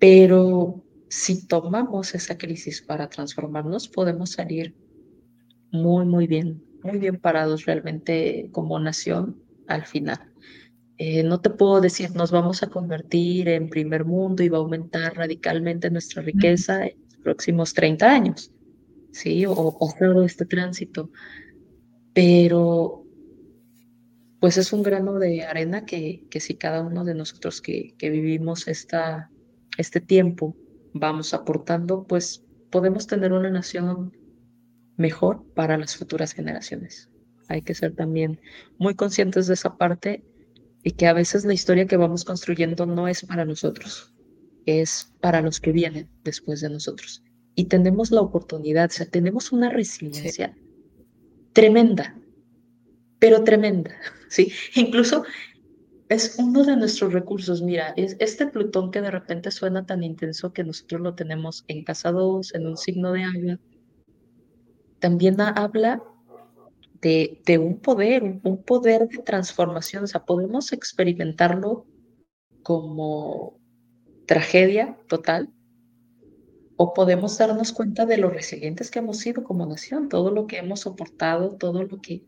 Pero 0.00 0.82
si 1.08 1.46
tomamos 1.46 2.14
esa 2.14 2.38
crisis 2.38 2.82
para 2.82 3.08
transformarnos, 3.08 3.88
podemos 3.88 4.30
salir 4.30 4.74
muy, 5.70 6.06
muy 6.06 6.26
bien, 6.26 6.64
muy 6.82 6.98
bien 6.98 7.20
parados 7.20 7.66
realmente 7.66 8.48
como 8.50 8.80
nación 8.80 9.40
al 9.68 9.84
final. 9.86 10.18
Eh, 10.96 11.22
no 11.22 11.40
te 11.40 11.50
puedo 11.50 11.80
decir, 11.80 12.14
nos 12.14 12.30
vamos 12.30 12.62
a 12.62 12.68
convertir 12.68 13.48
en 13.48 13.68
primer 13.70 14.04
mundo 14.04 14.42
y 14.42 14.48
va 14.48 14.58
a 14.58 14.60
aumentar 14.60 15.16
radicalmente 15.16 15.90
nuestra 15.90 16.22
riqueza 16.22 16.86
en 16.86 16.98
los 17.04 17.16
próximos 17.16 17.72
30 17.74 18.10
años, 18.10 18.52
¿sí? 19.12 19.46
O, 19.46 19.76
todo 19.98 20.24
este 20.24 20.44
tránsito. 20.44 21.10
Pero, 22.12 23.04
pues 24.40 24.58
es 24.58 24.72
un 24.72 24.82
grano 24.82 25.18
de 25.18 25.44
arena 25.44 25.84
que, 25.84 26.26
que 26.30 26.40
si 26.40 26.56
cada 26.56 26.82
uno 26.82 27.04
de 27.04 27.14
nosotros 27.14 27.60
que, 27.62 27.94
que 27.96 28.10
vivimos 28.10 28.68
esta, 28.68 29.29
este 29.80 30.00
tiempo 30.00 30.56
vamos 30.92 31.34
aportando, 31.34 32.04
pues 32.04 32.44
podemos 32.70 33.06
tener 33.06 33.32
una 33.32 33.50
nación 33.50 34.16
mejor 34.96 35.44
para 35.54 35.78
las 35.78 35.96
futuras 35.96 36.32
generaciones. 36.32 37.08
Hay 37.48 37.62
que 37.62 37.74
ser 37.74 37.94
también 37.94 38.40
muy 38.78 38.94
conscientes 38.94 39.46
de 39.46 39.54
esa 39.54 39.76
parte 39.76 40.22
y 40.82 40.92
que 40.92 41.06
a 41.06 41.12
veces 41.12 41.44
la 41.44 41.54
historia 41.54 41.86
que 41.86 41.96
vamos 41.96 42.24
construyendo 42.24 42.86
no 42.86 43.08
es 43.08 43.24
para 43.24 43.44
nosotros, 43.44 44.14
es 44.66 45.12
para 45.20 45.42
los 45.42 45.60
que 45.60 45.72
vienen 45.72 46.08
después 46.22 46.60
de 46.60 46.70
nosotros. 46.70 47.22
Y 47.54 47.64
tenemos 47.64 48.10
la 48.10 48.20
oportunidad, 48.20 48.90
o 48.90 48.92
sea, 48.92 49.06
tenemos 49.06 49.52
una 49.52 49.70
resiliencia 49.70 50.56
tremenda, 51.52 52.16
pero 53.18 53.42
tremenda, 53.42 53.96
¿sí? 54.28 54.52
Incluso 54.74 55.24
es 56.10 56.36
uno 56.38 56.64
de 56.64 56.76
nuestros 56.76 57.12
recursos. 57.12 57.62
Mira, 57.62 57.94
es 57.96 58.16
este 58.18 58.48
Plutón 58.48 58.90
que 58.90 59.00
de 59.00 59.12
repente 59.12 59.52
suena 59.52 59.86
tan 59.86 60.02
intenso 60.02 60.52
que 60.52 60.64
nosotros 60.64 61.00
lo 61.00 61.14
tenemos 61.14 61.64
en 61.68 61.84
casa 61.84 62.10
2, 62.10 62.52
en 62.56 62.66
un 62.66 62.76
signo 62.76 63.12
de 63.12 63.22
agua, 63.22 63.58
también 64.98 65.40
habla 65.40 66.02
de, 67.00 67.40
de 67.46 67.58
un 67.58 67.78
poder, 67.78 68.24
un, 68.24 68.62
poder 68.64 69.06
de 69.06 69.18
transformación. 69.18 70.02
O 70.02 70.06
sea, 70.08 70.24
podemos 70.24 70.72
experimentarlo 70.72 71.86
como 72.64 73.60
tragedia 74.26 74.98
total 75.08 75.48
o 76.76 76.92
podemos 76.92 77.38
darnos 77.38 77.72
cuenta 77.72 78.04
de 78.04 78.18
lo 78.18 78.30
resilientes 78.30 78.90
que 78.90 78.98
hemos 78.98 79.18
sido 79.18 79.44
como 79.44 79.64
nación, 79.64 80.08
todo 80.08 80.32
lo 80.32 80.48
que 80.48 80.58
hemos 80.58 80.80
soportado, 80.80 81.56
todo 81.56 81.84
lo 81.84 82.00
que, 82.00 82.24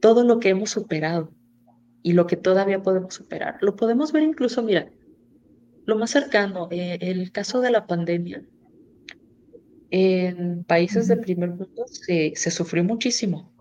todo 0.00 0.24
lo 0.24 0.40
que 0.40 0.48
hemos 0.48 0.70
superado 0.70 1.35
y 2.06 2.12
lo 2.12 2.28
que 2.28 2.36
todavía 2.36 2.84
podemos 2.84 3.14
superar. 3.14 3.58
Lo 3.62 3.74
podemos 3.74 4.12
ver 4.12 4.22
incluso, 4.22 4.62
mira, 4.62 4.88
lo 5.86 5.98
más 5.98 6.10
cercano, 6.10 6.68
eh, 6.70 6.98
el 7.00 7.32
caso 7.32 7.60
de 7.60 7.72
la 7.72 7.88
pandemia. 7.88 8.44
En 9.90 10.62
países 10.62 11.08
del 11.08 11.18
primer 11.18 11.48
mundo 11.50 11.84
se, 11.88 12.32
se 12.36 12.50
sufrió 12.52 12.84
muchísimo 12.84 13.52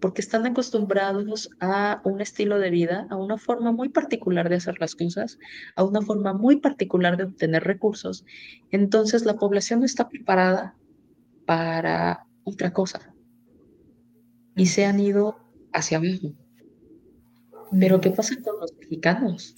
porque 0.00 0.22
están 0.22 0.46
acostumbrados 0.46 1.50
a 1.60 2.00
un 2.04 2.22
estilo 2.22 2.58
de 2.58 2.70
vida, 2.70 3.06
a 3.10 3.16
una 3.16 3.36
forma 3.36 3.72
muy 3.72 3.90
particular 3.90 4.48
de 4.48 4.56
hacer 4.56 4.80
las 4.80 4.94
cosas, 4.94 5.38
a 5.76 5.84
una 5.84 6.00
forma 6.00 6.32
muy 6.32 6.60
particular 6.60 7.18
de 7.18 7.24
obtener 7.24 7.62
recursos. 7.62 8.24
Entonces 8.70 9.26
la 9.26 9.34
población 9.34 9.80
no 9.80 9.84
está 9.84 10.08
preparada 10.08 10.74
para 11.44 12.26
otra 12.44 12.72
cosa 12.72 13.14
y 14.56 14.64
se 14.64 14.86
han 14.86 14.98
ido 14.98 15.36
hacia 15.74 15.98
abajo. 15.98 16.41
Pero 17.78 18.00
¿qué 18.00 18.10
pasa 18.10 18.34
con 18.42 18.60
los 18.60 18.74
mexicanos? 18.78 19.56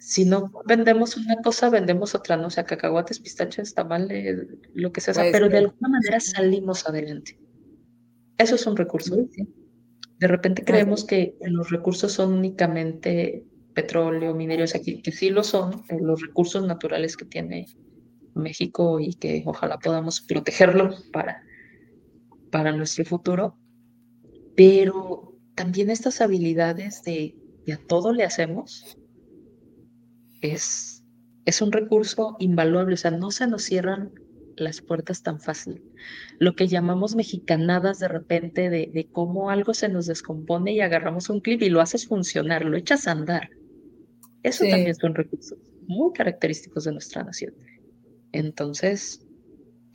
si 0.00 0.24
no 0.24 0.50
vendemos 0.66 1.16
una 1.16 1.36
cosa, 1.36 1.70
vendemos 1.70 2.14
otra, 2.14 2.36
¿no? 2.36 2.48
O 2.48 2.50
sea, 2.50 2.64
cacahuates, 2.64 3.20
pistaches, 3.20 3.74
tamales, 3.74 4.46
lo 4.74 4.92
que 4.92 5.00
sea, 5.00 5.14
pues, 5.14 5.28
pero 5.32 5.48
de 5.48 5.58
alguna 5.58 5.88
manera 5.88 6.20
salimos 6.20 6.86
adelante. 6.86 7.38
Eso 8.36 8.54
es 8.54 8.66
un 8.66 8.76
recurso. 8.76 9.16
De 10.18 10.26
repente 10.26 10.64
creemos 10.64 11.04
que 11.04 11.36
los 11.40 11.70
recursos 11.70 12.12
son 12.12 12.32
únicamente 12.32 13.44
petróleo, 13.74 14.34
minerio, 14.34 14.64
o 14.64 14.68
sea, 14.68 14.82
que, 14.82 15.00
que 15.00 15.12
sí 15.12 15.30
lo 15.30 15.44
son, 15.44 15.84
eh, 15.88 15.98
los 16.00 16.20
recursos 16.20 16.66
naturales 16.66 17.16
que 17.16 17.24
tiene 17.24 17.66
México 18.34 18.98
y 18.98 19.14
que 19.14 19.44
ojalá 19.46 19.78
podamos 19.78 20.20
protegerlo 20.20 20.90
para, 21.12 21.42
para 22.50 22.72
nuestro 22.72 23.04
futuro, 23.04 23.56
pero 24.56 25.27
también 25.58 25.90
estas 25.90 26.20
habilidades 26.20 27.02
de, 27.02 27.34
a 27.72 27.76
todo 27.76 28.12
le 28.12 28.22
hacemos 28.22 28.96
es, 30.40 31.04
es 31.44 31.60
un 31.60 31.72
recurso 31.72 32.36
invaluable, 32.38 32.94
o 32.94 32.96
sea, 32.96 33.10
no 33.10 33.32
se 33.32 33.48
nos 33.48 33.64
cierran 33.64 34.12
las 34.56 34.80
puertas 34.80 35.22
tan 35.22 35.40
fácil. 35.40 35.82
Lo 36.38 36.54
que 36.54 36.68
llamamos 36.68 37.16
mexicanadas 37.16 37.98
de 37.98 38.06
repente 38.06 38.70
de, 38.70 38.90
de 38.92 39.08
cómo 39.10 39.50
algo 39.50 39.74
se 39.74 39.88
nos 39.88 40.06
descompone 40.06 40.72
y 40.72 40.80
agarramos 40.80 41.28
un 41.28 41.40
clip 41.40 41.62
y 41.62 41.70
lo 41.70 41.80
haces 41.80 42.06
funcionar, 42.06 42.64
lo 42.64 42.76
echas 42.76 43.08
a 43.08 43.12
andar. 43.12 43.50
Eso 44.44 44.64
también 44.64 44.94
son 44.94 45.16
recursos 45.16 45.58
muy 45.88 46.12
característicos 46.12 46.84
de 46.84 46.92
nuestra 46.92 47.24
nación. 47.24 47.54
Entonces, 48.30 49.26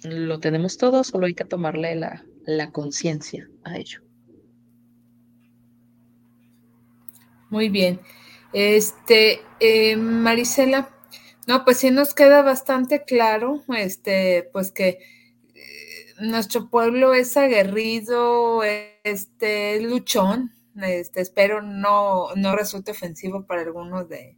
lo 0.04 0.40
tenemos 0.40 0.78
todo, 0.78 1.04
solo 1.06 1.28
hay 1.28 1.34
que 1.34 1.46
tomarle 1.46 1.96
la, 1.96 2.26
la 2.46 2.72
conciencia 2.72 3.50
a 3.64 3.78
ello. 3.78 4.02
Muy 7.54 7.70
bien. 7.70 8.02
Este, 8.52 9.42
eh, 9.60 9.96
Marisela, 9.96 10.90
no, 11.46 11.64
pues 11.64 11.78
sí 11.78 11.92
nos 11.92 12.16
queda 12.16 12.42
bastante 12.42 13.04
claro, 13.04 13.62
este, 13.78 14.50
pues 14.52 14.72
que 14.72 14.98
eh, 15.54 16.14
nuestro 16.20 16.72
pueblo 16.72 17.14
es 17.14 17.38
aguerrido, 17.38 18.64
este, 19.04 19.80
luchón, 19.82 20.52
este, 20.82 21.22
espero 21.22 21.62
no, 21.62 22.34
no 22.36 22.56
resulte 22.56 22.90
ofensivo 22.90 23.46
para 23.46 23.62
algunos 23.62 24.10
de, 24.10 24.36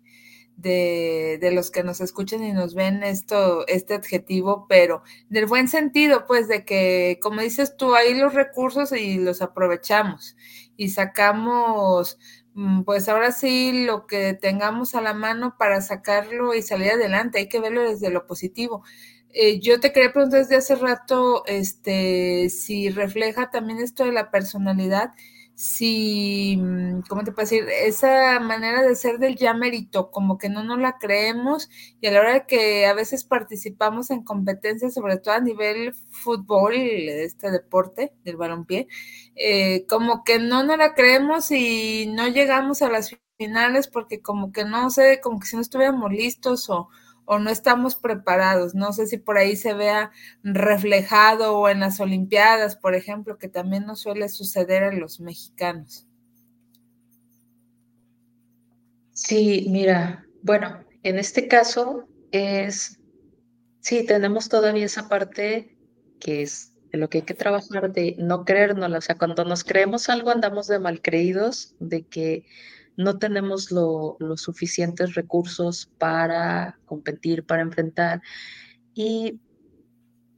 de, 0.58 1.38
de, 1.40 1.52
los 1.52 1.72
que 1.72 1.84
nos 1.84 2.02
escuchen 2.02 2.44
y 2.44 2.52
nos 2.52 2.76
ven 2.76 3.02
esto, 3.02 3.66
este 3.68 3.94
adjetivo, 3.94 4.66
pero 4.68 5.04
del 5.30 5.46
buen 5.46 5.70
sentido, 5.70 6.26
pues, 6.28 6.50
de 6.50 6.66
que, 6.66 7.18
como 7.22 7.40
dices 7.40 7.78
tú, 7.78 7.96
hay 7.96 8.14
los 8.14 8.34
recursos 8.34 8.92
y 8.92 9.20
los 9.20 9.42
aprovechamos 9.42 10.36
y 10.76 10.90
sacamos 10.90 12.18
pues 12.86 13.10
ahora 13.10 13.32
sí 13.32 13.86
lo 13.86 14.08
que 14.08 14.34
tengamos 14.34 14.96
a 14.96 15.02
la 15.02 15.14
mano 15.14 15.56
para 15.58 15.82
sacarlo 15.82 16.54
y 16.54 16.62
salir 16.62 16.92
adelante, 16.92 17.40
hay 17.40 17.50
que 17.50 17.60
verlo 17.60 17.82
desde 17.82 18.10
lo 18.10 18.26
positivo. 18.28 18.84
eh, 19.30 19.60
yo 19.60 19.80
te 19.82 19.92
quería 19.92 20.14
preguntar 20.14 20.40
desde 20.42 20.56
hace 20.56 20.76
rato, 20.76 21.44
este, 21.48 22.50
si 22.50 22.90
refleja 22.90 23.52
también 23.52 23.80
esto 23.80 24.06
de 24.06 24.14
la 24.14 24.32
personalidad, 24.32 25.12
si, 25.56 26.58
mm, 26.58 27.02
¿cómo 27.08 27.24
te 27.24 27.32
puedo 27.32 27.46
decir? 27.46 27.66
Esa 27.70 28.40
manera 28.40 28.84
de 28.84 28.96
ser 28.96 29.20
del 29.20 29.36
ya 29.38 29.54
mérito, 29.54 30.12
como 30.12 30.38
que 30.38 30.50
no 30.50 30.64
nos 30.64 30.80
la 30.80 30.98
creemos 30.98 31.70
y 32.02 32.08
a 32.08 32.12
la 32.12 32.20
hora 32.20 32.34
de 32.34 32.46
que 32.46 32.86
a 32.86 32.94
veces 32.94 33.24
participamos 33.24 34.12
en 34.12 34.24
competencias, 34.24 34.94
sobre 34.94 35.18
todo 35.18 35.34
a 35.34 35.40
nivel 35.40 35.94
fútbol, 36.12 36.74
este 36.76 37.52
deporte 37.52 38.14
del 38.24 38.38
balompié, 38.38 38.88
eh, 39.36 39.86
como 39.88 40.24
que 40.24 40.40
no 40.40 40.64
nos 40.64 40.78
la 40.78 40.94
creemos 40.94 41.52
y 41.52 42.08
no 42.14 42.28
llegamos 42.28 42.82
a 42.82 42.90
las 42.90 43.16
finales 43.38 43.88
porque 43.88 44.22
como 44.22 44.52
que 44.52 44.66
no 44.66 44.90
sé, 44.90 45.20
como 45.22 45.40
que 45.40 45.48
si 45.48 45.56
no 45.56 45.62
estuviéramos 45.62 46.12
listos 46.12 46.70
o 46.70 46.90
o 47.26 47.40
no 47.40 47.50
estamos 47.50 47.96
preparados. 47.96 48.76
No 48.76 48.94
sé 48.94 49.08
si 49.08 49.18
por 49.18 49.38
ahí 49.38 49.56
se 49.56 49.74
vea 49.74 50.12
reflejado 50.44 51.58
o 51.58 51.70
en 51.70 51.82
las 51.82 52.00
Olimpiadas, 52.00 52.76
por 52.76 52.96
ejemplo, 52.96 53.38
que 53.38 53.50
también 53.50 53.86
nos 53.86 54.02
suele 54.02 54.30
suceder 54.30 54.84
a 54.84 54.94
los 54.94 55.20
mexicanos. 55.20 56.08
Sí, 59.12 59.68
mira, 59.70 60.26
bueno, 60.42 60.84
en 61.04 61.18
este 61.20 61.48
caso 61.48 62.08
es, 62.32 63.00
sí, 63.80 64.06
tenemos 64.06 64.50
todavía 64.50 64.86
esa 64.86 65.08
parte 65.08 65.78
que 66.20 66.42
es 66.42 66.74
de 66.92 66.98
lo 66.98 67.10
que 67.10 67.20
hay 67.20 67.24
que 67.24 67.34
trabajar 67.34 67.92
de 67.94 68.16
no 68.18 68.46
creernos, 68.46 68.92
o 68.92 69.02
sea, 69.02 69.18
cuando 69.18 69.46
nos 69.46 69.64
creemos 69.64 70.10
algo 70.10 70.32
andamos 70.32 70.68
de 70.68 70.80
mal 70.80 71.02
creídos, 71.02 71.76
de 71.80 72.04
que 72.04 72.46
no 72.98 73.18
tenemos 73.18 73.72
los 73.72 74.42
suficientes 74.42 75.16
recursos 75.16 75.92
para 75.98 76.80
competir, 76.86 77.46
para 77.46 77.62
enfrentar. 77.62 78.22
Y 78.94 79.40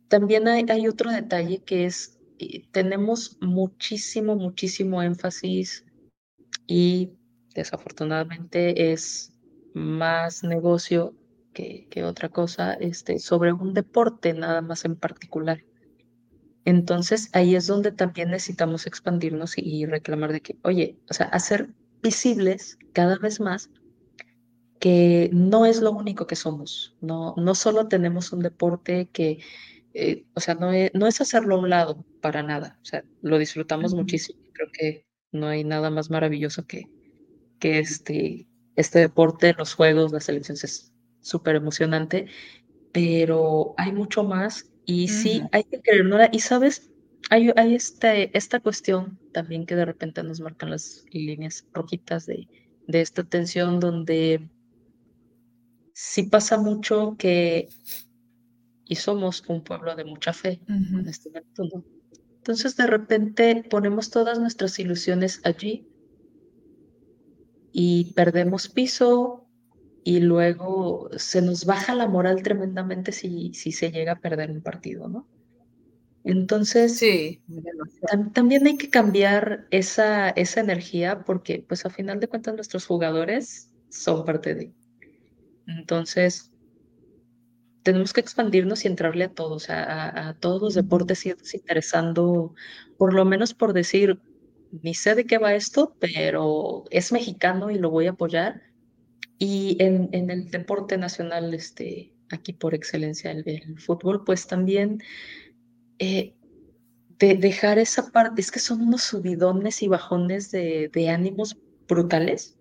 también 0.07 0.47
hay, 0.47 0.65
hay 0.69 0.87
otro 0.87 1.11
detalle 1.11 1.63
que 1.63 1.85
es, 1.85 2.19
eh, 2.39 2.67
tenemos 2.71 3.37
muchísimo, 3.41 4.35
muchísimo 4.35 5.03
énfasis 5.03 5.85
y 6.65 7.11
desafortunadamente 7.53 8.91
es 8.91 9.33
más 9.73 10.43
negocio 10.43 11.13
que, 11.53 11.87
que, 11.89 12.03
otra 12.03 12.29
cosa 12.29 12.73
este, 12.73 13.19
sobre 13.19 13.53
un 13.53 13.73
deporte 13.73 14.33
nada 14.33 14.61
más 14.61 14.85
en 14.85 14.95
particular. 14.95 15.63
Entonces 16.65 17.29
ahí 17.33 17.55
es 17.55 17.67
donde 17.67 17.91
también 17.91 18.31
necesitamos 18.31 18.87
expandirnos 18.87 19.57
y, 19.57 19.61
y 19.61 19.85
reclamar 19.85 20.33
de 20.33 20.41
que, 20.41 20.57
oye, 20.63 20.97
o 21.09 21.13
sea, 21.13 21.27
hacer 21.27 21.69
visibles 22.01 22.77
cada 22.93 23.17
vez 23.17 23.39
más 23.39 23.69
que 24.79 25.29
no 25.33 25.65
es 25.65 25.81
lo 25.81 25.91
único 25.91 26.27
que 26.27 26.35
somos, 26.35 26.95
no, 27.01 27.33
no 27.37 27.55
solo 27.55 27.87
tenemos 27.87 28.31
un 28.31 28.41
deporte 28.41 29.09
que, 29.11 29.39
eh, 29.93 30.25
o 30.35 30.39
sea, 30.39 30.55
no 30.55 30.71
es, 30.71 30.91
no 30.93 31.07
es 31.07 31.19
hacerlo 31.19 31.55
a 31.55 31.59
un 31.59 31.69
lado 31.69 32.05
para 32.21 32.43
nada, 32.43 32.77
o 32.81 32.85
sea, 32.85 33.03
lo 33.21 33.39
disfrutamos 33.39 33.93
muchísimo, 33.93 34.39
creo 34.53 34.69
que 34.71 35.05
no 35.31 35.47
hay 35.47 35.63
nada 35.63 35.89
más 35.89 36.09
maravilloso 36.09 36.67
que, 36.67 36.85
que 37.59 37.79
este, 37.79 38.47
este 38.75 38.99
deporte, 38.99 39.55
los 39.57 39.73
juegos, 39.73 40.11
las 40.11 40.25
selecciones 40.25 40.63
es 40.63 40.93
súper 41.21 41.55
emocionante, 41.55 42.27
pero 42.91 43.73
hay 43.77 43.91
mucho 43.91 44.23
más 44.23 44.71
y 44.85 45.07
sí, 45.09 45.41
hay 45.51 45.63
que 45.65 45.81
creerlo, 45.81 46.17
y 46.31 46.39
sabes, 46.39 46.91
hay, 47.29 47.51
hay 47.55 47.75
este, 47.75 48.35
esta 48.37 48.59
cuestión 48.59 49.19
también 49.33 49.65
que 49.65 49.75
de 49.75 49.85
repente 49.85 50.23
nos 50.23 50.39
marcan 50.39 50.71
las 50.71 51.05
líneas 51.11 51.65
rojitas 51.73 52.25
de, 52.25 52.47
de 52.87 53.01
esta 53.01 53.23
tensión 53.23 53.79
donde 53.79 54.49
sí 55.93 56.23
pasa 56.23 56.57
mucho 56.57 57.15
que, 57.17 57.69
y 58.85 58.95
somos 58.95 59.43
un 59.47 59.63
pueblo 59.63 59.95
de 59.95 60.05
mucha 60.05 60.33
fe 60.33 60.61
en 60.67 61.07
este 61.07 61.29
momento, 61.29 61.83
Entonces 62.37 62.75
de 62.77 62.87
repente 62.87 63.65
ponemos 63.69 64.09
todas 64.09 64.39
nuestras 64.39 64.79
ilusiones 64.79 65.41
allí 65.43 65.87
y 67.71 68.13
perdemos 68.13 68.69
piso 68.69 69.45
y 70.03 70.21
luego 70.21 71.09
se 71.17 71.41
nos 71.41 71.65
baja 71.65 71.93
la 71.93 72.07
moral 72.07 72.41
tremendamente 72.41 73.11
si, 73.11 73.53
si 73.53 73.73
se 73.73 73.91
llega 73.91 74.13
a 74.13 74.19
perder 74.19 74.51
un 74.51 74.61
partido, 74.61 75.09
¿no? 75.09 75.27
Entonces, 76.27 76.97
sí, 76.97 77.41
también 78.33 78.67
hay 78.67 78.75
que 78.75 78.89
cambiar 78.89 79.65
esa, 79.71 80.29
esa 80.31 80.59
energía 80.59 81.23
porque, 81.23 81.63
pues, 81.65 81.85
a 81.85 81.89
final 81.89 82.19
de 82.19 82.27
cuentas, 82.27 82.53
nuestros 82.53 82.85
jugadores 82.85 83.71
son 83.89 84.25
parte 84.25 84.53
de. 84.53 84.73
Entonces, 85.67 86.51
tenemos 87.81 88.11
que 88.11 88.19
expandirnos 88.19 88.83
y 88.83 88.89
entrarle 88.89 89.23
a 89.23 89.33
todos, 89.33 89.69
a, 89.69 90.27
a 90.27 90.33
todos 90.37 90.61
los 90.61 90.73
deportes 90.73 91.25
y 91.25 91.33
interesando, 91.53 92.53
por 92.97 93.13
lo 93.13 93.23
menos 93.23 93.53
por 93.53 93.71
decir, 93.71 94.19
ni 94.81 94.93
sé 94.95 95.15
de 95.15 95.25
qué 95.25 95.37
va 95.37 95.55
esto, 95.55 95.95
pero 95.97 96.83
es 96.91 97.13
mexicano 97.13 97.71
y 97.71 97.79
lo 97.79 97.89
voy 97.89 98.07
a 98.07 98.11
apoyar. 98.11 98.63
Y 99.39 99.77
en, 99.79 100.09
en 100.11 100.29
el 100.29 100.51
deporte 100.51 100.97
nacional, 100.97 101.53
este, 101.53 102.11
aquí 102.31 102.51
por 102.51 102.75
excelencia, 102.75 103.31
el, 103.31 103.47
el 103.47 103.79
fútbol, 103.79 104.25
pues 104.25 104.45
también 104.45 105.01
eh, 105.99 106.33
de 107.19 107.35
dejar 107.35 107.79
esa 107.79 108.11
parte, 108.11 108.41
es 108.41 108.51
que 108.51 108.59
son 108.59 108.81
unos 108.81 109.03
subidones 109.03 109.81
y 109.81 109.87
bajones 109.87 110.51
de, 110.51 110.89
de 110.93 111.09
ánimos 111.09 111.57
brutales 111.87 112.57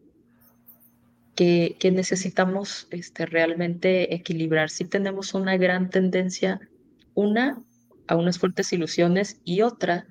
que, 1.34 1.76
que, 1.78 1.90
necesitamos 1.90 2.88
este, 2.90 3.26
realmente 3.26 4.14
equilibrar. 4.14 4.70
Si 4.70 4.84
tenemos 4.86 5.34
una 5.34 5.56
gran 5.58 5.90
tendencia, 5.90 6.60
una, 7.14 7.62
a 8.06 8.16
unas 8.16 8.38
fuertes 8.38 8.72
ilusiones 8.72 9.40
y 9.44 9.60
otra, 9.60 10.06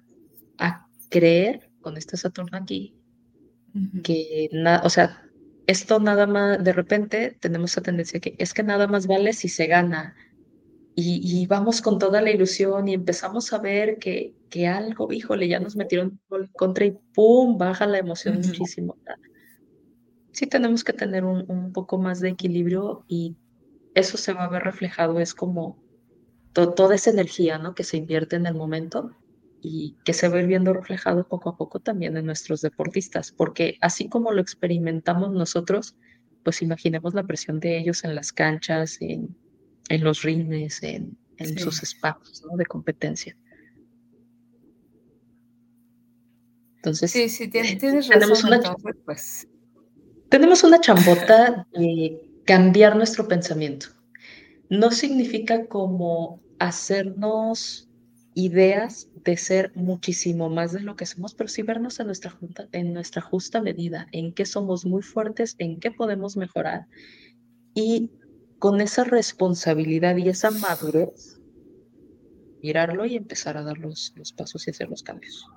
a 0.60 0.88
creer, 1.10 1.70
con 1.82 1.98
este 1.98 2.18
Saturno 2.18 2.58
aquí, 2.58 2.96
que 4.04 4.50
nada, 4.52 4.82
o 4.86 4.90
sea, 4.90 5.22
esto 5.68 6.00
nada 6.00 6.28
más, 6.28 6.64
de 6.64 6.74
repente 6.74 7.38
tenemos 7.40 7.72
esa 7.72 7.82
tendencia 7.82 8.20
que 8.20 8.36
es 8.38 8.54
que 8.54 8.64
nada 8.64 8.88
más 8.88 9.06
vale 9.06 9.34
si 9.34 9.50
se 9.50 9.68
gana, 9.68 10.16
y, 10.98 11.46
vamos 11.48 11.82
con 11.82 12.00
toda 12.00 12.22
la 12.22 12.32
ilusión 12.32 12.88
y 12.88 12.94
empezamos 12.94 13.52
a 13.52 13.58
ver 13.58 14.00
que, 14.00 14.34
que 14.50 14.68
algo, 14.68 15.12
híjole, 15.12 15.50
ya 15.50 15.60
nos 15.60 15.76
metieron 15.76 16.22
contra 16.54 16.86
y 16.86 16.98
¡pum! 17.14 17.58
baja 17.58 17.86
la 17.86 17.98
emoción 17.98 18.38
muchísimo. 18.38 18.96
Sí 20.32 20.48
tenemos 20.48 20.86
que 20.86 20.94
tener 20.94 21.26
un, 21.26 21.44
un, 21.50 21.74
poco 21.74 21.98
más 21.98 22.22
de 22.22 22.30
equilibrio 22.30 23.04
y 23.10 23.36
eso 23.94 24.18
se 24.18 24.32
va 24.32 24.46
a 24.46 24.50
ver 24.50 24.64
reflejado, 24.64 25.20
es 25.20 25.34
como 25.34 25.84
toda 26.54 26.96
esa 26.96 27.10
energía 27.10 27.58
¿no? 27.58 27.76
que 27.76 27.84
se 27.84 27.98
invierte 27.98 28.38
en 28.38 28.46
el 28.46 28.56
momento 28.56 29.12
y 29.62 29.98
que 30.06 30.14
se 30.14 30.30
va 30.30 30.42
viendo 30.44 30.72
reflejado 30.72 31.28
poco 31.28 31.50
a 31.50 31.58
poco 31.58 31.82
también 31.82 32.16
en 32.16 32.26
nuestros 32.26 32.62
deportistas, 32.62 33.34
porque 33.34 33.78
así 33.82 34.08
como 34.08 34.32
lo 34.32 34.40
experimentamos 34.40 35.34
nosotros, 35.34 35.96
pues 36.44 36.62
imaginemos 36.62 37.14
la 37.14 37.24
presión 37.24 37.60
de 37.60 37.78
ellos 37.78 38.06
en 38.06 38.16
las 38.16 38.32
canchas, 38.32 38.98
en, 39.02 39.36
en 39.90 40.04
los 40.04 40.22
rines, 40.22 40.82
en, 40.84 41.18
en 41.38 41.60
sus 41.60 41.84
espacios 41.84 42.44
de 42.58 42.66
competencia. 42.66 43.36
Entonces, 46.78 47.12
sí, 47.12 47.30
sí, 47.30 47.48
tienes, 47.48 47.78
tienes 47.80 48.08
tenemos 48.08 48.44
una, 48.44 48.62
pues. 49.06 49.48
Tenemos 50.30 50.64
una 50.64 50.80
chambota 50.80 51.68
de 51.74 52.22
cambiar 52.46 52.96
nuestro 52.96 53.28
pensamiento. 53.28 53.88
No 54.70 54.92
significa 54.92 55.66
como 55.68 56.42
hacernos 56.60 57.90
ideas 58.36 59.08
de 59.24 59.38
ser 59.38 59.72
muchísimo 59.76 60.50
más 60.50 60.74
de 60.74 60.82
lo 60.82 60.96
que 60.96 61.06
somos, 61.06 61.34
pero 61.34 61.48
sí 61.48 61.62
vernos 61.62 62.00
en 62.00 62.08
nuestra, 62.08 62.38
en 62.72 62.94
nuestra 62.94 63.22
justa 63.22 63.62
medida, 63.62 64.08
en 64.12 64.34
qué 64.34 64.46
somos 64.46 64.86
muy 64.86 65.02
fuertes, 65.02 65.56
en 65.58 65.80
qué 65.80 65.90
podemos 65.90 66.36
mejorar 66.36 66.88
y 67.74 68.12
con 68.66 68.82
esa 68.82 69.04
responsabilidad 69.04 70.18
y 70.18 70.28
esa 70.28 70.50
madurez, 70.50 71.40
mirarlo 72.64 73.06
y 73.06 73.16
empezar 73.16 73.58
a 73.58 73.62
dar 73.62 73.78
los, 73.78 74.12
los 74.16 74.34
pasos 74.34 74.66
y 74.66 74.72
hacer 74.72 74.90
los 74.90 75.04
cambios. 75.04 75.48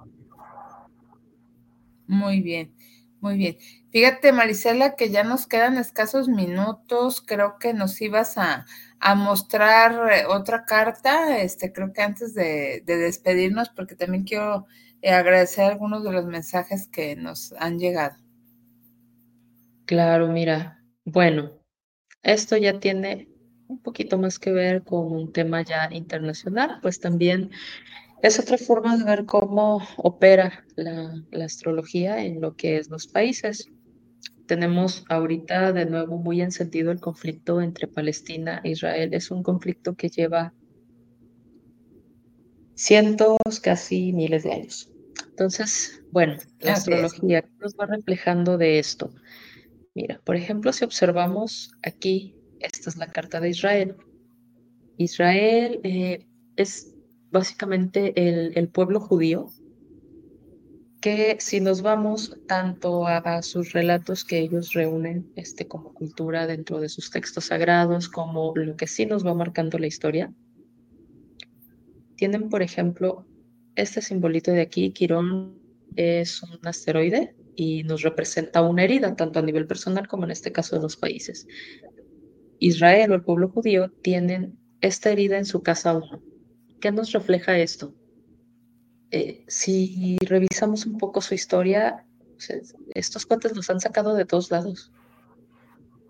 Muy 2.06 2.42
bien, 2.42 2.74
muy 3.20 3.38
bien. 3.38 3.56
Fíjate, 3.92 4.30
Marisela, 4.32 4.94
que 4.94 5.08
ya 5.08 5.24
nos 5.24 5.46
quedan 5.46 5.78
escasos 5.78 6.28
minutos. 6.28 7.22
Creo 7.26 7.56
que 7.58 7.72
nos 7.72 7.98
ibas 8.02 8.36
a, 8.36 8.66
a 9.00 9.14
mostrar 9.14 10.12
eh, 10.12 10.26
otra 10.26 10.66
carta, 10.66 11.38
este, 11.38 11.72
creo 11.72 11.94
que 11.94 12.02
antes 12.02 12.34
de, 12.34 12.82
de 12.84 12.98
despedirnos, 12.98 13.70
porque 13.70 13.94
también 13.94 14.24
quiero 14.24 14.66
eh, 15.00 15.12
agradecer 15.12 15.64
algunos 15.64 16.04
de 16.04 16.12
los 16.12 16.26
mensajes 16.26 16.86
que 16.88 17.16
nos 17.16 17.54
han 17.58 17.78
llegado. 17.78 18.18
Claro, 19.86 20.28
mira, 20.28 20.84
bueno, 21.06 21.57
esto 22.22 22.56
ya 22.56 22.78
tiene 22.80 23.28
un 23.68 23.80
poquito 23.80 24.18
más 24.18 24.38
que 24.38 24.50
ver 24.50 24.82
con 24.82 25.12
un 25.12 25.32
tema 25.32 25.62
ya 25.62 25.88
internacional, 25.92 26.78
pues 26.82 27.00
también 27.00 27.50
es 28.22 28.38
otra 28.38 28.58
forma 28.58 28.96
de 28.96 29.04
ver 29.04 29.26
cómo 29.26 29.86
opera 29.96 30.64
la, 30.76 31.22
astrología 31.44 32.24
en 32.24 32.40
lo 32.40 32.56
que 32.56 32.78
es 32.78 32.90
los 32.90 33.06
países. 33.06 33.70
tenemos 34.46 35.04
ahorita 35.10 35.72
de 35.72 35.84
nuevo 35.84 36.16
muy 36.16 36.40
encendido 36.40 36.90
el 36.90 37.00
conflicto 37.00 37.60
entre 37.60 37.86
Palestina 37.86 38.62
e 38.64 38.70
Israel. 38.70 39.12
Es 39.12 39.30
un 39.30 39.42
conflicto 39.42 39.94
que 39.94 40.08
lleva 40.08 40.54
cientos, 42.74 43.60
casi 43.62 44.12
miles 44.14 44.44
de 44.44 44.52
años. 44.52 44.90
Entonces, 45.28 46.02
bueno, 46.10 46.38
la 46.60 46.72
astrología 46.72 47.44
nos 47.60 47.74
va 47.76 47.86
reflejando 47.86 48.56
de 48.56 48.78
esto. 48.78 49.12
Mira, 49.98 50.20
por 50.24 50.36
ejemplo, 50.36 50.72
si 50.72 50.84
observamos 50.84 51.72
aquí, 51.82 52.36
esta 52.60 52.88
es 52.88 52.96
la 52.98 53.08
carta 53.08 53.40
de 53.40 53.48
Israel. 53.48 53.96
Israel 54.96 55.80
eh, 55.82 56.24
es 56.54 56.94
básicamente 57.32 58.12
el, 58.14 58.68
pueblo 58.68 59.00
judío, 59.00 59.50
que 61.00 61.38
si 61.40 61.58
nos 61.60 61.82
vamos 61.82 62.38
tanto 62.46 63.08
a, 63.08 63.42
sus 63.42 63.72
relatos 63.72 64.24
que 64.24 64.38
ellos 64.38 64.72
reúnen 64.72 65.32
este, 65.34 65.66
como 65.66 65.92
cultura 65.92 66.46
dentro 66.46 66.78
de 66.80 66.88
sus 66.88 67.10
textos 67.10 67.46
sagrados, 67.46 68.08
como 68.08 68.52
lo 68.54 68.76
que 68.76 68.86
sí 68.86 69.04
nos 69.04 69.26
va 69.26 69.34
marcando 69.34 69.80
la 69.80 69.88
historia, 69.88 70.32
tienen, 72.14 72.50
por 72.50 72.62
ejemplo, 72.62 73.26
este 73.74 74.00
simbolito 74.00 74.52
de 74.52 74.60
aquí, 74.60 74.92
Quirón 74.92 75.58
es 75.96 76.40
un 76.44 76.60
asteroide 76.62 77.34
y 77.60 77.82
nos 77.82 78.02
representa 78.02 78.62
una 78.62 78.84
herida, 78.84 79.16
tanto 79.16 79.40
a 79.40 79.42
nivel 79.42 79.66
personal 79.66 80.06
como 80.06 80.22
en 80.22 80.30
este 80.30 80.52
caso 80.52 80.76
de 80.76 80.82
los 80.82 80.96
países. 80.96 81.48
Israel 82.60 83.10
o 83.10 83.14
el 83.16 83.24
pueblo 83.24 83.48
judío 83.48 83.90
tienen 84.00 84.56
esta 84.80 85.10
herida 85.10 85.38
en 85.38 85.44
su 85.44 85.60
casa 85.60 85.96
1. 85.96 86.22
¿Qué 86.80 86.92
nos 86.92 87.10
refleja 87.10 87.58
esto? 87.58 87.96
Eh, 89.10 89.44
si 89.48 90.18
revisamos 90.20 90.86
un 90.86 90.98
poco 90.98 91.20
su 91.20 91.34
historia, 91.34 92.06
estos 92.94 93.26
cuates 93.26 93.56
los 93.56 93.68
han 93.70 93.80
sacado 93.80 94.14
de 94.14 94.24
todos 94.24 94.52
lados. 94.52 94.92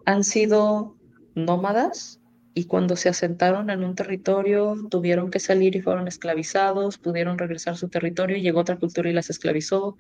Han 0.05 0.25
sido 0.25 0.99
nómadas 1.35 2.21
y 2.53 2.67
cuando 2.67 2.95
se 2.95 3.09
asentaron 3.09 3.71
en 3.71 3.85
un 3.85 3.95
territorio 3.95 4.77
tuvieron 4.91 5.31
que 5.31 5.41
salir 5.41 5.77
y 5.77 5.81
fueron 5.81 6.09
esclavizados, 6.09 6.99
pudieron 6.99 7.39
regresar 7.39 7.73
a 7.73 7.79
su 7.79 7.89
territorio, 7.89 8.37
llegó 8.37 8.61
otra 8.61 8.79
cultura 8.79 9.09
y 9.09 9.15
las 9.15 9.31
esclavizó, 9.31 9.97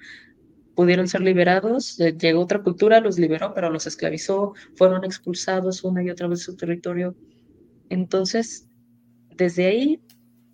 pudieron 0.78 1.08
ser 1.08 1.22
liberados, 1.22 1.98
eh, 1.98 2.16
llegó 2.16 2.40
otra 2.40 2.62
cultura, 2.62 3.00
los 3.00 3.18
liberó, 3.18 3.52
pero 3.52 3.68
los 3.68 3.88
esclavizó, 3.88 4.54
fueron 4.76 5.04
expulsados 5.04 5.82
una 5.82 6.04
y 6.04 6.10
otra 6.10 6.28
vez 6.28 6.38
de 6.38 6.44
su 6.44 6.56
territorio. 6.56 7.16
Entonces, 7.88 8.68
desde 9.34 9.66
ahí 9.66 10.00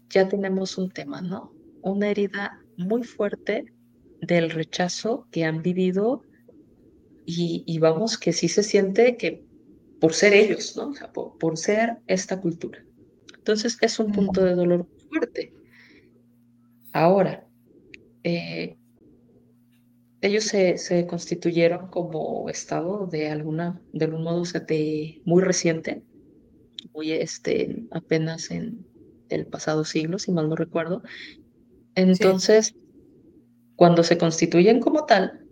ya 0.09 0.27
tenemos 0.27 0.79
un 0.79 0.91
tema, 0.91 1.21
¿no? 1.21 1.53
Una 1.83 2.09
herida 2.09 2.59
muy 2.79 3.03
fuerte 3.03 3.67
del 4.23 4.49
rechazo 4.49 5.29
que 5.31 5.45
han 5.45 5.61
vivido 5.61 6.23
y, 7.27 7.79
vamos, 7.79 8.17
que 8.17 8.33
sí 8.33 8.49
se 8.49 8.63
siente 8.63 9.19
que 9.19 9.45
por 10.01 10.15
ser 10.15 10.33
ellos, 10.33 10.75
¿no? 10.75 10.89
O 10.89 10.95
sea, 10.95 11.13
por, 11.13 11.59
ser 11.59 11.99
esta 12.07 12.41
cultura. 12.41 12.83
Entonces 13.37 13.77
es 13.79 13.99
un 13.99 14.11
punto 14.11 14.43
de 14.43 14.55
dolor 14.55 14.89
fuerte. 15.11 15.53
Ahora, 16.95 17.47
eh, 18.23 18.79
ellos 20.25 20.45
se, 20.45 20.79
se, 20.79 21.07
constituyeron 21.07 21.89
como 21.89 22.49
Estado 22.49 23.07
de 23.07 23.29
alguna, 23.29 23.83
de 23.93 24.07
algún 24.07 24.23
modo 24.23 24.43
de, 24.67 25.21
muy 25.27 25.43
reciente, 25.43 26.03
muy 26.95 27.13
este, 27.13 27.85
apenas 27.91 28.51
en 28.51 28.87
el 29.29 29.47
pasado 29.47 29.85
siglo, 29.85 30.19
si 30.19 30.33
mal 30.33 30.49
no 30.49 30.57
recuerdo. 30.57 31.03
Entonces, 31.95 32.75
cuando 33.77 34.03
se 34.03 34.17
constituyen 34.17 34.81
como 34.81 35.05
tal, 35.05 35.47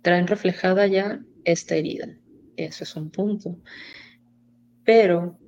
traen 0.00 0.26
reflejada 0.26 0.86
ya 0.86 1.22
esta 1.44 1.76
herida. 1.76 2.08
Eso 2.56 2.84
es 2.84 2.96
un 2.96 3.10
punto. 3.10 3.58
Pero 4.82 5.38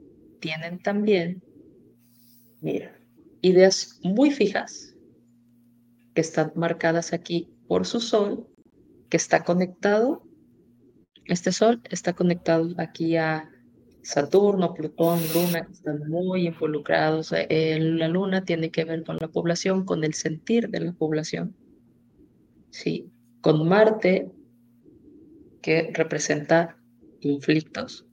tienen 0.41 0.83
también, 0.83 1.43
mira, 2.61 2.95
ideas 3.41 3.99
muy 4.03 4.31
fijas 4.31 4.95
que 6.15 6.21
están 6.21 6.53
marcadas 6.55 7.15
aquí 7.15 7.52
por 7.67 7.87
su 7.87 8.01
sol, 8.01 8.47
que 9.09 9.17
está 9.17 9.45
conectado, 9.45 10.23
este 11.27 11.53
sol 11.53 11.81
está 11.91 12.15
conectado 12.15 12.69
aquí 12.79 13.17
a 13.17 13.49
Saturno, 14.03 14.75
Plutón, 14.75 15.21
Luna, 15.33 15.65
que 15.65 15.73
están 15.73 16.09
muy 16.09 16.47
involucrados. 16.47 17.33
Eh, 17.33 17.79
la 17.81 18.09
Luna 18.09 18.45
tiene 18.45 18.71
que 18.71 18.85
ver 18.85 19.05
con 19.05 19.17
la 19.21 19.29
población, 19.29 19.85
con 19.85 20.03
el 20.05 20.15
sentir 20.15 20.69
de 20.69 20.81
la 20.81 20.93
población. 20.93 21.55
Sí, 22.71 23.11
con 23.41 23.69
Marte, 23.69 24.33
que 25.61 25.91
representa 25.95 26.77
conflictos. 27.23 28.07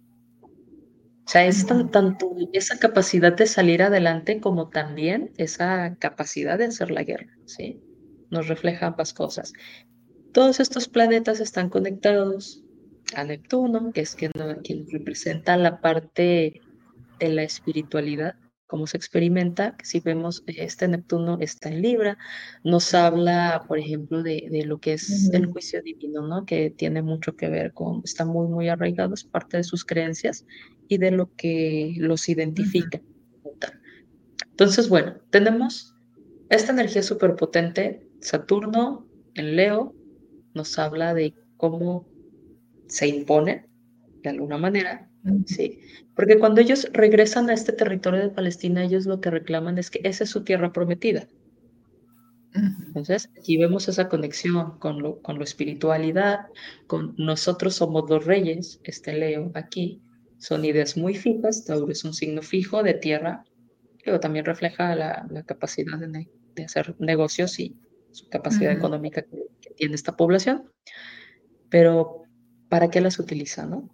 O 0.44 1.32
sea, 1.32 1.46
es 1.46 1.66
tanto 1.66 2.36
esa 2.54 2.80
capacidad 2.80 3.36
de 3.36 3.46
salir 3.46 3.84
adelante 3.84 4.40
como 4.40 4.70
también 4.70 5.32
esa 5.38 5.96
capacidad 6.00 6.58
de 6.58 6.66
hacer 6.66 6.90
la 6.92 7.04
guerra, 7.04 7.38
¿sí? 7.46 7.82
Nos 8.30 8.48
refleja 8.48 8.88
ambas 8.88 9.14
cosas. 9.14 9.54
Todos 10.32 10.60
estos 10.60 10.88
planetas 10.88 11.40
están 11.40 11.70
conectados 11.70 12.64
a 13.16 13.24
Neptuno, 13.24 13.92
que 13.92 14.02
es 14.02 14.16
quien, 14.16 14.32
quien 14.64 14.86
representa 14.90 15.58
la 15.58 15.82
parte 15.82 16.62
de 17.20 17.30
la 17.30 17.44
espiritualidad, 17.44 18.36
cómo 18.68 18.86
se 18.86 18.98
experimenta. 18.98 19.76
Si 19.84 20.00
vemos, 20.00 20.44
este 20.46 20.88
Neptuno 20.88 21.40
está 21.42 21.70
en 21.70 21.82
Libra, 21.82 22.18
nos 22.64 22.94
habla, 22.94 23.66
por 23.68 23.80
ejemplo, 23.80 24.22
de, 24.22 24.48
de 24.52 24.64
lo 24.66 24.80
que 24.80 24.94
es 24.94 25.32
el 25.34 25.48
juicio 25.48 25.82
divino, 25.82 26.28
¿no? 26.28 26.46
Que 26.46 26.70
tiene 26.70 27.02
mucho 27.02 27.36
que 27.36 27.50
ver 27.50 27.74
con, 27.74 28.02
está 28.06 28.26
muy, 28.26 28.48
muy 28.48 28.70
arraigado, 28.70 29.16
es 29.16 29.24
parte 29.24 29.58
de 29.58 29.64
sus 29.64 29.84
creencias 29.86 30.46
y 30.88 31.00
de 31.00 31.12
lo 31.12 31.34
que 31.36 31.96
los 31.98 32.30
identifica. 32.30 33.02
Entonces, 34.52 34.90
bueno, 34.90 35.16
tenemos 35.30 35.96
esta 36.50 36.74
energía 36.74 37.02
superpotente, 37.02 38.09
Saturno 38.22 39.08
en 39.36 39.56
Leo, 39.56 39.96
nos 40.54 40.78
habla 40.80 41.14
de 41.14 41.34
cómo 41.58 42.08
se 42.88 43.08
impone 43.08 43.66
de 44.24 44.30
alguna 44.30 44.58
manera, 44.58 45.10
sí, 45.46 45.80
porque 46.16 46.40
cuando 46.40 46.62
ellos 46.62 46.90
regresan 46.92 47.50
a 47.50 47.54
este 47.54 47.72
territorio 47.72 48.22
de 48.22 48.30
Palestina, 48.30 48.84
ellos 48.84 49.06
lo 49.06 49.22
que 49.22 49.30
reclaman 49.30 49.78
es 49.78 49.90
que 49.90 50.02
esa 50.04 50.24
es 50.24 50.30
su 50.30 50.44
tierra 50.44 50.74
prometida. 50.74 51.28
Entonces, 52.54 53.30
aquí 53.38 53.58
vemos 53.58 53.88
esa 53.88 54.10
conexión 54.10 54.80
con 54.80 55.02
lo, 55.02 55.22
con 55.22 55.38
lo 55.38 55.44
espiritualidad, 55.44 56.48
con 56.88 57.14
nosotros 57.18 57.76
somos 57.76 58.10
los 58.10 58.26
reyes, 58.26 58.80
este 58.84 59.14
Leo 59.14 59.52
aquí, 59.54 60.02
son 60.40 60.66
ideas 60.66 60.98
muy 60.98 61.16
fijas, 61.16 61.66
Tauro 61.66 61.92
es 61.92 62.04
un 62.04 62.14
signo 62.14 62.42
fijo 62.42 62.82
de 62.82 62.96
tierra, 62.96 63.44
pero 64.04 64.20
también 64.20 64.46
refleja 64.46 64.96
la, 64.96 65.28
la 65.30 65.44
capacidad 65.44 66.00
de, 66.00 66.28
de, 66.56 66.64
hacer 66.64 66.96
negocios 67.00 67.60
y 67.60 67.76
su 68.12 68.28
capacidad 68.30 68.72
económica 68.72 69.22
que, 69.22 69.48
que, 69.62 69.70
tiene 69.72 69.96
esta 69.96 70.16
población. 70.16 70.72
Pero 71.70 72.24
para 72.70 72.90
qué 72.90 73.02
las 73.02 73.20
utiliza, 73.20 73.66
¿no? 73.66 73.90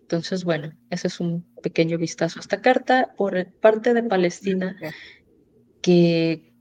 Entonces, 0.00 0.44
bueno, 0.44 0.72
ese 0.90 1.06
es 1.06 1.20
un 1.20 1.46
pequeño 1.62 1.96
vistazo 1.96 2.38
a 2.38 2.42
esta 2.42 2.60
carta 2.60 3.14
por 3.16 3.50
parte 3.60 3.94
de 3.94 4.02
Palestina, 4.02 4.76
que 5.80 6.52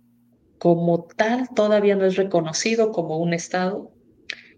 como 0.57 1.05
tal 1.17 1.49
todavía 1.53 1.95
no 1.95 2.05
es 2.05 2.15
reconocido 2.15 2.91
como 2.91 3.17
un 3.17 3.33
Estado, 3.33 3.91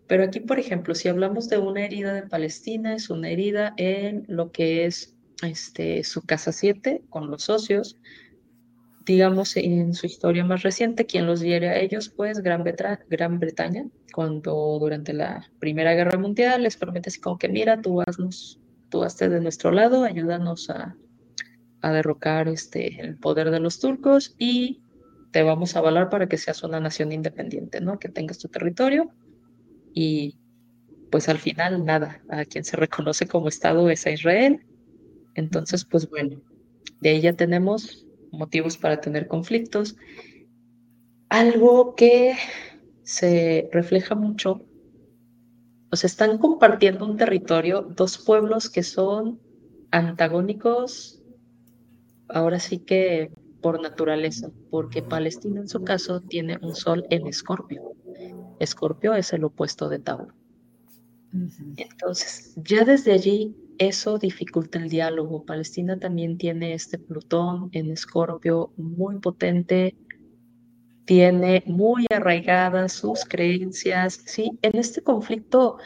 pero 0.07 0.24
aquí, 0.24 0.41
por 0.41 0.59
ejemplo, 0.59 0.93
si 0.95 1.07
hablamos 1.07 1.49
de 1.49 1.57
una 1.57 1.84
herida 1.84 2.14
de 2.14 2.24
Palestina, 2.24 2.93
es 2.93 3.09
una 3.09 3.30
herida 3.30 3.74
en 3.78 4.26
lo 4.28 4.51
que 4.51 4.86
es 4.86 5.16
este, 5.41 6.03
su 6.03 6.22
casa 6.22 6.51
7 6.51 7.03
con 7.09 7.32
los 7.32 7.43
socios, 7.43 7.97
digamos, 9.05 9.57
en 9.57 9.93
su 9.93 10.05
historia 10.05 10.45
más 10.45 10.63
reciente, 10.63 11.05
quien 11.05 11.25
los 11.25 11.41
diere 11.41 11.69
a 11.69 11.79
ellos, 11.79 12.09
pues 12.09 12.39
Gran, 12.39 12.63
Bretaña, 12.63 13.85
cuando 14.13 14.77
durante 14.79 15.13
la 15.13 15.49
Primera 15.59 15.93
Guerra 15.93 16.17
Mundial 16.17 16.63
les 16.63 16.77
promete 16.77 17.09
así 17.09 17.19
como 17.19 17.37
que, 17.37 17.49
mira, 17.49 17.81
tú 17.81 18.01
haznos, 18.01 18.59
tú 18.89 19.03
hazte 19.03 19.29
de 19.29 19.41
nuestro 19.41 19.71
lado, 19.71 20.03
ayúdanos 20.03 20.69
a, 20.69 20.95
a 21.81 21.91
derrocar 21.91 22.47
este, 22.47 23.01
el 23.01 23.17
poder 23.17 23.51
de 23.51 23.59
los 23.59 23.79
turcos 23.79 24.35
y 24.37 24.81
te 25.31 25.43
vamos 25.43 25.75
a 25.75 25.79
avalar 25.79 26.09
para 26.09 26.29
que 26.29 26.37
seas 26.37 26.63
una 26.63 26.79
nación 26.79 27.11
independiente, 27.11 27.81
¿no? 27.81 27.99
Que 27.99 28.07
tengas 28.07 28.37
tu 28.37 28.47
territorio 28.47 29.11
y 29.93 30.37
pues 31.11 31.27
al 31.27 31.39
final 31.39 31.85
nada, 31.85 32.21
a 32.29 32.45
quien 32.45 32.63
se 32.63 32.77
reconoce 32.77 33.27
como 33.27 33.47
Estado 33.49 33.89
es 33.89 34.05
a 34.05 34.11
Israel. 34.11 34.65
Entonces, 35.35 35.85
pues 35.85 36.09
bueno, 36.09 36.41
de 37.01 37.09
ahí 37.09 37.21
ya 37.21 37.33
tenemos 37.33 38.07
motivos 38.34 38.77
para 38.77 38.99
tener 38.99 39.27
conflictos. 39.27 39.95
Algo 41.29 41.95
que 41.95 42.36
se 43.03 43.69
refleja 43.71 44.15
mucho, 44.15 44.65
o 45.91 45.95
sea, 45.95 46.07
están 46.07 46.38
compartiendo 46.38 47.05
un 47.05 47.17
territorio, 47.17 47.81
dos 47.81 48.17
pueblos 48.17 48.69
que 48.69 48.84
son 48.84 49.39
antagónicos, 49.91 51.21
ahora 52.27 52.59
sí 52.59 52.79
que 52.79 53.31
por 53.61 53.81
naturaleza, 53.81 54.51
porque 54.69 55.01
Palestina 55.01 55.61
en 55.61 55.69
su 55.69 55.84
caso 55.84 56.21
tiene 56.21 56.57
un 56.61 56.75
sol 56.75 57.05
en 57.09 57.27
Escorpio. 57.27 57.93
Escorpio 58.59 59.13
es 59.13 59.31
el 59.34 59.43
opuesto 59.43 59.89
de 59.89 59.99
Tauro. 59.99 60.34
Entonces, 61.77 62.53
ya 62.57 62.84
desde 62.84 63.13
allí 63.13 63.55
eso 63.78 64.17
dificulta 64.17 64.80
el 64.80 64.89
diálogo. 64.89 65.45
Palestina 65.45 65.99
también 65.99 66.38
tiene 66.38 66.74
este 66.74 66.97
Plutón 66.99 67.69
en 67.71 67.91
Escorpio 67.91 68.74
muy 68.78 69.19
potente, 69.19 69.95
tiene 71.05 71.63
muy 71.65 72.05
arraigadas 72.09 72.93
sus 72.93 73.26
creencias, 73.26 74.21
¿sí? 74.26 74.57
En 74.61 74.78
este 74.78 75.01
conflicto 75.01 75.78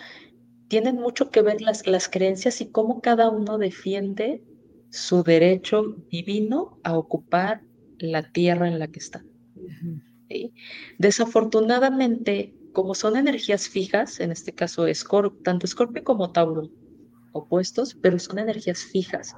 tienen 0.68 0.96
mucho 0.96 1.30
que 1.30 1.42
ver 1.42 1.62
las, 1.62 1.88
las 1.88 2.10
creencias 2.10 2.62
y 2.62 2.70
cómo 2.70 3.02
cada 3.02 3.30
uno 3.30 3.58
defiende 3.58 4.44
su 4.90 5.24
derecho 5.24 5.96
divino 6.10 6.80
a 6.84 6.98
ocupar 6.98 7.62
la 8.00 8.32
tierra 8.32 8.68
en 8.68 8.80
la 8.80 8.88
que 8.88 9.00
está. 9.00 9.24
Desafortunadamente, 10.98 12.54
como 12.74 12.94
son 12.94 13.16
energías 13.16 13.70
fijas, 13.70 14.20
en 14.20 14.32
este 14.32 14.54
caso 14.54 14.86
tanto 15.44 15.66
Escorpio 15.66 16.04
como 16.04 16.32
Tauro, 16.32 16.70
opuestos, 17.38 17.96
pero 18.02 18.20
son 18.20 18.40
energías 18.40 18.80
fijas, 18.80 19.36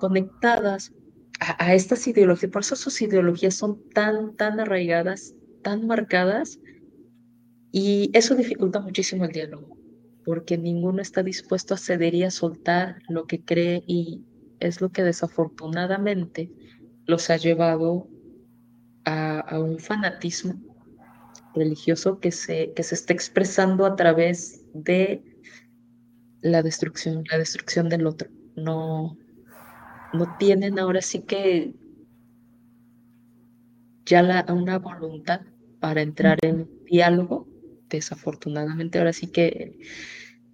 conectadas 0.00 0.92
a, 1.40 1.74
estas 1.74 2.06
ideologías. 2.06 2.50
Por 2.50 2.62
eso 2.62 2.76
sus 2.76 3.00
ideologías 3.02 3.54
son 3.54 3.82
tan, 3.90 4.36
tan 4.36 4.60
arraigadas, 4.60 5.34
tan 5.62 5.86
marcadas, 5.86 6.60
y 7.70 8.10
eso 8.14 8.34
dificulta 8.34 8.80
muchísimo 8.80 9.24
el 9.24 9.32
diálogo, 9.32 9.76
porque 10.24 10.56
ninguno 10.56 11.02
está 11.02 11.22
dispuesto 11.22 11.74
a 11.74 11.78
ceder 11.78 12.14
y 12.14 12.24
a 12.24 12.30
soltar 12.30 13.02
lo 13.08 13.26
que 13.26 13.44
cree, 13.44 13.84
y 13.86 14.24
es 14.60 14.80
lo 14.80 14.90
que 14.90 15.02
desafortunadamente 15.02 16.50
los 17.06 17.30
ha 17.30 17.36
llevado 17.36 18.08
a, 19.04 19.40
a 19.40 19.60
un 19.60 19.78
fanatismo 19.78 20.54
religioso 21.54 22.20
que 22.20 22.30
se, 22.30 22.72
que 22.72 22.82
se 22.82 22.94
está 22.94 23.12
expresando 23.12 23.84
a 23.84 23.96
través 23.96 24.64
de 24.72 25.22
la 26.40 26.62
destrucción, 26.62 27.24
la 27.30 27.38
destrucción 27.38 27.88
del 27.88 28.06
otro. 28.06 28.28
No, 28.56 29.16
no 30.12 30.36
tienen 30.38 30.78
ahora 30.78 31.00
sí 31.02 31.22
que 31.22 31.74
ya 34.04 34.22
la, 34.22 34.44
una 34.48 34.78
voluntad 34.78 35.42
para 35.80 36.02
entrar 36.02 36.38
en 36.42 36.68
diálogo. 36.86 37.46
Desafortunadamente, 37.88 38.98
ahora 38.98 39.12
sí 39.12 39.28
que 39.28 39.78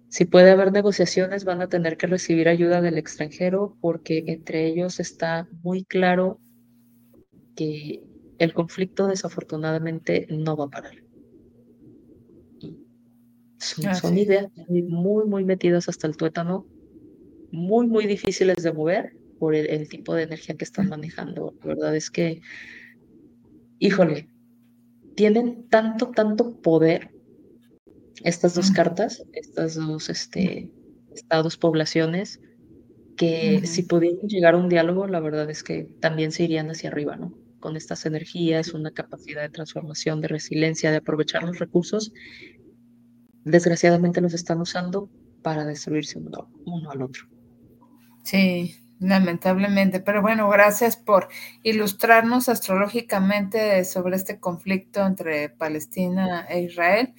si 0.07 0.23
puede 0.23 0.51
haber 0.51 0.71
negociaciones, 0.71 1.43
van 1.43 1.61
a 1.61 1.67
tener 1.67 1.97
que 1.97 2.07
recibir 2.07 2.47
ayuda 2.47 2.81
del 2.81 2.97
extranjero 2.97 3.77
porque 3.81 4.23
entre 4.27 4.67
ellos 4.67 4.99
está 5.01 5.49
muy 5.61 5.83
claro 5.83 6.39
que 7.55 8.01
el 8.37 8.53
conflicto 8.53 9.07
desafortunadamente 9.07 10.27
no 10.29 10.55
va 10.55 10.65
a 10.65 10.69
parar. 10.69 11.04
Son, 13.57 14.17
ideas 14.17 14.47
muy, 14.67 15.25
muy 15.25 15.45
metidas 15.45 15.87
hasta 15.89 16.07
el 16.07 16.17
tuétano, 16.17 16.65
muy, 17.51 17.87
muy 17.87 18.05
difíciles 18.05 18.63
de 18.63 18.73
mover 18.73 19.15
por 19.39 19.55
el, 19.55 19.87
tipo 19.89 20.13
de 20.13 20.23
energía 20.23 20.55
que 20.55 20.65
están 20.65 20.89
manejando. 20.89 21.53
La 21.61 21.67
verdad 21.67 21.95
es 21.95 22.09
que, 22.09 22.41
híjole, 23.79 24.29
tienen 25.15 25.67
tanto, 25.69 26.11
tanto 26.11 26.61
poder 26.61 27.11
estas 28.23 28.55
dos 28.55 28.71
cartas, 28.71 29.23
estas 29.33 29.75
dos 29.75 30.09
este, 30.09 30.71
estados, 31.13 31.57
poblaciones, 31.57 32.41
que 33.17 33.65
si 33.65 33.83
pudieran 33.83 34.27
llegar 34.27 34.55
a 34.55 34.57
un 34.57 34.67
diálogo, 34.67 35.07
la 35.07 35.19
verdad 35.21 35.49
es 35.49 35.63
que 35.63 35.87
también 36.01 36.31
se 36.31 36.43
irían 36.43 36.69
hacia 36.69 36.89
arriba, 36.89 37.15
¿no? 37.15 37.33
con 37.65 37.77
estas 37.77 38.05
energías, 38.05 38.75
una 38.75 38.91
capacidad 38.91 39.41
de 39.41 39.49
transformación, 39.49 40.21
de 40.21 40.27
resiliencia, 40.27 40.91
de 40.91 40.97
aprovechar 40.97 41.41
los 41.41 41.57
recursos, 41.57 42.13
desgraciadamente 43.45 44.19
los 44.19 44.33
están 44.33 44.59
usando 44.59 45.09
para 45.41 45.63
destruirse 45.63 46.19
uno, 46.19 46.49
uno 46.65 46.91
al 46.91 47.01
otro. 47.01 47.23
Sí, 48.23 48.75
lamentablemente. 48.99 50.01
Pero 50.01 50.21
bueno, 50.21 50.49
gracias 50.49 50.97
por 50.97 51.29
ilustrarnos 51.63 52.49
astrológicamente 52.49 53.85
sobre 53.85 54.17
este 54.17 54.39
conflicto 54.39 55.05
entre 55.05 55.49
Palestina 55.49 56.45
e 56.49 56.63
Israel. 56.63 57.13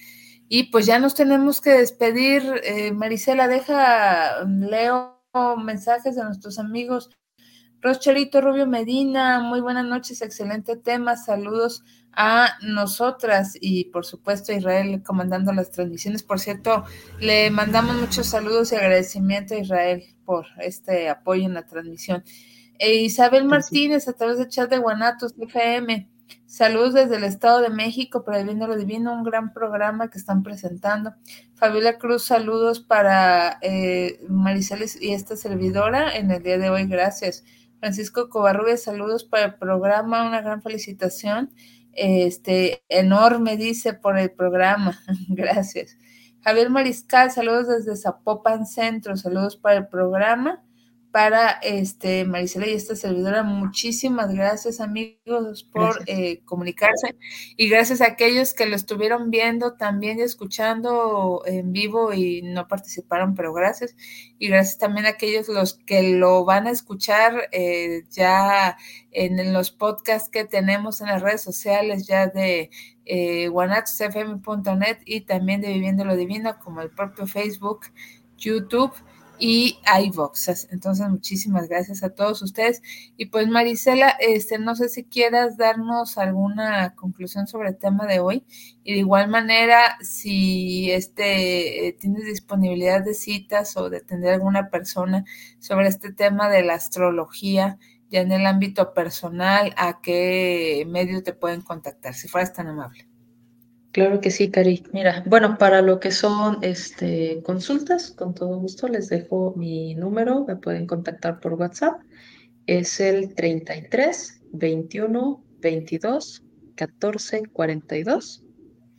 Y 0.49 0.65
pues 0.65 0.85
ya 0.85 0.99
nos 0.99 1.15
tenemos 1.15 1.61
que 1.61 1.71
despedir. 1.71 2.43
Eh, 2.65 2.93
Marisela, 2.93 3.49
deja, 3.49 4.45
leo 4.45 5.23
mensajes 5.59 6.17
de 6.17 6.25
nuestros 6.25 6.59
amigos 6.59 7.11
Rochelito 7.87 8.41
Rubio 8.41 8.67
Medina, 8.67 9.41
muy 9.41 9.61
buenas 9.61 9.85
noches, 9.85 10.23
excelente 10.23 10.77
tema, 10.77 11.17
saludos 11.17 11.85
a 12.17 12.57
nosotras 12.63 13.57
y 13.61 13.85
por 13.85 14.07
supuesto 14.07 14.51
a 14.51 14.57
Israel 14.57 15.03
comandando 15.05 15.53
las 15.53 15.71
transmisiones. 15.71 16.23
Por 16.23 16.41
cierto, 16.41 16.85
le 17.21 17.51
mandamos 17.51 17.97
muchos 17.97 18.27
saludos 18.27 18.73
y 18.73 18.77
agradecimiento 18.77 19.55
a 19.55 19.59
Israel 19.59 20.03
por 20.25 20.47
este 20.59 21.09
apoyo 21.11 21.45
en 21.45 21.55
la 21.55 21.67
transmisión. 21.67 22.25
E 22.79 22.97
Isabel 22.97 23.45
Martínez 23.45 24.09
a 24.09 24.15
través 24.15 24.39
del 24.39 24.49
chat 24.49 24.71
de 24.71 24.79
Guanatos 24.79 25.35
FM. 25.39 26.09
Saludos 26.47 26.95
desde 26.95 27.17
el 27.17 27.25
Estado 27.25 27.61
de 27.61 27.71
México, 27.71 28.25
para 28.25 28.41
el 28.41 28.59
lo 28.59 28.77
divino, 28.77 29.13
un 29.13 29.25
gran 29.25 29.53
programa 29.53 30.11
que 30.11 30.19
están 30.19 30.43
presentando. 30.43 31.15
Fabiola 31.55 31.99
Cruz, 31.99 32.25
saludos 32.25 32.81
para 32.81 33.59
eh, 33.63 34.21
Mariceles 34.29 35.01
y 35.01 35.13
esta 35.13 35.37
servidora 35.37 36.17
en 36.17 36.31
el 36.31 36.43
día 36.43 36.59
de 36.59 36.71
hoy, 36.71 36.87
gracias. 36.87 37.45
Francisco 37.81 38.29
Covarrubias, 38.29 38.83
saludos 38.83 39.25
para 39.25 39.47
el 39.47 39.55
programa, 39.55 40.27
una 40.27 40.41
gran 40.41 40.63
felicitación. 40.63 41.51
Este, 41.97 42.83
enorme, 42.89 43.57
dice, 43.57 43.95
por 43.95 44.19
el 44.19 44.31
programa. 44.31 44.99
Gracias. 45.29 45.97
Javier 46.43 46.71
Mariscal, 46.71 47.31
saludos 47.31 47.69
desde 47.69 47.97
Zapopan 47.97 48.67
Centro, 48.67 49.17
saludos 49.17 49.57
para 49.57 49.79
el 49.79 49.89
programa 49.89 50.63
para 51.17 51.53
este 51.63 52.27
Marisela 52.27 52.67
y 52.67 52.75
esta 52.75 52.95
servidora. 52.95 53.43
Muchísimas 53.43 54.35
gracias, 54.35 54.83
amigos, 54.83 55.65
por 55.65 56.03
eh, 56.05 56.43
comunicarse 56.45 57.17
y 57.57 57.71
gracias 57.71 58.03
a 58.03 58.09
aquellos 58.09 58.53
que 58.53 58.67
lo 58.67 58.77
estuvieron 58.77 59.31
viendo 59.31 59.79
también 59.79 60.19
y 60.19 60.23
escuchando 60.25 61.43
en 61.47 61.73
vivo 61.73 62.13
y 62.13 62.43
no 62.43 62.69
participaron, 62.69 63.35
pero 63.35 63.55
gracias. 63.55 63.97
Y 64.39 64.49
gracias 64.49 64.77
también 64.77 65.07
a 65.07 65.09
aquellos 65.09 65.49
los 65.49 65.79
que 65.87 66.03
lo 66.03 66.45
van 66.45 66.67
a 66.67 66.71
escuchar 66.71 67.49
eh, 67.51 68.03
ya 68.11 68.77
en, 69.11 69.55
los 69.55 69.71
podcasts 69.71 70.29
que 70.29 70.45
tenemos 70.45 71.01
en 71.01 71.07
las 71.07 71.23
redes 71.23 71.41
sociales 71.41 72.07
ya 72.07 72.27
de 72.27 72.69
eh, 73.07 73.51
y 75.07 75.21
también 75.23 75.63
de 75.63 75.73
Viviendo 75.73 76.05
lo 76.05 76.15
Divino, 76.15 76.59
como 76.63 76.83
el 76.83 76.91
propio 76.91 77.27
Facebook, 77.27 77.87
YouTube 78.37 78.93
y 79.39 79.79
iVox. 80.05 80.69
Entonces, 80.71 81.09
muchísimas 81.09 81.69
gracias 81.69 82.03
a 82.03 82.11
todos 82.11 82.43
ustedes. 82.43 82.83
Y 83.17 83.27
pues, 83.27 83.49
Marisela, 83.49 84.11
este, 84.21 84.59
no 84.59 84.75
sé 84.77 84.89
si 84.89 85.05
quieras 85.05 85.57
darnos 85.57 86.19
alguna 86.19 86.95
conclusión 86.95 87.47
sobre 87.47 87.71
el 87.71 87.79
tema 87.79 88.07
de 88.07 88.21
hoy. 88.21 88.45
Y 88.85 88.93
de 88.95 88.99
igual 89.01 89.29
manera, 89.29 89.99
si 90.01 90.91
este, 90.91 91.97
tienes 92.01 92.25
disponibilidad 92.25 93.05
de 93.05 93.15
citas 93.15 93.77
o 93.77 93.91
de 93.91 94.01
tener 94.01 94.35
alguna 94.35 94.71
persona 94.71 95.25
sobre 95.59 95.89
este 95.89 96.13
tema 96.13 96.49
de 96.49 96.63
la 96.63 96.75
astrología, 96.75 97.79
ya 98.11 98.21
en 98.21 98.33
el 98.33 98.47
ámbito 98.47 98.95
personal, 98.95 99.75
¿a 99.77 100.01
qué 100.01 100.87
medio 100.89 101.23
te 101.23 101.33
pueden 101.33 101.63
contactar? 101.63 102.15
Si 102.15 102.29
fueras 102.29 102.53
tan 102.53 102.69
amable. 102.69 103.09
Claro 103.97 104.21
que 104.21 104.31
sí, 104.31 104.51
Cari. 104.51 104.85
Mira, 104.93 105.25
bueno, 105.25 105.57
para 105.57 105.81
lo 105.81 106.01
que 106.01 106.11
son 106.11 106.59
este, 106.61 107.41
consultas, 107.43 108.11
con 108.11 108.35
todo 108.35 108.59
gusto 108.59 108.89
les 108.89 109.09
dejo 109.09 109.55
mi 109.57 109.95
número, 109.95 110.45
me 110.47 110.55
pueden 110.55 110.87
contactar 110.87 111.41
por 111.41 111.55
WhatsApp. 111.55 112.03
Es 112.67 113.01
el 113.01 113.35
33 113.35 114.43
21 114.53 115.43
22 115.61 116.45
14 116.75 117.45
42. 117.51 118.45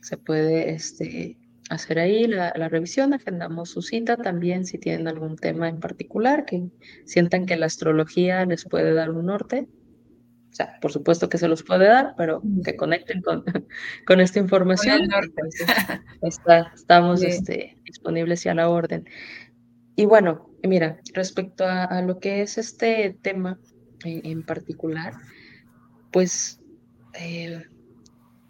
Se 0.00 0.16
puede 0.16 0.70
este, 0.70 1.38
hacer 1.70 2.00
ahí 2.00 2.26
la, 2.26 2.50
revisión, 2.68 3.14
agendamos 3.14 3.70
su 3.70 3.82
cita 3.82 4.16
también 4.16 4.66
si 4.66 4.78
tienen 4.78 5.06
algún 5.06 5.36
tema 5.36 5.68
en 5.68 5.78
particular, 5.78 6.44
que 6.44 6.70
sientan 7.04 7.46
que 7.46 7.56
la 7.56 7.66
astrología 7.66 8.44
les 8.46 8.64
puede 8.64 8.92
dar 8.94 9.10
un 9.10 9.26
norte, 9.26 9.68
sea, 10.58 10.78
por 10.80 10.92
supuesto 10.92 11.28
que 11.28 11.38
se 11.38 11.48
los 11.48 11.62
puede 11.62 11.86
dar, 11.86 12.14
pero 12.16 12.42
que 12.64 12.76
conecten 12.76 13.22
con, 13.22 13.44
con 14.06 14.20
esta 14.20 14.38
información. 14.38 15.08
estamos 16.74 17.22
este, 17.22 17.76
disponibles 17.84 18.44
y 18.44 18.48
a 18.48 18.54
la 18.54 18.68
orden. 18.68 19.08
Y 19.94 20.06
bueno, 20.06 20.50
mira, 20.62 21.00
respecto 21.14 21.64
a, 21.66 22.02
lo 22.02 22.18
que 22.18 22.42
es 22.42 22.58
este 22.58 23.16
tema 23.22 23.58
en, 24.04 24.44
particular, 24.44 25.14
pues 26.12 26.60
eh, 27.14 27.64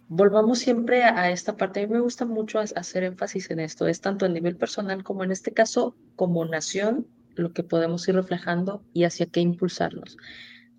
volvamos 0.09 0.59
siempre 0.59 1.05
a, 1.05 1.31
esta 1.31 1.57
parte. 1.57 1.81
A 1.81 1.87
mí 1.87 1.93
me 1.93 2.01
gusta 2.01 2.25
mucho 2.25 2.59
hacer 2.59 3.05
énfasis 3.05 3.51
en 3.51 3.61
esto, 3.61 3.87
es 3.87 4.01
tanto 4.01 4.27
a 4.27 4.29
nivel 4.29 4.57
personal 4.57 5.05
como 5.05 5.25
en 5.25 5.31
este 5.31 5.53
caso 5.53 5.95
como 6.17 6.45
nación, 6.45 7.07
lo 7.35 7.53
que 7.53 7.63
podemos 7.63 8.09
ir 8.09 8.17
reflejando 8.17 8.83
y 8.93 9.05
hacia 9.05 9.27
qué 9.27 9.41
impulsarnos. 9.41 10.17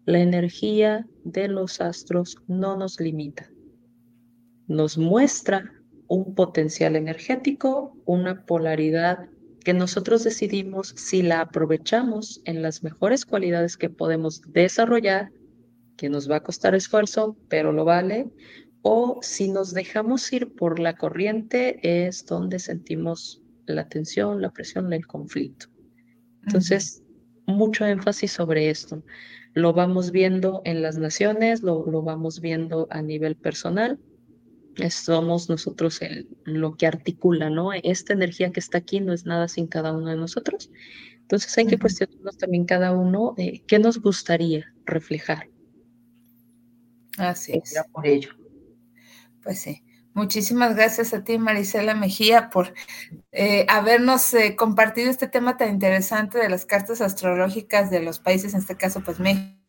La 0.10 0.22
energía 0.22 1.05
de 1.24 1.47
los 1.47 1.82
astros 1.82 2.38
no 2.47 2.76
nos 2.76 2.99
limita. 2.99 3.47
Nos 4.66 4.97
muestra 4.97 5.72
un 6.07 6.34
potencial 6.34 6.95
energético, 6.95 7.95
una 8.05 8.43
polaridad 8.47 9.30
que 9.64 9.76
nosotros 9.76 10.24
decidimos 10.24 10.95
si 10.97 11.22
la 11.22 11.41
aprovechamos 11.41 12.41
en 12.45 12.64
las 12.64 12.82
mejores 12.82 13.24
cualidades 13.24 13.78
que 13.78 13.91
podemos 13.91 14.41
desarrollar, 14.47 15.32
que 15.95 16.10
nos 16.10 16.28
va 16.28 16.38
a 16.38 16.43
costar 16.43 16.74
esfuerzo, 16.74 17.38
pero 17.47 17.72
lo 17.72 17.86
vale, 17.86 18.32
o 18.82 19.20
si 19.22 19.51
nos 19.51 19.76
dejamos 19.76 20.34
ir 20.34 20.55
por 20.55 20.80
la 20.80 20.95
corriente 20.95 21.80
es 21.84 22.26
donde 22.26 22.57
sentimos 22.57 23.43
la 23.68 23.88
tensión, 23.88 24.41
la 24.41 24.49
presión, 24.49 24.91
el 24.91 25.05
conflicto. 25.05 25.68
Entonces, 26.47 27.03
mucho 27.50 27.86
énfasis 27.86 28.32
sobre 28.32 28.70
esto. 28.70 29.04
Lo 29.54 29.74
vamos 29.74 30.12
viendo 30.12 30.62
en 30.66 30.82
las 30.82 30.97
naciones, 30.97 31.64
lo, 31.64 31.86
lo 31.86 32.02
vamos 32.02 32.39
viendo 32.39 32.88
a 32.89 33.02
nivel 33.02 33.36
personal. 33.36 34.00
Somos 34.89 35.50
nosotros 35.50 36.02
el, 36.02 36.28
lo 36.45 36.76
que 36.76 36.88
articula, 36.88 37.50
¿no? 37.50 37.74
Esta 37.74 38.14
energía 38.14 38.52
que 38.52 38.62
está 38.62 38.78
aquí 38.78 39.02
no 39.02 39.12
es 39.12 39.26
nada 39.26 39.47
sin 39.47 39.68
cada 39.68 39.91
uno 39.91 40.10
de 40.10 40.16
nosotros. 40.16 40.72
Entonces 41.22 41.56
hay 41.58 41.66
que 41.68 41.78
cuestionarnos 41.78 42.38
también 42.38 42.66
cada 42.66 42.91
uno 42.91 43.36
eh, 43.38 43.62
qué 43.68 43.78
nos 43.78 44.02
gustaría 44.02 44.74
reflejar. 44.86 45.50
Así 47.18 47.54
es. 47.54 47.76
Por 47.91 48.08
ello. 48.08 48.32
Pues 49.43 49.60
sí. 49.60 49.84
Muchísimas 50.20 50.76
gracias 50.76 51.13
a 51.13 51.24
ti, 51.24 51.38
Marisela 51.38 51.95
Mejía, 51.95 52.49
por 52.49 52.74
eh, 53.32 53.65
habernos 53.70 54.34
eh, 54.34 54.57
compartido 54.57 55.09
este 55.09 55.30
tema 55.30 55.55
tan 55.55 55.70
interesante 55.70 56.39
de 56.39 56.49
las 56.49 56.65
cartas 56.65 56.99
astrológicas 56.99 57.89
de 57.89 58.01
los 58.01 58.20
países, 58.20 58.53
en 58.53 58.59
este 58.59 58.76
caso, 58.76 59.01
pues 59.01 59.17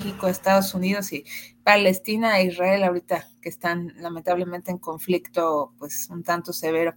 México, 0.01 0.28
Estados 0.28 0.74
Unidos 0.74 1.12
y 1.12 1.24
Palestina 1.62 2.38
e 2.38 2.46
Israel 2.46 2.84
ahorita 2.84 3.28
que 3.42 3.51
están 3.51 3.92
lamentablemente 3.98 4.70
en 4.70 4.78
conflicto 4.78 5.72
pues 5.78 6.09
un 6.11 6.22
tanto 6.22 6.53
severo. 6.53 6.94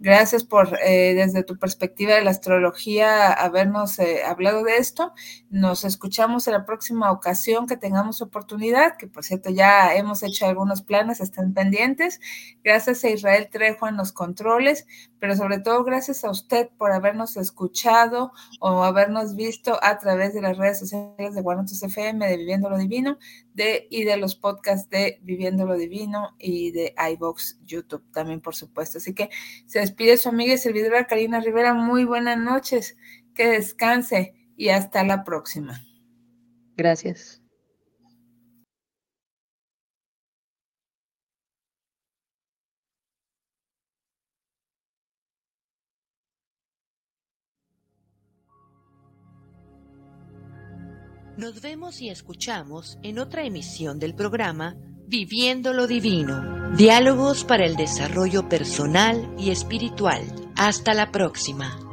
Gracias 0.00 0.44
por 0.44 0.78
eh, 0.82 1.14
desde 1.14 1.44
tu 1.44 1.58
perspectiva 1.58 2.14
de 2.14 2.22
la 2.22 2.30
astrología 2.30 3.32
habernos 3.32 3.98
eh, 3.98 4.22
hablado 4.24 4.64
de 4.64 4.78
esto. 4.78 5.12
Nos 5.50 5.84
escuchamos 5.84 6.46
en 6.46 6.54
la 6.54 6.64
próxima 6.64 7.12
ocasión 7.12 7.66
que 7.66 7.76
tengamos 7.76 8.22
oportunidad, 8.22 8.96
que 8.96 9.08
por 9.08 9.24
cierto 9.24 9.50
ya 9.50 9.94
hemos 9.94 10.22
hecho 10.22 10.46
algunos 10.46 10.82
planes, 10.82 11.20
están 11.20 11.52
pendientes. 11.52 12.20
Gracias 12.64 13.04
a 13.04 13.10
Israel 13.10 13.48
Trejo 13.50 13.88
en 13.88 13.96
los 13.98 14.12
controles, 14.12 14.86
pero 15.20 15.36
sobre 15.36 15.58
todo 15.58 15.84
gracias 15.84 16.24
a 16.24 16.30
usted 16.30 16.68
por 16.78 16.92
habernos 16.92 17.36
escuchado 17.36 18.32
o 18.60 18.82
habernos 18.84 19.34
visto 19.34 19.78
a 19.82 19.98
través 19.98 20.34
de 20.34 20.42
las 20.42 20.56
redes 20.56 20.78
sociales 20.78 21.34
de 21.34 21.40
Guanatos 21.40 21.82
FM, 21.82 22.26
de 22.26 22.36
Viviendo 22.36 22.70
lo 22.70 22.78
Divino, 22.78 23.18
de 23.54 23.86
y 23.90 24.04
de 24.04 24.16
los 24.16 24.36
podcasts 24.36 24.88
de 24.90 25.18
Viviendo 25.22 25.66
lo 25.66 25.76
Divino 25.76 26.36
y 26.38 26.70
de 26.72 26.94
iBox 27.12 27.60
YouTube 27.64 28.04
también, 28.12 28.40
por 28.40 28.54
supuesto. 28.54 28.98
Así 28.98 29.14
que 29.14 29.30
se 29.66 29.80
despide 29.80 30.16
su 30.16 30.28
amiga 30.28 30.54
y 30.54 30.58
servidora 30.58 31.06
Karina 31.06 31.40
Rivera. 31.40 31.74
Muy 31.74 32.04
buenas 32.04 32.38
noches, 32.38 32.96
que 33.34 33.48
descanse 33.48 34.34
y 34.56 34.68
hasta 34.70 35.04
la 35.04 35.24
próxima. 35.24 35.80
Gracias. 36.76 37.42
Nos 51.38 51.60
vemos 51.60 52.00
y 52.00 52.08
escuchamos 52.08 52.98
en 53.04 53.20
otra 53.20 53.44
emisión 53.44 54.00
del 54.00 54.16
programa 54.16 54.74
Viviendo 55.06 55.72
lo 55.72 55.86
Divino, 55.86 56.72
diálogos 56.76 57.44
para 57.44 57.64
el 57.64 57.76
desarrollo 57.76 58.48
personal 58.48 59.32
y 59.38 59.50
espiritual. 59.50 60.24
Hasta 60.56 60.94
la 60.94 61.12
próxima. 61.12 61.87